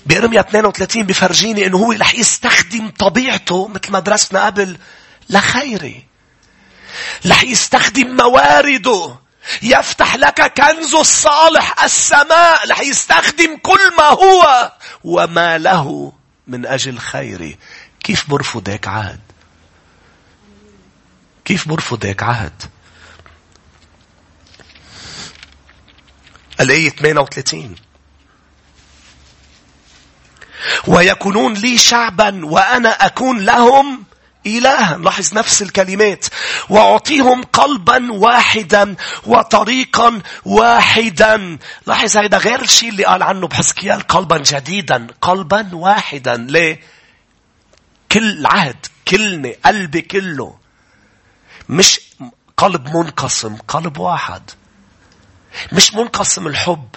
بإرميا 0.06 0.40
32 0.40 1.02
بفرجيني 1.02 1.66
إنه 1.66 1.78
هو 1.78 1.92
رح 1.92 2.14
يستخدم 2.14 2.88
طبيعته 2.88 3.68
مثل 3.68 3.92
ما 3.92 4.00
درسنا 4.00 4.46
قبل 4.46 4.78
لخيري. 5.30 6.04
رح 7.26 7.42
يستخدم 7.42 8.16
موارده 8.16 9.21
يفتح 9.62 10.16
لك 10.16 10.52
كنز 10.60 10.94
الصالح 10.94 11.82
السماء 11.84 12.70
رح 12.70 12.80
يستخدم 12.80 13.56
كل 13.56 13.96
ما 13.98 14.04
هو. 14.04 14.72
وما 15.04 15.58
له 15.58 16.12
من 16.46 16.66
أجل 16.66 16.98
خيري 16.98 17.58
كيف 18.04 18.30
برفض 18.30 18.68
هيك 18.68 18.88
عهد؟ 18.88 19.20
كيف 21.44 21.68
برفض 21.68 22.04
هيك 22.06 22.22
عهد؟ 22.22 22.62
الآية 26.60 26.90
38 26.90 27.74
ويكونون 30.86 31.54
لي 31.54 31.78
شعبا 31.78 32.46
وأنا 32.46 33.06
أكون 33.06 33.40
لهم 33.44 34.04
إلها 34.46 34.98
لاحظ 34.98 35.34
نفس 35.34 35.62
الكلمات. 35.62 36.26
وأعطيهم 36.68 37.42
قلبا 37.42 38.12
واحدا 38.12 38.96
وطريقا 39.26 40.20
واحدا. 40.44 41.58
لاحظ 41.86 42.16
هذا 42.16 42.38
غير 42.38 42.62
الشيء 42.62 42.88
اللي 42.88 43.04
قال 43.04 43.22
عنه 43.22 43.46
بحسكيال 43.46 44.00
قلبا 44.00 44.38
جديدا 44.38 45.06
قلبا 45.20 45.70
واحدا. 45.72 46.36
ليه؟ 46.36 46.80
كل 48.12 48.46
عهد 48.46 48.86
كلمة 49.08 49.54
قلبي 49.64 50.00
كله. 50.00 50.56
مش 51.68 52.00
قلب 52.56 52.96
منقسم 52.96 53.56
قلب 53.56 53.98
واحد. 53.98 54.50
مش 55.72 55.94
منقسم 55.94 56.46
الحب 56.46 56.88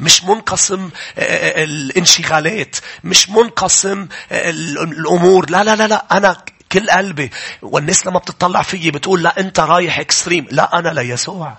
مش 0.00 0.24
منقسم 0.24 0.90
آه، 1.18 1.20
آه، 1.20 1.64
الانشغالات 1.64 2.76
مش 3.04 3.30
منقسم 3.30 4.08
آه، 4.32 4.50
الأمور. 4.50 5.50
لا 5.50 5.64
لا 5.64 5.76
لا 5.76 5.88
لا. 5.88 6.04
أنا 6.12 6.36
كل 6.72 6.90
قلبي. 6.90 7.30
والناس 7.62 8.06
لما 8.06 8.18
بتطلع 8.18 8.62
فيي 8.62 8.90
بتقول 8.90 9.22
لا 9.22 9.40
أنت 9.40 9.60
رايح 9.60 9.98
اكستريم 9.98 10.46
لا 10.50 10.78
أنا 10.78 10.88
ليسوع 10.88 11.56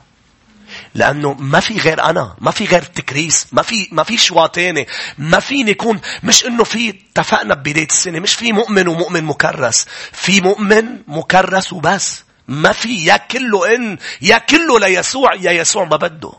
لأنه 0.96 1.34
ما 1.34 1.60
في 1.60 1.78
غير 1.78 2.04
أنا 2.04 2.36
ما 2.42 2.52
في 2.52 2.66
غير 2.66 2.82
تكريس 2.82 3.48
ما 3.52 3.62
في 3.62 3.88
ما 3.92 4.04
في 4.04 4.18
شوا 4.18 4.48
تاني 4.48 4.88
ما 5.18 5.40
فيني 5.40 5.72
يكون 5.72 6.02
مش 6.24 6.46
إنه 6.46 6.64
في 6.64 6.90
اتفقنا 6.90 7.54
ببداية 7.54 7.88
السنة 7.88 8.20
مش 8.20 8.36
في 8.36 8.52
مؤمن 8.52 8.88
ومؤمن 8.88 9.24
مكرس 9.24 9.86
في 10.12 10.42
مؤمن 10.42 10.86
مكرس 11.08 11.74
وبس. 11.74 12.24
ما 12.48 12.72
في 12.72 13.06
يا 13.06 13.18
كله 13.18 13.76
إن 13.76 13.98
يا 14.22 14.38
كله 14.38 14.80
ليسوع 14.80 15.36
يا 15.36 15.52
يسوع 15.52 15.84
ما 15.84 15.96
بده. 15.96 16.32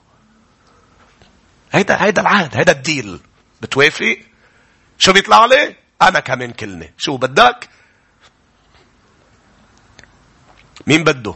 هيدا 1.73 2.05
هيدا 2.05 2.23
العهد 2.23 2.57
هيدا 2.57 2.73
ال 2.73 2.81
deal. 2.81 3.21
بتوافق؟ 3.63 4.19
شو 4.99 5.13
بيطلع 5.13 5.45
لي؟ 5.45 5.77
أنا 6.03 6.21
كمان 6.21 6.51
كلمه 6.51 6.89
شو 6.99 7.17
بدك؟ 7.17 7.69
مين 10.87 11.05
بده؟ 11.05 11.35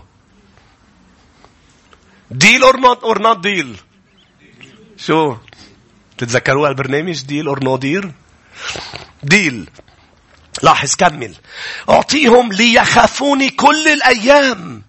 deal 2.31 2.63
or 2.63 2.77
not 2.77 3.05
or 3.05 3.23
not 3.23 3.39
deal 3.39 3.77
شو؟ 4.97 5.37
تتذكروها 6.19 6.69
البرنامج 6.71 7.25
deal 7.25 7.47
or 7.47 7.65
no 7.65 7.77
deal 7.77 8.13
deal 9.23 9.71
لاحظ 10.63 10.95
كمل. 10.95 11.35
أعطيهم 11.89 12.53
ليخافوني 12.53 13.51
كل 13.51 13.89
الأيام. 13.89 14.83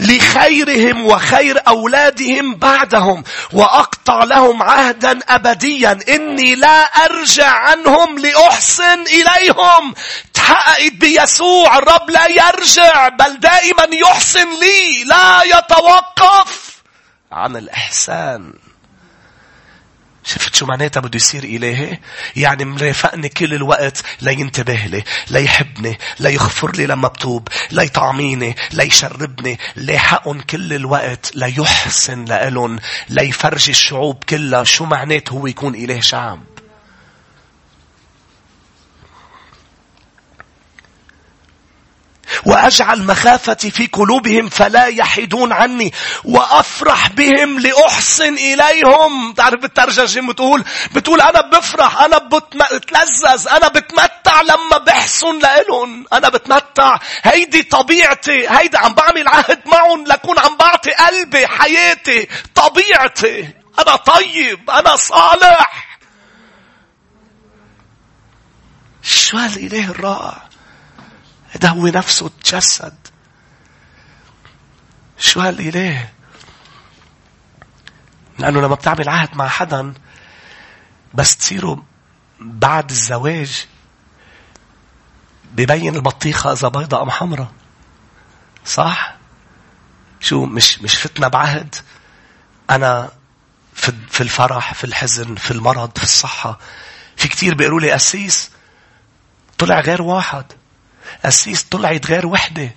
لخيرهم 0.00 1.06
وخير 1.06 1.60
أولادهم 1.68 2.54
بعدهم 2.54 3.24
وأقطع 3.52 4.24
لهم 4.24 4.62
عهدا 4.62 5.18
أبديا. 5.28 5.98
إني 6.08 6.54
لا 6.54 6.80
أرجع 6.82 7.50
عنهم 7.50 8.18
لأحسن 8.18 9.02
إليهم. 9.02 9.94
تحققت 10.34 10.92
بيسوع 10.92 11.78
الرب 11.78 12.10
لا 12.10 12.26
يرجع 12.26 13.08
بل 13.08 13.40
دائما 13.40 13.86
يحسن 13.92 14.48
لي 14.60 15.04
لا 15.04 15.42
يتوقف 15.42 16.76
عن 17.32 17.56
الإحسان. 17.56 18.65
شو 20.56 20.66
معناتها 20.66 21.00
بده 21.00 21.16
يصير 21.16 21.44
إلهي؟ 21.44 21.98
يعني 22.36 22.64
مرافقني 22.64 23.28
كل 23.28 23.54
الوقت 23.54 24.02
لينتبه 24.20 24.86
لي، 24.86 25.04
ليحبني، 25.30 25.98
ليغفر 26.20 26.76
لي 26.76 26.86
لما 26.86 27.08
بتوب، 27.08 27.48
ليطعميني، 27.70 28.56
ليشربني، 28.72 29.58
ليحقن 29.76 30.40
كل 30.40 30.72
الوقت، 30.72 31.32
ليحسن 31.34 32.24
لإلن، 32.24 32.78
ليفرجي 33.08 33.70
الشعوب 33.70 34.24
كلها 34.24 34.64
شو 34.64 34.84
معنات 34.84 35.32
هو 35.32 35.46
يكون 35.46 35.74
إله 35.74 36.00
شعب. 36.00 36.55
وأجعل 42.44 43.02
مخافتي 43.02 43.70
في 43.70 43.86
قلوبهم 43.86 44.48
فلا 44.48 44.86
يحيدون 44.86 45.52
عني 45.52 45.92
وأفرح 46.24 47.08
بهم 47.08 47.58
لأحسن 47.58 48.34
إليهم. 48.34 49.32
تعرف 49.32 49.60
بالترجمة 49.60 50.32
بتقول؟ 50.32 50.64
بتقول 50.94 51.20
أنا 51.20 51.40
بفرح 51.40 52.02
أنا 52.02 52.18
بتلذذ 52.18 53.48
أنا 53.48 53.68
بتمتع 53.68 54.40
لما 54.40 54.78
بحسن 54.86 55.38
لإلهم. 55.38 56.06
أنا 56.12 56.28
بتمتع. 56.28 56.98
هيدي 57.22 57.62
طبيعتي. 57.62 58.48
هيدي 58.48 58.76
عم 58.76 58.94
بعمل 58.94 59.28
عهد 59.28 59.60
معهم 59.66 60.04
لكون 60.06 60.38
عم 60.38 60.56
بعطي 60.56 60.90
قلبي 60.90 61.46
حياتي 61.46 62.28
طبيعتي. 62.54 63.48
أنا 63.78 63.96
طيب 63.96 64.70
أنا 64.70 64.96
صالح. 64.96 65.98
شو 69.02 69.36
هالإله 69.36 69.90
الرائع؟ 69.90 70.45
ده 71.56 71.68
هو 71.68 71.86
نفسه 71.86 72.30
تجسد 72.42 72.94
شو 75.18 75.40
هالإله 75.40 76.08
لأنه 78.38 78.60
لما 78.60 78.74
بتعمل 78.74 79.08
عهد 79.08 79.36
مع 79.36 79.48
حدا 79.48 79.94
بس 81.14 81.36
تصيروا 81.36 81.76
بعد 82.40 82.90
الزواج 82.90 83.66
ببين 85.52 85.96
البطيخة 85.96 86.52
إذا 86.52 86.68
بيضة 86.68 87.02
أم 87.02 87.10
حمراء 87.10 87.52
صح؟ 88.66 89.16
شو 90.20 90.44
مش 90.44 90.82
مش 90.82 90.94
فتنا 90.98 91.28
بعهد؟ 91.28 91.74
أنا 92.70 93.10
في 93.74 93.92
في 94.10 94.20
الفرح 94.20 94.74
في 94.74 94.84
الحزن 94.84 95.34
في 95.34 95.50
المرض 95.50 95.98
في 95.98 96.04
الصحة. 96.04 96.58
في 97.16 97.28
كتير 97.28 97.54
بيقولوا 97.54 97.80
لي 97.80 97.94
أسيس 97.94 98.50
طلع 99.58 99.80
غير 99.80 100.02
واحد. 100.02 100.44
قسيس 101.24 101.62
طلعت 101.62 102.06
غير 102.06 102.26
وحدة. 102.26 102.70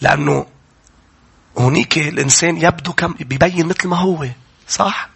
لأنه 0.00 0.46
هنيك 1.58 1.98
الإنسان 1.98 2.56
يبدو 2.56 2.92
كم 2.92 3.12
بيبين 3.12 3.66
مثل 3.66 3.88
ما 3.88 3.96
هو. 3.96 4.26
صح؟ 4.68 5.08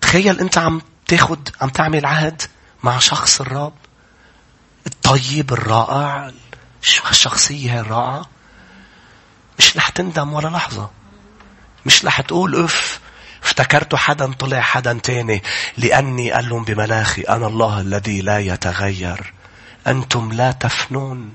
تخيل 0.00 0.40
أنت 0.40 0.58
عم 0.58 0.82
تاخد 1.06 1.48
عم 1.60 1.68
تعمل 1.68 2.06
عهد 2.06 2.42
مع 2.82 2.98
شخص 2.98 3.40
الرب 3.40 3.74
الطيب 4.86 5.52
الرائع 5.52 6.30
شو 6.82 7.02
هالشخصية 7.06 7.80
الرائعة 7.80 8.28
مش 9.58 9.76
رح 9.76 9.88
تندم 9.88 10.32
ولا 10.32 10.48
لحظة 10.48 10.90
مش 11.86 12.04
رح 12.04 12.20
تقول 12.20 12.64
اف 12.64 13.00
افتكرت 13.42 13.94
حدا 13.94 14.32
طلع 14.32 14.60
حدا 14.60 14.92
تاني 14.92 15.42
لأني 15.76 16.30
قال 16.32 16.48
لهم 16.48 16.64
بملاخي 16.64 17.22
أنا 17.22 17.46
الله 17.46 17.80
الذي 17.80 18.20
لا 18.20 18.38
يتغير 18.38 19.32
أنتم 19.86 20.32
لا 20.32 20.52
تفنون. 20.52 21.32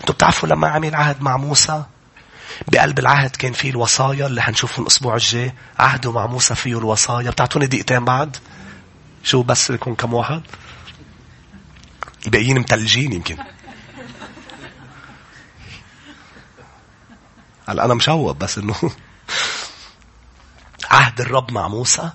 أنتم 0.00 0.14
بتعرفوا 0.14 0.48
لما 0.48 0.68
عمل 0.68 0.94
عهد 0.94 1.22
مع 1.22 1.36
موسى؟ 1.36 1.84
بقلب 2.68 2.98
العهد 2.98 3.36
كان 3.36 3.52
فيه 3.52 3.70
الوصايا 3.70 4.26
اللي 4.26 4.42
حنشوفهم 4.42 4.82
الأسبوع 4.82 5.14
الجاي. 5.14 5.52
عهده 5.78 6.12
مع 6.12 6.26
موسى 6.26 6.54
فيه 6.54 6.78
الوصايا. 6.78 7.30
بتعطوني 7.30 7.66
دقيقتين 7.66 8.04
بعد؟ 8.04 8.36
شو 9.22 9.42
بس 9.42 9.70
يكون 9.70 9.94
كم 9.94 10.14
واحد؟ 10.14 10.42
الباقيين 12.26 12.58
متلجين 12.58 13.12
يمكن. 13.12 13.36
هلا 17.68 17.84
أنا 17.84 17.94
مشوب 17.94 18.38
بس 18.38 18.58
إنه 18.58 18.74
عهد 20.90 21.20
الرب 21.20 21.52
مع 21.52 21.68
موسى 21.68 22.10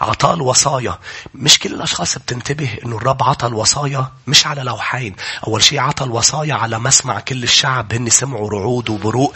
عطاه 0.00 0.34
الوصايا. 0.34 0.98
مش 1.34 1.58
كل 1.58 1.74
الأشخاص 1.74 2.18
بتنتبه 2.18 2.78
أنه 2.84 2.96
الرب 2.96 3.22
عطى 3.22 3.46
الوصايا 3.46 4.12
مش 4.26 4.46
على 4.46 4.62
لوحين. 4.62 5.16
أول 5.46 5.62
شيء 5.62 5.80
عطى 5.80 6.04
الوصايا 6.04 6.54
على 6.54 6.78
مسمع 6.78 7.20
كل 7.20 7.42
الشعب. 7.42 7.92
هن 7.92 8.10
سمعوا 8.10 8.50
رعود 8.50 8.90
وبروق 8.90 9.34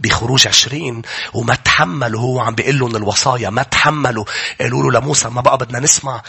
بخروج 0.00 0.48
عشرين 0.48 1.02
وما 1.34 1.54
تحملوا. 1.54 2.20
هو 2.20 2.40
عم 2.40 2.54
بيقول 2.54 2.78
لهم 2.78 2.96
الوصايا 2.96 3.50
ما 3.50 3.62
تحملوا. 3.62 4.24
قالوا 4.60 4.82
له 4.82 5.00
لموسى 5.00 5.28
ما 5.28 5.40
بقى 5.40 5.58
بدنا 5.58 5.80
نسمع. 5.80 6.22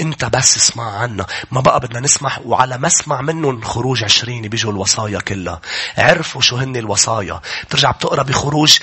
انت 0.00 0.24
بس 0.24 0.56
اسمع 0.56 0.98
عنا. 0.98 1.26
ما 1.50 1.60
بقى 1.60 1.80
بدنا 1.80 2.00
نسمع 2.00 2.38
وعلى 2.44 2.78
مسمع 2.78 3.20
منهم 3.20 3.62
خروج 3.62 4.04
عشرين 4.04 4.48
بيجوا 4.48 4.72
الوصايا 4.72 5.20
كلها. 5.20 5.60
عرفوا 5.98 6.40
شو 6.40 6.56
هن 6.56 6.76
الوصايا. 6.76 7.40
بترجع 7.64 7.90
بتقرأ 7.90 8.22
بخروج 8.22 8.78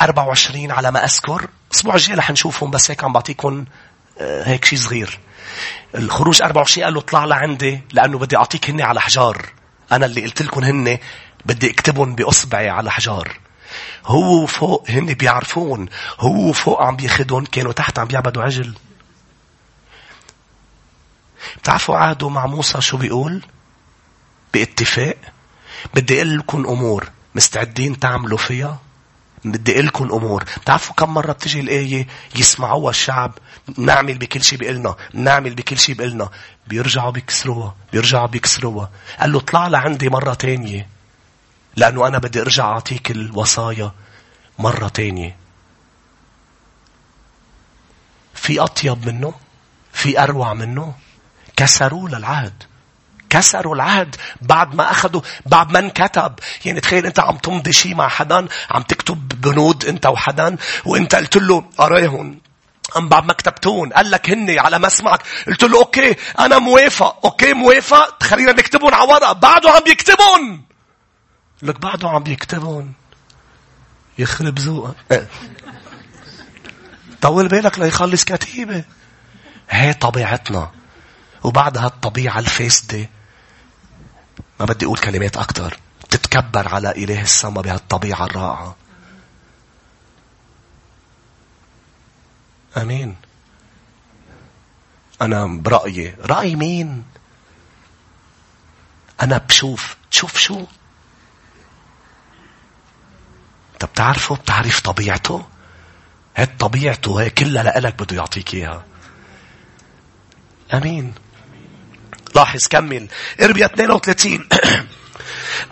24 0.00 0.70
على 0.70 0.90
ما 0.90 1.04
أذكر. 1.04 1.48
الأسبوع 1.70 1.94
الجاي 1.94 2.16
رح 2.16 2.30
نشوفهم 2.30 2.70
بس 2.70 2.90
هيك 2.90 3.04
عم 3.04 3.12
بعطيكم 3.12 3.64
آه، 4.20 4.48
هيك 4.48 4.64
شيء 4.64 4.78
صغير. 4.78 5.18
الخروج 5.94 6.42
24 6.42 6.84
قال 6.84 6.94
له 6.94 7.00
اطلع 7.00 7.24
لعندي 7.24 7.80
لأنه 7.92 8.18
بدي 8.18 8.36
أعطيك 8.36 8.70
هن 8.70 8.80
على 8.80 9.00
حجار. 9.00 9.46
أنا 9.92 10.06
اللي 10.06 10.22
قلت 10.22 10.42
لكم 10.42 10.64
هن 10.64 10.98
بدي 11.46 11.70
أكتبهم 11.70 12.14
بأصبعي 12.14 12.68
على 12.68 12.90
حجار. 12.90 13.38
هو 14.06 14.46
فوق 14.46 14.90
هن 14.90 15.06
بيعرفون. 15.14 15.88
هو 16.20 16.52
فوق 16.52 16.82
عم 16.82 16.96
بياخدهم 16.96 17.44
كانوا 17.44 17.72
تحت 17.72 17.98
عم 17.98 18.06
بيعبدوا 18.06 18.42
عجل. 18.42 18.74
بتعرفوا 21.58 21.96
عهده 21.96 22.28
مع 22.28 22.46
موسى 22.46 22.80
شو 22.80 22.96
بيقول؟ 22.96 23.42
باتفاق. 24.54 25.16
بدي 25.94 26.16
أقول 26.16 26.38
لكم 26.38 26.66
أمور 26.66 27.10
مستعدين 27.34 27.98
تعملوا 27.98 28.38
فيها. 28.38 28.78
بدي 29.44 29.72
أقول 29.72 29.86
لكم 29.86 30.12
أمور. 30.12 30.44
بتعرفوا 30.62 30.94
كم 30.94 31.14
مرة 31.14 31.32
بتجي 31.32 31.60
الآية 31.60 32.06
يسمعوها 32.36 32.90
الشعب؟ 32.90 33.38
نعمل 33.78 34.18
بكل 34.18 34.44
شيء 34.44 34.58
بيقلنا 34.58 34.96
نعمل 35.14 35.54
بكل 35.54 35.78
شيء 35.78 35.94
بيقلنا 35.94 36.28
بيرجعوا 36.66 37.10
بيكسروها 37.10 37.74
بيرجعوا 37.92 38.26
بيكسروها. 38.26 38.90
قال 39.20 39.32
له 39.32 39.38
اطلع 39.38 39.68
لعندي 39.68 40.08
مرة 40.08 40.34
تانية 40.34 40.88
لأنه 41.76 42.06
أنا 42.06 42.18
بدي 42.18 42.40
أرجع 42.40 42.64
أعطيك 42.64 43.10
الوصايا 43.10 43.92
مرة 44.58 44.88
تانية. 44.88 45.36
في 48.34 48.60
أطيب 48.60 49.06
منه؟ 49.06 49.34
في 49.92 50.22
أروع 50.22 50.54
منه؟ 50.54 50.94
كسروا 51.60 52.08
للعهد 52.08 52.62
كسروا 53.30 53.74
العهد 53.74 54.16
بعد 54.42 54.74
ما 54.74 54.90
أخذوا 54.90 55.20
بعد 55.46 55.72
ما 55.72 55.78
انكتب 55.78 56.34
يعني 56.64 56.80
تخيل 56.80 57.06
أنت 57.06 57.20
عم 57.20 57.36
تمضي 57.36 57.72
شيء 57.72 57.94
مع 57.94 58.08
حدا 58.08 58.48
عم 58.70 58.82
تكتب 58.82 59.28
بنود 59.28 59.84
أنت 59.84 60.06
وحدا 60.06 60.56
وأنت 60.84 61.14
قلت 61.14 61.36
له 61.36 61.64
قراهم 61.78 62.40
أم 62.96 63.08
بعد 63.08 63.24
ما 63.24 63.32
كتبتون 63.32 63.92
قال 63.92 64.10
لك 64.10 64.30
هني 64.30 64.58
على 64.58 64.78
مسمعك. 64.78 65.22
قلت 65.46 65.64
له 65.64 65.78
okay 65.78 66.16
أنا 66.38 66.58
موافق. 66.58 67.20
okay 67.24 67.52
موافق. 67.52 68.22
خلينا 68.22 68.52
نكتبهم 68.52 68.94
على 68.94 69.12
ورق 69.12 69.32
بعده 69.32 69.70
عم 69.70 69.80
بيكتبون 69.80 70.64
لك 71.62 71.80
بعده 71.80 72.08
عم 72.08 72.22
بيكتبون 72.22 72.92
يخرب 74.18 74.58
ذوقك 74.58 75.28
طول 77.22 77.48
بالك 77.48 77.78
ليخلص 77.78 78.24
كتيبة. 78.24 78.84
هي 79.70 79.92
طبيعتنا. 79.92 80.79
وبعد 81.44 81.78
هالطبيعة 81.78 82.38
الفاسدة. 82.38 83.08
ما 84.60 84.66
بدي 84.66 84.86
أقول 84.86 84.98
كلمات 84.98 85.36
أكتر. 85.36 85.78
تتكبر 86.10 86.68
على 86.74 86.90
إله 86.90 87.22
السماء 87.22 87.62
بهالطبيعة 87.62 88.24
الرائعة. 88.24 88.76
أمين. 92.76 93.16
أنا 95.22 95.46
برأيي 95.46 96.16
رأي 96.20 96.56
مين؟ 96.56 97.04
أنا 99.22 99.38
بشوف 99.38 99.96
تشوف 100.10 100.38
شو؟ 100.38 100.64
انت 103.74 103.84
بتعرفه؟ 103.84 104.34
بتعرف 104.34 104.80
طبيعته؟ 104.80 105.46
هي 106.36 106.46
طبيعته 106.46 107.20
هي 107.22 107.30
كلها 107.30 107.62
لإلك 107.62 108.02
بده 108.02 108.16
يعطيك 108.16 108.54
إياها. 108.54 108.84
أمين. 110.74 111.14
لاحظ 112.34 112.68
كمل 112.68 113.08
اربيا 113.42 113.66
32 113.66 114.48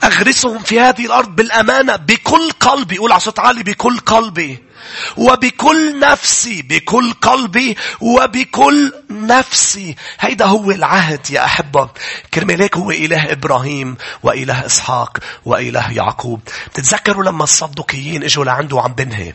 أغرسهم 0.05 0.59
في 0.59 0.81
هذه 0.81 1.07
الأرض 1.07 1.37
بالأمانة 1.37 1.97
بكل 1.97 2.51
قلبي 2.51 2.99
قول 2.99 3.13
على 3.13 3.21
صوت 3.21 3.39
عالي 3.39 3.63
بكل 3.63 3.99
قلبي 3.99 4.59
وبكل 5.17 5.99
نفسي 5.99 6.63
بكل 6.63 7.13
قلبي 7.13 7.77
وبكل 8.01 8.93
نفسي. 9.11 9.97
هيدا 10.21 10.45
هو 10.45 10.71
العهد 10.71 11.31
يا 11.31 11.45
أحبة. 11.45 11.91
كرمال 12.35 12.63
هيك 12.63 12.77
هو 12.77 12.91
إله 12.91 13.33
إبراهيم 13.33 13.97
وإله 14.23 14.67
إسحاق 14.67 15.19
وإله 15.45 15.93
يعقوب. 15.93 16.41
تتذكروا 16.75 17.25
لما 17.25 17.45
الصدقيين 17.45 18.25
إجوا 18.25 18.45
لعنده 18.45 18.77
وعم 18.77 18.93
بنهي؟ 18.93 19.33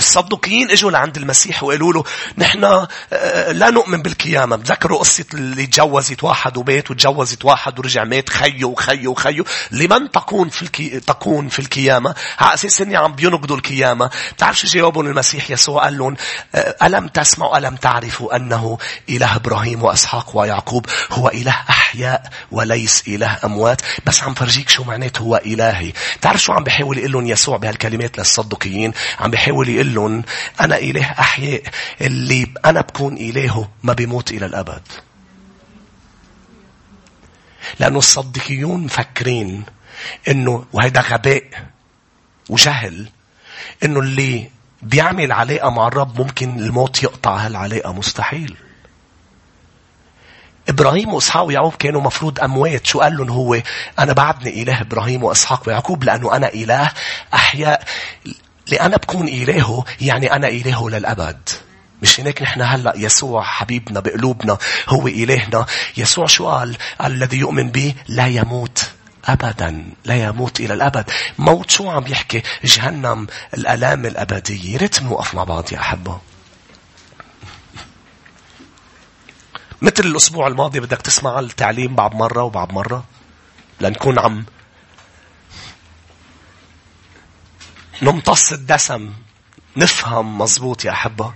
الصدوقيين 0.00 0.70
إجوا 0.70 0.90
لعند 0.90 1.16
المسيح 1.16 1.62
وقالوا 1.62 1.92
له 1.92 2.04
نحن 2.38 2.64
آه، 3.12 3.52
لا 3.52 3.70
نؤمن 3.70 4.02
بالقيامة. 4.02 4.56
بتذكروا 4.56 4.98
قصة 4.98 5.24
اللي 5.34 5.66
تجوزت 5.66 6.24
واحد 6.24 6.56
وبيت 6.56 6.90
وتجوزت 6.90 7.44
واحد 7.44 7.78
ورجع 7.78 8.04
مات 8.04 8.28
خيه 8.28 8.64
وخيه 8.64 9.08
وخيه 9.08 9.44
لمن 9.70 10.10
تكون 10.10 10.48
في 10.48 10.62
الكي... 10.62 11.00
تكون 11.00 11.48
في 11.48 11.58
القيامة؟ 11.58 12.14
على 12.38 12.54
أساس 12.54 12.80
إني 12.80 12.96
عم 12.96 13.12
بينقضوا 13.12 13.56
القيامة. 13.56 14.10
بتعرف 14.36 14.58
شو 14.58 14.66
جاوبهم 14.66 15.06
المسيح 15.06 15.50
يسوع؟ 15.50 15.84
قال 15.84 15.98
لهم 15.98 16.16
آه، 16.54 16.76
ألم 16.86 17.08
تسمعوا 17.08 17.58
ألم 17.58 17.76
تعرفوا 17.76 18.36
أنه 18.36 18.78
إله 19.08 19.36
إبراهيم 19.36 19.82
وإسحاق 19.82 20.36
ويعقوب 20.36 20.86
هو 21.10 21.28
إله 21.28 21.56
أحياء 21.90 22.30
وليس 22.50 23.04
إله 23.08 23.38
أموات. 23.44 23.82
بس 24.06 24.22
عم 24.22 24.34
فرجيك 24.34 24.68
شو 24.68 24.84
معناته 24.84 25.22
هو 25.22 25.36
إلهي. 25.36 25.92
تعرف 26.20 26.42
شو 26.42 26.52
عم 26.52 26.64
بيحاول 26.64 26.98
يقول 26.98 27.12
لهم 27.12 27.26
يسوع 27.26 27.56
بهالكلمات 27.56 28.18
للصدقيين؟ 28.18 28.92
عم 29.20 29.30
بيحاول 29.30 29.68
يقول 29.68 29.94
لهم 29.94 30.22
أنا 30.60 30.78
إله 30.78 31.04
أحياء 31.04 31.62
اللي 32.00 32.46
أنا 32.64 32.80
بكون 32.80 33.16
إلهه 33.16 33.70
ما 33.82 33.92
بيموت 33.92 34.30
إلى 34.30 34.46
الأبد. 34.46 34.82
لأنه 37.80 37.98
الصديقيون 37.98 38.84
مفكرين 38.84 39.64
إنه 40.28 40.64
وهيدا 40.72 41.00
غباء 41.00 41.44
وجهل 42.48 43.08
إنه 43.84 44.00
اللي 44.00 44.50
بيعمل 44.82 45.32
علاقة 45.32 45.70
مع 45.70 45.88
الرب 45.88 46.20
ممكن 46.20 46.58
الموت 46.58 47.02
يقطع 47.02 47.36
هالعلاقة 47.36 47.92
مستحيل. 47.92 48.56
إبراهيم 50.68 51.14
وإسحاق 51.14 51.42
ويعقوب 51.44 51.74
كانوا 51.74 52.00
مفروض 52.00 52.40
أموات. 52.40 52.86
شو 52.86 53.00
قال 53.00 53.16
لهم 53.16 53.30
هو؟ 53.30 53.60
أنا 53.98 54.12
بعدني 54.12 54.62
إله 54.62 54.80
إبراهيم 54.80 55.24
وإسحاق 55.24 55.62
ويعقوب 55.66 56.04
لأنه 56.04 56.36
أنا 56.36 56.48
إله 56.48 56.90
أحياء 57.34 57.84
لأنا 58.66 58.96
بكون 58.96 59.28
إلهه 59.28 59.84
يعني 60.00 60.32
أنا 60.32 60.48
إلهه 60.48 60.90
للأبد. 60.90 61.48
مش 62.02 62.20
هناك 62.20 62.42
نحن 62.42 62.62
هلأ 62.62 62.92
يسوع 62.96 63.42
حبيبنا 63.42 64.00
بقلوبنا 64.00 64.58
هو 64.88 65.08
إلهنا. 65.08 65.66
يسوع 65.96 66.26
شو 66.26 66.48
قال؟ 66.48 66.76
الذي 67.04 67.38
يؤمن 67.38 67.70
به 67.70 67.94
لا 68.08 68.26
يموت. 68.26 68.90
أبدا 69.24 69.84
لا 70.04 70.24
يموت 70.24 70.60
إلى 70.60 70.74
الأبد 70.74 71.10
موت 71.38 71.70
شو 71.70 71.90
عم 71.90 72.06
يحكي 72.06 72.42
جهنم 72.64 73.26
الألام 73.54 74.06
الأبدية 74.06 74.76
ريت 74.76 75.02
نوقف 75.02 75.34
مع 75.34 75.44
بعض 75.44 75.72
يا 75.72 75.80
أحبة 75.80 76.18
مثل 79.82 80.04
الأسبوع 80.04 80.46
الماضي 80.46 80.80
بدك 80.80 81.02
تسمع 81.02 81.38
التعليم 81.38 81.94
بعد 81.94 82.14
مرة 82.14 82.42
وبعد 82.42 82.72
مرة؟ 82.72 83.04
لنكون 83.80 84.18
عم 84.18 84.44
نمتص 88.02 88.52
الدسم 88.52 89.12
نفهم 89.76 90.38
مزبوط 90.38 90.84
يا 90.84 90.90
أحبة. 90.90 91.34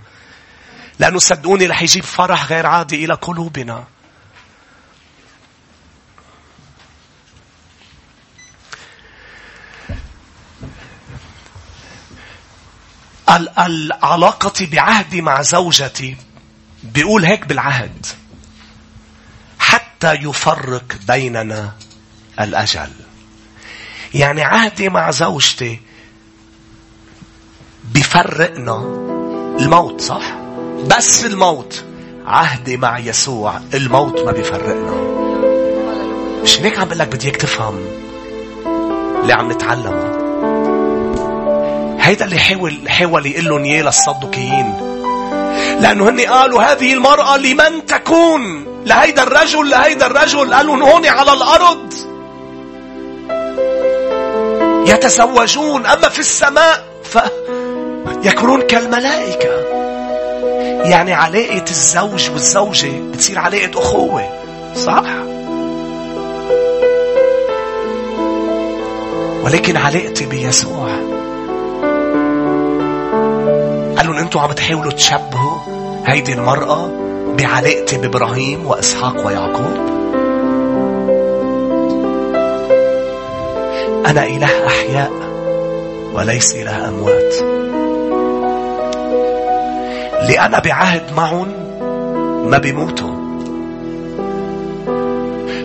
لأنه 0.99 1.19
صدقوني 1.19 1.65
رح 1.65 1.81
يجيب 1.81 2.03
فرح 2.03 2.45
غير 2.45 2.65
عادي 2.65 3.05
إلى 3.05 3.13
قلوبنا. 3.13 3.83
العلاقة 13.29 14.65
بعهدي 14.65 15.21
مع 15.21 15.41
زوجتي 15.41 16.17
بيقول 16.83 17.25
هيك 17.25 17.45
بالعهد. 17.45 18.05
يفرق 20.13 20.83
بيننا 21.07 21.71
الأجل. 22.39 22.89
يعني 24.13 24.43
عهدي 24.43 24.89
مع 24.89 25.11
زوجتي 25.11 25.79
بفرقنا 27.93 28.77
الموت 29.59 30.01
صح؟ 30.01 30.35
بس 30.97 31.25
الموت. 31.25 31.83
عهدي 32.25 32.77
مع 32.77 32.99
يسوع 32.99 33.61
الموت 33.73 34.21
ما 34.21 34.31
بيفرقنا. 34.31 35.15
مش 36.43 36.59
هيك 36.61 36.79
عم 36.79 36.87
بقول 36.87 37.05
بدي 37.05 37.25
إياك 37.25 37.35
تفهم 37.35 37.79
اللي 39.21 39.33
عم 39.33 39.51
نتعلمه 39.51 40.15
هيدا 41.99 42.25
اللي 42.25 42.39
حاول 42.39 42.89
حاول 42.89 43.25
يقول 43.25 43.45
لهم 43.45 43.63
اياه 43.63 43.83
للصدقيين 43.83 44.73
لأنه 45.81 46.09
هن 46.09 46.19
قالوا 46.21 46.63
هذه 46.63 46.93
المرأة 46.93 47.37
لمن 47.37 47.85
تكون؟ 47.85 48.74
لهيدا 48.85 49.23
الرجل 49.23 49.69
لهيدا 49.69 50.05
الرجل. 50.05 50.53
قالوا 50.53 50.75
هون 50.75 51.05
على 51.05 51.33
الأرض. 51.33 51.93
يتزوجون. 54.87 55.85
أما 55.85 56.09
في 56.09 56.19
السماء 56.19 56.83
فيكونون 58.23 58.61
كالملائكة. 58.61 59.65
يعني 60.85 61.13
علاقة 61.13 61.65
الزوج 61.69 62.29
والزوجة 62.29 62.91
بتصير 63.11 63.39
علاقة 63.39 63.79
أخوة. 63.79 64.29
صح؟ 64.75 65.03
ولكن 69.43 69.77
علاقتي 69.77 70.25
بيسوع. 70.25 70.87
قالوا 73.97 74.19
أنتوا 74.19 74.41
عم 74.41 74.51
تحاولوا 74.51 74.91
تشبهوا 74.91 75.59
هيدي 76.05 76.33
المرأة 76.33 76.91
بعلاقتي 77.37 77.97
بإبراهيم 77.97 78.67
وإسحاق 78.67 79.27
ويعقوب. 79.27 79.77
أنا 84.05 84.25
إله 84.25 84.67
أحياء 84.67 85.11
وليس 86.13 86.55
إله 86.55 86.89
أموات. 86.89 87.33
لأنا 90.29 90.59
بعهد 90.59 91.13
معهم 91.17 91.47
ما 92.49 92.57
بيموتوا. 92.57 93.15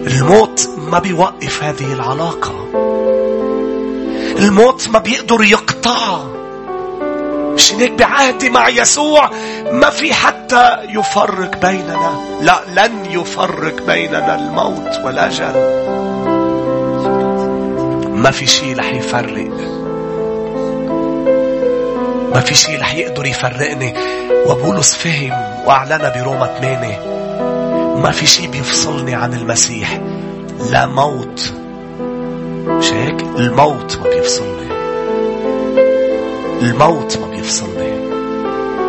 الموت 0.07 0.69
ما 0.91 0.99
بيوقف 0.99 1.65
هذه 1.65 1.93
العلاقة. 1.93 2.67
الموت 4.39 4.89
ما 4.89 4.99
بيقدر 4.99 5.45
يقطعها 5.45 6.41
مش 7.55 7.75
هيك 7.75 7.93
بعهدي 7.93 8.51
مع 8.51 8.69
يسوع 8.69 9.31
ما 9.73 9.91
في 9.91 10.15
حتى 10.51 10.79
يفرق 10.99 11.57
بيننا. 11.67 12.21
لا 12.43 12.61
لن 12.77 13.05
يفرق 13.11 13.87
بيننا 13.87 14.35
الموت 14.35 14.99
والأجل 15.05 15.53
ما 18.11 18.31
في 18.31 18.47
شيء 18.47 18.79
رح 18.79 18.93
يفرق. 18.93 19.51
ما 22.35 22.41
في 22.41 22.55
شيء 22.55 22.81
رح 22.81 22.95
يقدر 22.95 23.27
يفرقني. 23.27 23.95
وبولس 24.47 24.95
فهم 24.95 25.33
وأعلن 25.67 26.13
بروما 26.17 26.47
8 26.47 26.99
ما 28.03 28.11
في 28.11 28.27
شيء 28.27 28.49
بيفصلني 28.51 29.15
عن 29.15 29.35
المسيح. 29.35 30.01
لا 30.71 30.87
موت. 30.87 31.53
مش 32.67 32.93
هيك؟ 32.93 33.23
الموت 33.23 33.99
ما 34.03 34.11
بيفصلني. 34.11 34.71
الموت 36.63 37.19
ما 37.19 37.27
بيفصلني. 37.27 37.90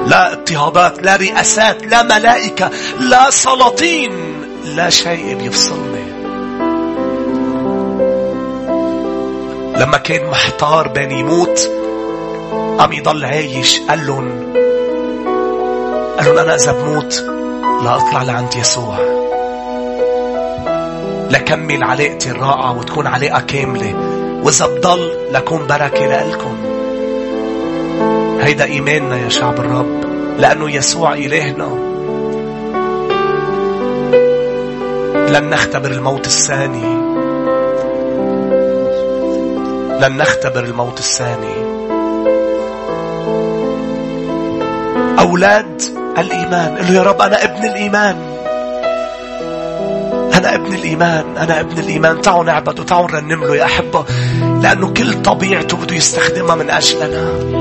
لا 0.07 0.33
اضطهادات 0.33 1.03
لا 1.03 1.15
رئاسات 1.15 1.85
لا 1.85 2.03
ملائكة 2.03 2.69
لا 2.99 3.29
سلاطين 3.29 4.11
لا 4.75 4.89
شيء 4.89 5.35
بيفصلني 5.35 6.11
لما 9.77 9.97
كان 9.97 10.29
محتار 10.29 10.87
بين 10.87 11.11
يموت 11.11 11.71
أم 12.83 12.93
يضل 12.93 13.25
عايش 13.25 13.79
قال 13.79 14.07
لهم 14.07 14.53
قال 16.17 16.25
لهم 16.25 16.37
أنا 16.37 16.55
إذا 16.55 16.71
بموت 16.71 17.23
لا 17.83 17.95
أطلع 17.95 18.23
لعند 18.23 18.55
يسوع. 18.55 18.97
لكمل 21.31 21.83
علاقتي 21.83 22.31
الرائعة 22.31 22.77
وتكون 22.77 23.07
علاقة 23.07 23.39
كاملة 23.39 23.95
وإذا 24.43 24.65
بضل 24.65 25.11
لكون 25.31 25.67
بركة 25.67 26.05
لإلكم. 26.05 26.70
هيدا 28.41 28.65
إيماننا 28.65 29.17
يا 29.17 29.29
شعب 29.29 29.59
الرب 29.59 30.03
لأنه 30.37 30.71
يسوع 30.71 31.13
إلهنا. 31.13 31.69
لن 35.29 35.49
نختبر 35.49 35.91
الموت 35.91 36.25
الثاني. 36.25 36.93
لن 40.01 40.17
نختبر 40.17 40.63
الموت 40.63 40.99
الثاني. 40.99 41.81
أولاد 45.19 45.81
الإيمان 46.17 46.77
قل 46.77 46.95
يا 46.95 47.03
رب 47.03 47.21
أنا 47.21 47.43
ابن 47.43 47.65
الإيمان. 47.65 48.15
أنا 50.33 50.55
ابن 50.55 50.73
الإيمان 50.73 51.37
أنا 51.37 51.59
ابن 51.59 51.79
الإيمان. 51.79 52.21
تعالوا 52.21 52.43
نعبد 52.43 52.79
وتعالوا 52.79 53.11
نرنم 53.11 53.43
له 53.43 53.55
يا 53.55 53.65
أحبة 53.65 54.05
لأنه 54.61 54.93
كل 54.93 55.21
طبيعته 55.21 55.77
بده 55.77 55.95
يستخدمها 55.95 56.55
من 56.55 56.69
أجلنا. 56.69 57.60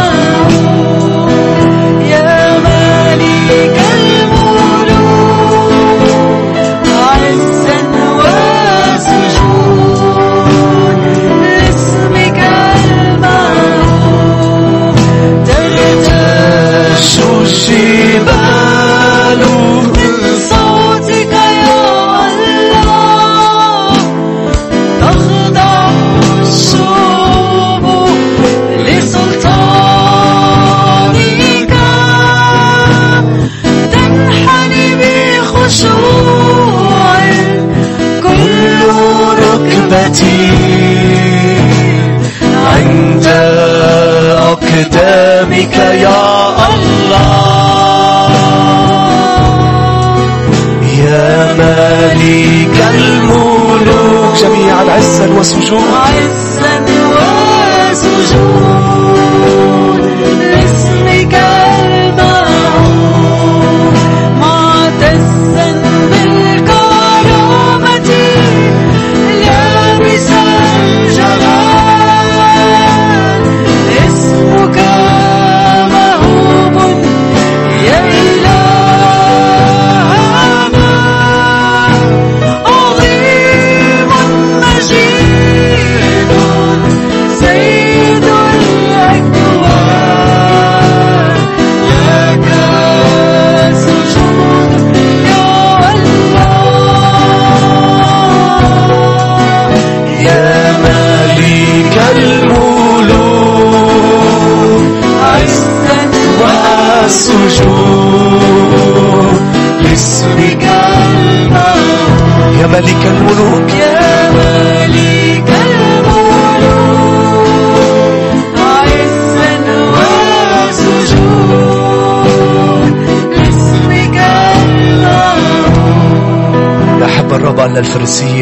أقدامك 44.81 45.75
يا 45.77 46.49
الله. 46.73 48.29
يا 50.97 51.53
مالك 51.53 52.77
الملوك. 52.93 54.35
جميعا 54.41 54.83
عزا 54.97 55.27
وسجود 55.39 55.83
عزا 55.93 56.85
وسجود 57.91 58.80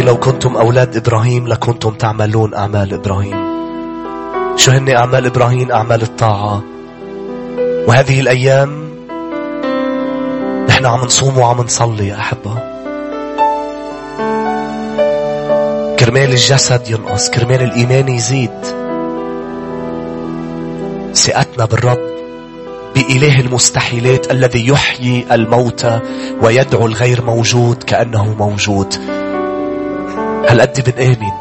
لو 0.10 0.18
كنتم 0.18 0.57
أولاد 0.57 0.98
إبراهيم 0.98 1.48
لكنتم 1.48 1.94
تعملون 1.94 2.53
أعمال 2.53 2.94
إبراهيم. 2.94 3.36
شو 4.56 4.72
هن 4.72 4.90
أعمال 4.90 5.26
إبراهيم؟ 5.26 5.72
أعمال 5.72 6.02
الطاعة. 6.02 6.64
وهذه 7.88 8.19
الأيام 8.19 8.90
نحن 10.69 10.86
عم 10.86 11.06
نصوم 11.06 11.38
وعم 11.38 11.61
نصلي 11.61 12.07
يا 12.07 12.15
أحبة. 12.15 12.53
كرمال 15.99 16.30
الجسد 16.30 16.90
ينقص 16.90 17.30
كرمال 17.30 17.61
الإيمان 17.64 18.10
يزيد. 18.10 18.60
ثقتنا 21.14 21.65
بالرب 21.65 22.10
بإله 22.95 23.40
المستحيلات 23.40 24.31
الذي 24.31 24.68
يحيي 24.68 25.26
الموتى 25.31 25.99
ويدعو 26.41 26.86
الغير 26.86 27.26
موجود 27.26 27.84
كأنه 27.84 28.36
موجود. 28.40 29.19
هل 30.50 30.62
قد 30.62 30.90
بنآمن 30.90 31.32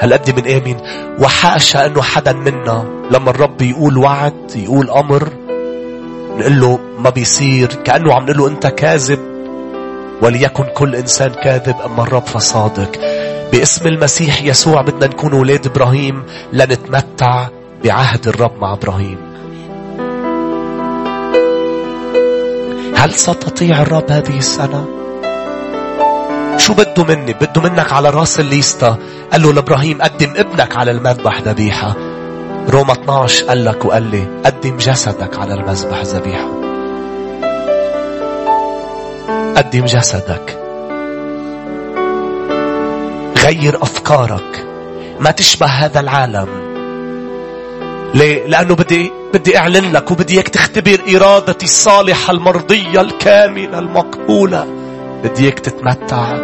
هل 0.00 0.12
قد 0.12 0.30
بنآمن 0.30 0.76
وحاشا 1.20 1.86
أنه 1.86 2.02
حدا 2.02 2.32
منا 2.32 2.84
لما 3.10 3.30
الرب 3.30 3.62
يقول 3.62 3.98
وعد 3.98 4.52
يقول 4.56 4.90
أمر 4.90 5.28
نقول 6.38 6.60
له 6.60 6.78
ما 6.98 7.10
بيصير 7.10 7.74
كأنه 7.74 8.14
عم 8.14 8.22
نقول 8.22 8.38
له 8.38 8.48
أنت 8.48 8.66
كاذب. 8.66 9.18
وليكن 10.22 10.64
كل 10.64 10.96
إنسان 10.96 11.30
كاذب 11.30 11.76
أما 11.84 12.02
الرب 12.02 12.26
فصادق. 12.26 13.00
باسم 13.52 13.86
المسيح 13.86 14.42
يسوع 14.42 14.82
بدنا 14.82 15.06
نكون 15.06 15.32
أولاد 15.32 15.66
إبراهيم 15.66 16.22
لنتمتع 16.52 17.48
بعهد 17.84 18.28
الرب 18.28 18.52
مع 18.60 18.72
إبراهيم. 18.72 19.18
هل 22.96 23.12
ستطيع 23.12 23.82
الرب 23.82 24.12
هذه 24.12 24.38
السنة؟ 24.38 24.95
شو 26.56 26.74
بده 26.74 27.04
مني؟ 27.04 27.32
بده 27.32 27.60
منك 27.60 27.92
على 27.92 28.10
راس 28.10 28.40
الليستا 28.40 28.96
قال 29.32 29.42
له 29.42 29.52
لإبراهيم 29.52 30.02
قدم 30.02 30.32
ابنك 30.36 30.76
على 30.76 30.90
المذبح 30.90 31.40
ذبيحة. 31.40 31.94
روما 32.68 32.92
12 32.92 33.44
قال 33.44 33.64
لك 33.64 33.84
وقال 33.84 34.02
لي 34.02 34.26
قدم 34.44 34.76
جسدك 34.76 35.38
على 35.38 35.54
المذبح 35.54 36.02
ذبيحة. 36.02 36.48
قدم 39.56 39.84
جسدك. 39.84 40.58
غير 43.38 43.82
أفكارك. 43.82 44.66
ما 45.20 45.30
تشبه 45.30 45.66
هذا 45.66 46.00
العالم. 46.00 46.48
ليه؟ 48.14 48.46
لأنه 48.46 48.74
بدي 48.74 49.12
بدي 49.34 49.58
أعلن 49.58 49.92
لك 49.92 50.10
وبدي 50.10 50.34
إياك 50.34 50.48
تختبر 50.48 51.00
إرادتي 51.16 51.64
الصالحة 51.64 52.32
المرضية 52.32 53.00
الكاملة 53.00 53.78
المقبولة. 53.78 54.85
بدي 55.24 55.44
إياك 55.44 55.58
تتمتع. 55.58 56.36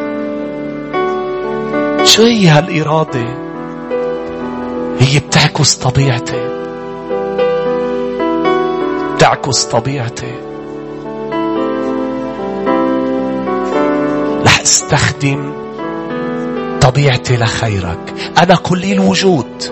شو 2.04 2.22
هي 2.22 2.48
هالإرادة؟ 2.48 3.24
هي 4.98 5.18
بتعكس 5.18 5.74
طبيعتي. 5.74 6.48
بتعكس 9.14 9.64
طبيعتي. 9.64 10.34
رح 14.46 14.60
استخدم 14.60 15.52
طبيعتي 16.80 17.36
لخيرك. 17.36 18.14
أنا 18.42 18.54
كلي 18.54 18.92
الوجود. 18.92 19.62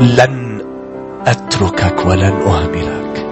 لن 0.00 0.62
أتركك 1.26 2.06
ولن 2.06 2.42
أهملك. 2.46 3.26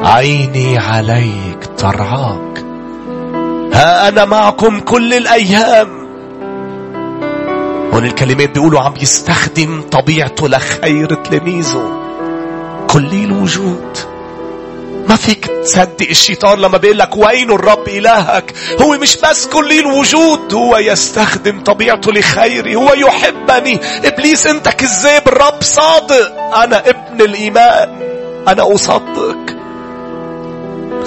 عيني 0.00 0.78
عليك 0.78 1.47
ترعاك. 1.78 2.64
ها 3.72 4.08
أنا 4.08 4.24
معكم 4.24 4.80
كل 4.80 5.14
الأيام. 5.14 6.08
هون 7.94 8.04
الكلمات 8.04 8.50
بيقولوا 8.50 8.80
عم 8.80 8.94
يستخدم 9.02 9.82
طبيعته 9.82 10.48
لخير 10.48 11.14
تلاميذه. 11.14 12.00
كلي 12.90 13.24
الوجود. 13.24 13.98
ما 15.08 15.16
فيك 15.16 15.46
تصدق 15.46 16.08
الشيطان 16.10 16.58
لما 16.58 16.78
بيقول 16.78 16.98
لك 16.98 17.16
وين 17.16 17.50
الرب 17.50 17.88
إلهك؟ 17.88 18.54
هو 18.82 18.98
مش 18.98 19.16
بس 19.16 19.46
كلي 19.46 19.80
الوجود 19.80 20.54
هو 20.54 20.76
يستخدم 20.76 21.60
طبيعته 21.62 22.12
لخيري 22.12 22.76
هو 22.76 22.92
يحبني. 22.94 23.80
إبليس 24.04 24.46
أنت 24.46 24.68
كذاب 24.68 25.28
الرب 25.28 25.62
صادق. 25.62 26.40
أنا 26.54 26.82
ابن 26.88 27.20
الإيمان. 27.20 27.88
أنا 28.48 28.74
أصدق. 28.74 29.47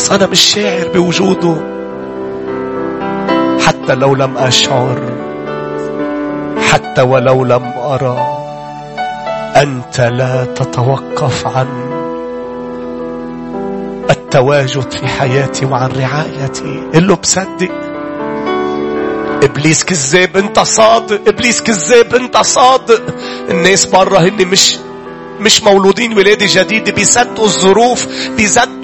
بس 0.01 0.11
أنا 0.11 0.27
مش 0.27 0.39
شاعر 0.41 0.87
بوجوده. 0.87 1.55
حتى 3.59 3.95
لو 3.95 4.15
لم 4.15 4.37
أشعر 4.37 4.99
حتى 6.69 7.01
ولو 7.01 7.43
لم 7.45 7.63
أرى 7.77 8.17
أنت 9.55 10.01
لا 10.01 10.45
تتوقف 10.45 11.47
عن 11.47 11.67
التواجد 14.09 14.91
في 14.91 15.07
حياتي 15.07 15.65
وعن 15.65 15.89
رعايتي. 15.91 16.83
اللي 16.93 17.13
بصدق 17.15 17.71
إبليس 19.43 19.83
كذاب 19.83 20.37
أنت 20.37 20.59
صادق 20.59 21.21
إبليس 21.27 21.61
كذاب 21.61 22.15
أنت 22.15 22.37
صادق 22.37 23.01
الناس 23.49 23.85
برا 23.85 24.19
هن 24.19 24.47
مش 24.47 24.77
مش 25.41 25.63
مولودين 25.63 26.17
ولادة 26.17 26.45
جديدة 26.49 26.91
بيصدقوا 26.91 27.45
الظروف 27.45 28.07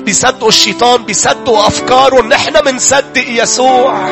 بيصدقوا 0.05 0.49
الشيطان 0.49 1.03
بيصدقوا 1.03 1.67
أفكارهم. 1.67 2.29
نحن 2.29 2.61
بنصدق 2.61 3.25
يسوع. 3.27 4.09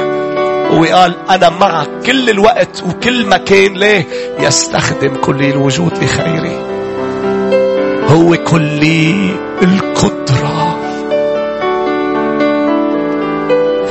وقال 0.72 1.16
أنا 1.30 1.50
معك 1.50 1.90
كل 2.06 2.30
الوقت 2.30 2.84
وكل 2.84 3.26
مكان. 3.26 3.74
ليه؟ 3.74 4.08
يستخدم 4.40 5.16
كل 5.16 5.44
الوجود 5.44 6.04
لخيري 6.04 6.58
هو 8.08 8.38
كل 8.38 8.84
القدرة. 9.62 10.78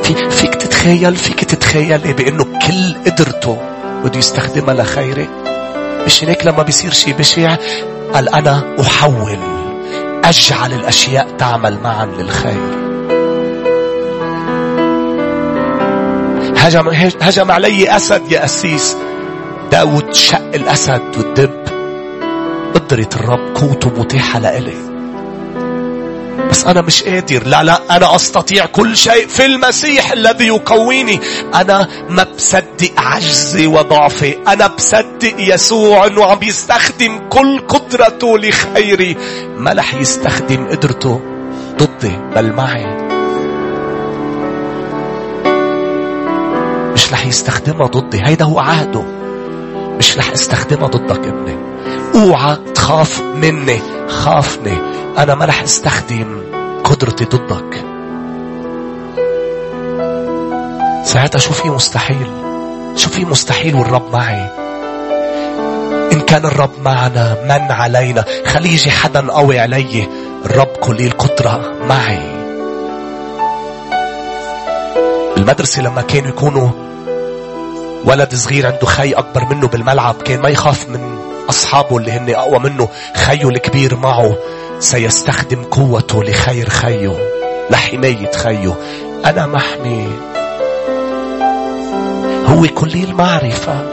في 0.02 0.30
فيك 0.30 0.54
تتخيل؟ 0.54 1.16
فيك 1.16 1.44
تتخيل 1.44 1.98
بأنه 1.98 2.44
كل 2.44 3.10
قدرته 3.10 3.58
بده 4.04 4.18
يستخدمها 4.18 4.74
لخيري. 4.74 5.28
مش 6.06 6.24
هيك 6.24 6.46
لما 6.46 6.62
بيصير 6.62 6.92
شيء 6.92 7.14
بشع 7.14 7.56
قال 8.12 8.28
أنا 8.28 8.76
أحول 8.80 9.38
أجعل 10.24 10.72
الأشياء 10.72 11.28
تعمل 11.38 11.78
معا 11.84 12.06
للخير. 12.06 12.84
هجم, 16.56 16.88
هجم 17.22 17.50
علي 17.50 17.96
أسد 17.96 18.32
يا 18.32 18.44
أسيس. 18.44 18.96
داود 19.72 20.14
شق 20.14 20.54
الأسد 20.54 21.02
والدب. 21.16 21.64
قدرة 22.74 23.08
الرب 23.16 23.56
قوته 23.56 23.90
متاحة 24.00 24.38
لإلي. 24.38 24.93
بس 26.54 26.64
أنا 26.64 26.80
مش 26.80 27.02
قادر. 27.02 27.46
لا 27.46 27.62
لا 27.62 27.96
أنا 27.96 28.16
أستطيع 28.16 28.66
كل 28.66 28.96
شيء 28.96 29.26
في 29.26 29.44
المسيح 29.44 30.12
الذي 30.12 30.46
يقويني. 30.46 31.20
أنا 31.54 31.88
ما 32.08 32.22
بصدق 32.36 32.90
عجزي 32.96 33.66
وضعفي. 33.66 34.38
أنا 34.48 34.66
بصدق 34.66 35.34
يسوع 35.38 36.06
أنه 36.06 36.24
عم 36.24 36.38
يستخدم 36.42 37.28
كل 37.28 37.60
قدرته 37.68 38.38
لخيري. 38.38 39.16
ما 39.56 39.72
رح 39.72 39.94
يستخدم 39.94 40.66
قدرته 40.66 41.20
ضدي 41.78 42.18
بل 42.36 42.52
معي. 42.52 42.86
مش 46.92 47.12
رح 47.12 47.26
يستخدمها 47.26 47.86
ضدي. 47.86 48.22
هيدا 48.24 48.44
هو 48.44 48.58
عهده. 48.58 49.04
مش 49.98 50.18
رح 50.18 50.30
استخدمها 50.30 50.88
ضدك 50.88 51.28
ابني. 51.28 51.56
اوعى 52.14 52.56
تخاف 52.74 53.22
مني. 53.22 53.93
خافني. 54.08 54.78
أنا 55.18 55.34
ما 55.34 55.44
رح 55.44 55.62
أستخدم 55.62 56.42
قدرتي 56.84 57.24
ضدك. 57.24 57.84
ساعتها 61.04 61.38
شو 61.38 61.52
في 61.52 61.68
مستحيل؟ 61.68 62.26
شو 62.96 63.10
في 63.10 63.24
مستحيل 63.24 63.74
والرب 63.74 64.12
معي؟ 64.12 64.50
إن 66.12 66.20
كان 66.20 66.44
الرب 66.44 66.72
معنا 66.84 67.36
من 67.44 67.72
علينا. 67.72 68.24
خلي 68.46 68.68
يجي 68.68 68.90
حدا 68.90 69.32
قوي 69.32 69.58
علي. 69.58 70.08
الرب 70.44 70.76
كلي 70.80 71.06
القدرة 71.06 71.74
معي. 71.88 72.44
المدرسة 75.36 75.82
لما 75.82 76.02
كانوا 76.02 76.28
يكونوا 76.28 76.68
ولد 78.04 78.34
صغير 78.34 78.66
عنده 78.66 78.86
خي 78.86 79.12
أكبر 79.12 79.44
منه 79.44 79.68
بالملعب 79.68 80.14
كان 80.14 80.40
ما 80.40 80.48
يخاف 80.48 80.88
من 80.88 81.18
أصحابه 81.48 81.96
اللي 81.96 82.12
هن 82.12 82.34
أقوى 82.34 82.58
منه 82.58 82.88
خيه 83.14 83.48
الكبير 83.48 83.96
معه. 83.96 84.36
سيستخدم 84.80 85.62
قوته 85.62 86.22
لخير 86.22 86.68
خيه. 86.68 87.18
لحماية 87.70 88.32
خيه. 88.32 88.74
أنا 89.24 89.46
محمي. 89.46 90.08
هو 92.46 92.66
كلي 92.74 93.04
المعرفة. 93.04 93.84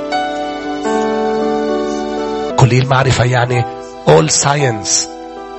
كلي 2.55 2.77
المعرفة 2.79 3.23
يعني 3.23 3.65
all 4.07 4.29
science. 4.43 5.07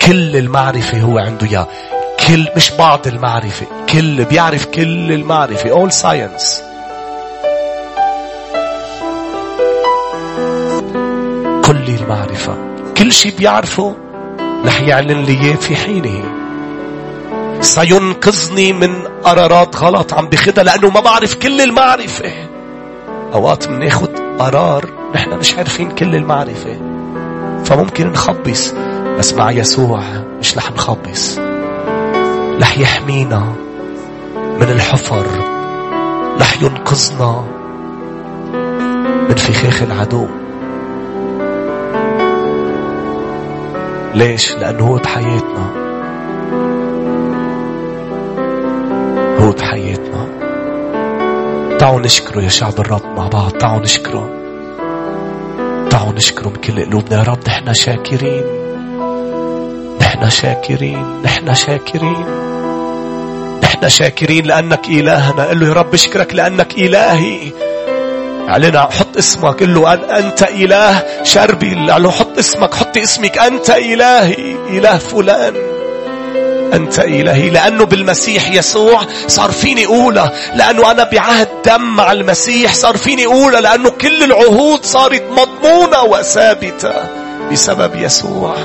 كل 0.07 0.37
المعرفة 0.37 1.01
هو 1.01 1.19
عنده 1.19 1.47
إياه. 1.47 1.67
كل 2.29 2.49
مش 2.57 2.71
بعض 2.71 3.07
المعرفة. 3.07 3.67
كل 3.89 4.25
بيعرف 4.25 4.67
كل 4.67 5.13
المعرفة. 5.13 5.71
all 5.89 5.93
science. 5.93 6.72
المعرفة 12.33 12.57
كل 12.97 13.13
شيء 13.13 13.37
بيعرفه 13.39 13.97
رح 14.65 14.81
يعلن 14.81 15.23
لي 15.23 15.33
إياه 15.33 15.57
في 15.57 15.77
حينه. 15.77 16.25
سينقذني 17.61 18.73
من 18.73 19.03
قرارات 19.25 19.77
غلط 19.77 20.15
عم 20.15 20.27
بخدها 20.27 20.65
لأنه 20.65 20.91
ما 20.91 21.01
بعرف 21.01 21.35
كل 21.35 21.61
المعرفة. 21.61 22.33
أوقات 23.35 23.69
بناخد 23.69 24.09
قرار 24.39 24.89
نحن 25.15 25.39
مش 25.39 25.55
عارفين 25.55 25.91
كل 25.91 26.15
المعرفة. 26.15 26.81
فممكن 27.65 28.07
نخبص 28.13 28.75
بس 29.19 29.35
مع 29.35 29.51
يسوع 29.51 30.03
مش 30.41 30.57
رح 30.57 30.73
نخبص. 30.73 31.39
رح 32.61 32.79
يحمينا 32.79 33.53
من 34.61 34.69
الحفر. 34.69 35.27
رح 36.41 36.63
ينقذنا 36.63 37.45
من 39.29 39.37
فخاخ 39.37 39.83
العدو. 39.83 40.42
ليش؟ 44.15 44.53
لأنه 44.53 44.87
هو 44.87 44.97
بحياتنا 44.97 45.83
هو 49.39 49.51
بحياتنا 49.53 50.29
تعالوا 51.79 52.01
نشكره 52.01 52.43
يا 52.43 52.49
شعب 52.49 52.81
الرب 52.81 53.03
مع 53.17 53.29
بعض. 53.29 53.51
تعالوا 53.51 53.83
نشكره. 53.83 54.31
تعالوا 55.91 56.13
نشكره 56.13 56.49
بكل 56.49 56.85
قلوبنا. 56.85 57.19
يا 57.19 57.23
رب 57.23 57.39
نحن 57.47 57.75
شاكرين. 57.75 58.45
نحن 60.01 60.31
شاكرين. 60.31 61.23
نحن 61.25 61.55
شاكرين. 61.55 62.25
نحن 63.63 63.89
شاكرين 63.89 64.45
لأنك 64.45 64.89
إلهنا. 64.89 65.45
قل 65.45 65.61
له 65.61 65.67
يا 65.67 65.73
رب 65.73 65.95
اشكرك 65.95 66.35
لأنك 66.35 66.79
إلهي. 66.79 67.53
اعلن 68.49 68.79
حط 68.79 69.17
اسمك. 69.19 69.61
قل 69.61 69.75
له 69.75 69.93
أنت 69.93 70.43
إله 70.43 71.03
شربي. 71.23 71.91
قال 71.91 72.03
له 72.03 72.11
حط 72.11 72.39
اسمك 72.39 72.75
حط 72.75 72.97
اسمك. 72.97 73.39
أنت 73.39 73.71
إلهي 73.71 74.57
إله 74.71 74.99
فلان. 74.99 75.55
أنت 76.73 76.99
إلهي. 76.99 77.51
لأنه 77.51 77.85
بالمسيح 77.85 78.51
يسوع 78.51 79.01
صار 79.27 79.51
فيني 79.51 79.87
أولى. 79.87 80.31
لأنه 80.55 80.91
أنا 80.91 81.05
بعهد 81.05 81.49
دم 81.65 81.97
مع 81.97 82.13
المسيح 82.13 82.75
صار 82.75 82.97
فيني 82.97 83.27
أولى. 83.27 83.61
لأنه 83.61 83.91
كل 83.91 84.23
العهود 84.23 84.85
صارت 84.85 85.23
مضمونة 85.31 86.03
وثابتة 86.03 86.93
بسبب 87.53 87.97
يسوع. 87.97 88.57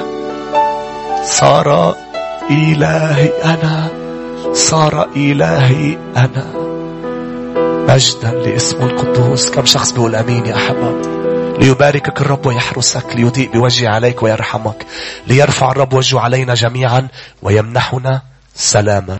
صار 1.25 1.95
إلهي 2.49 3.29
أنا. 3.45 3.87
صار 4.53 5.09
إلهي 5.15 5.97
أنا. 6.17 6.66
مجدا 7.87 8.31
لاسمه 8.31 8.85
القدوس. 8.85 9.49
كم 9.49 9.65
شخص 9.65 9.91
بيقول 9.91 10.15
آمين 10.15 10.45
يا 10.45 10.55
احباب 10.55 11.01
ليباركك 11.59 12.21
الرب 12.21 12.45
ويحرسك 12.45 13.15
ليضيء 13.15 13.51
بوجهه 13.51 13.89
عليك 13.89 14.23
ويرحمك 14.23 14.85
ليرفع 15.27 15.71
الرب 15.71 15.93
وجهه 15.93 16.19
علينا 16.19 16.53
جميعا 16.53 17.07
ويمنحنا 17.41 18.21
سلاما. 18.55 19.15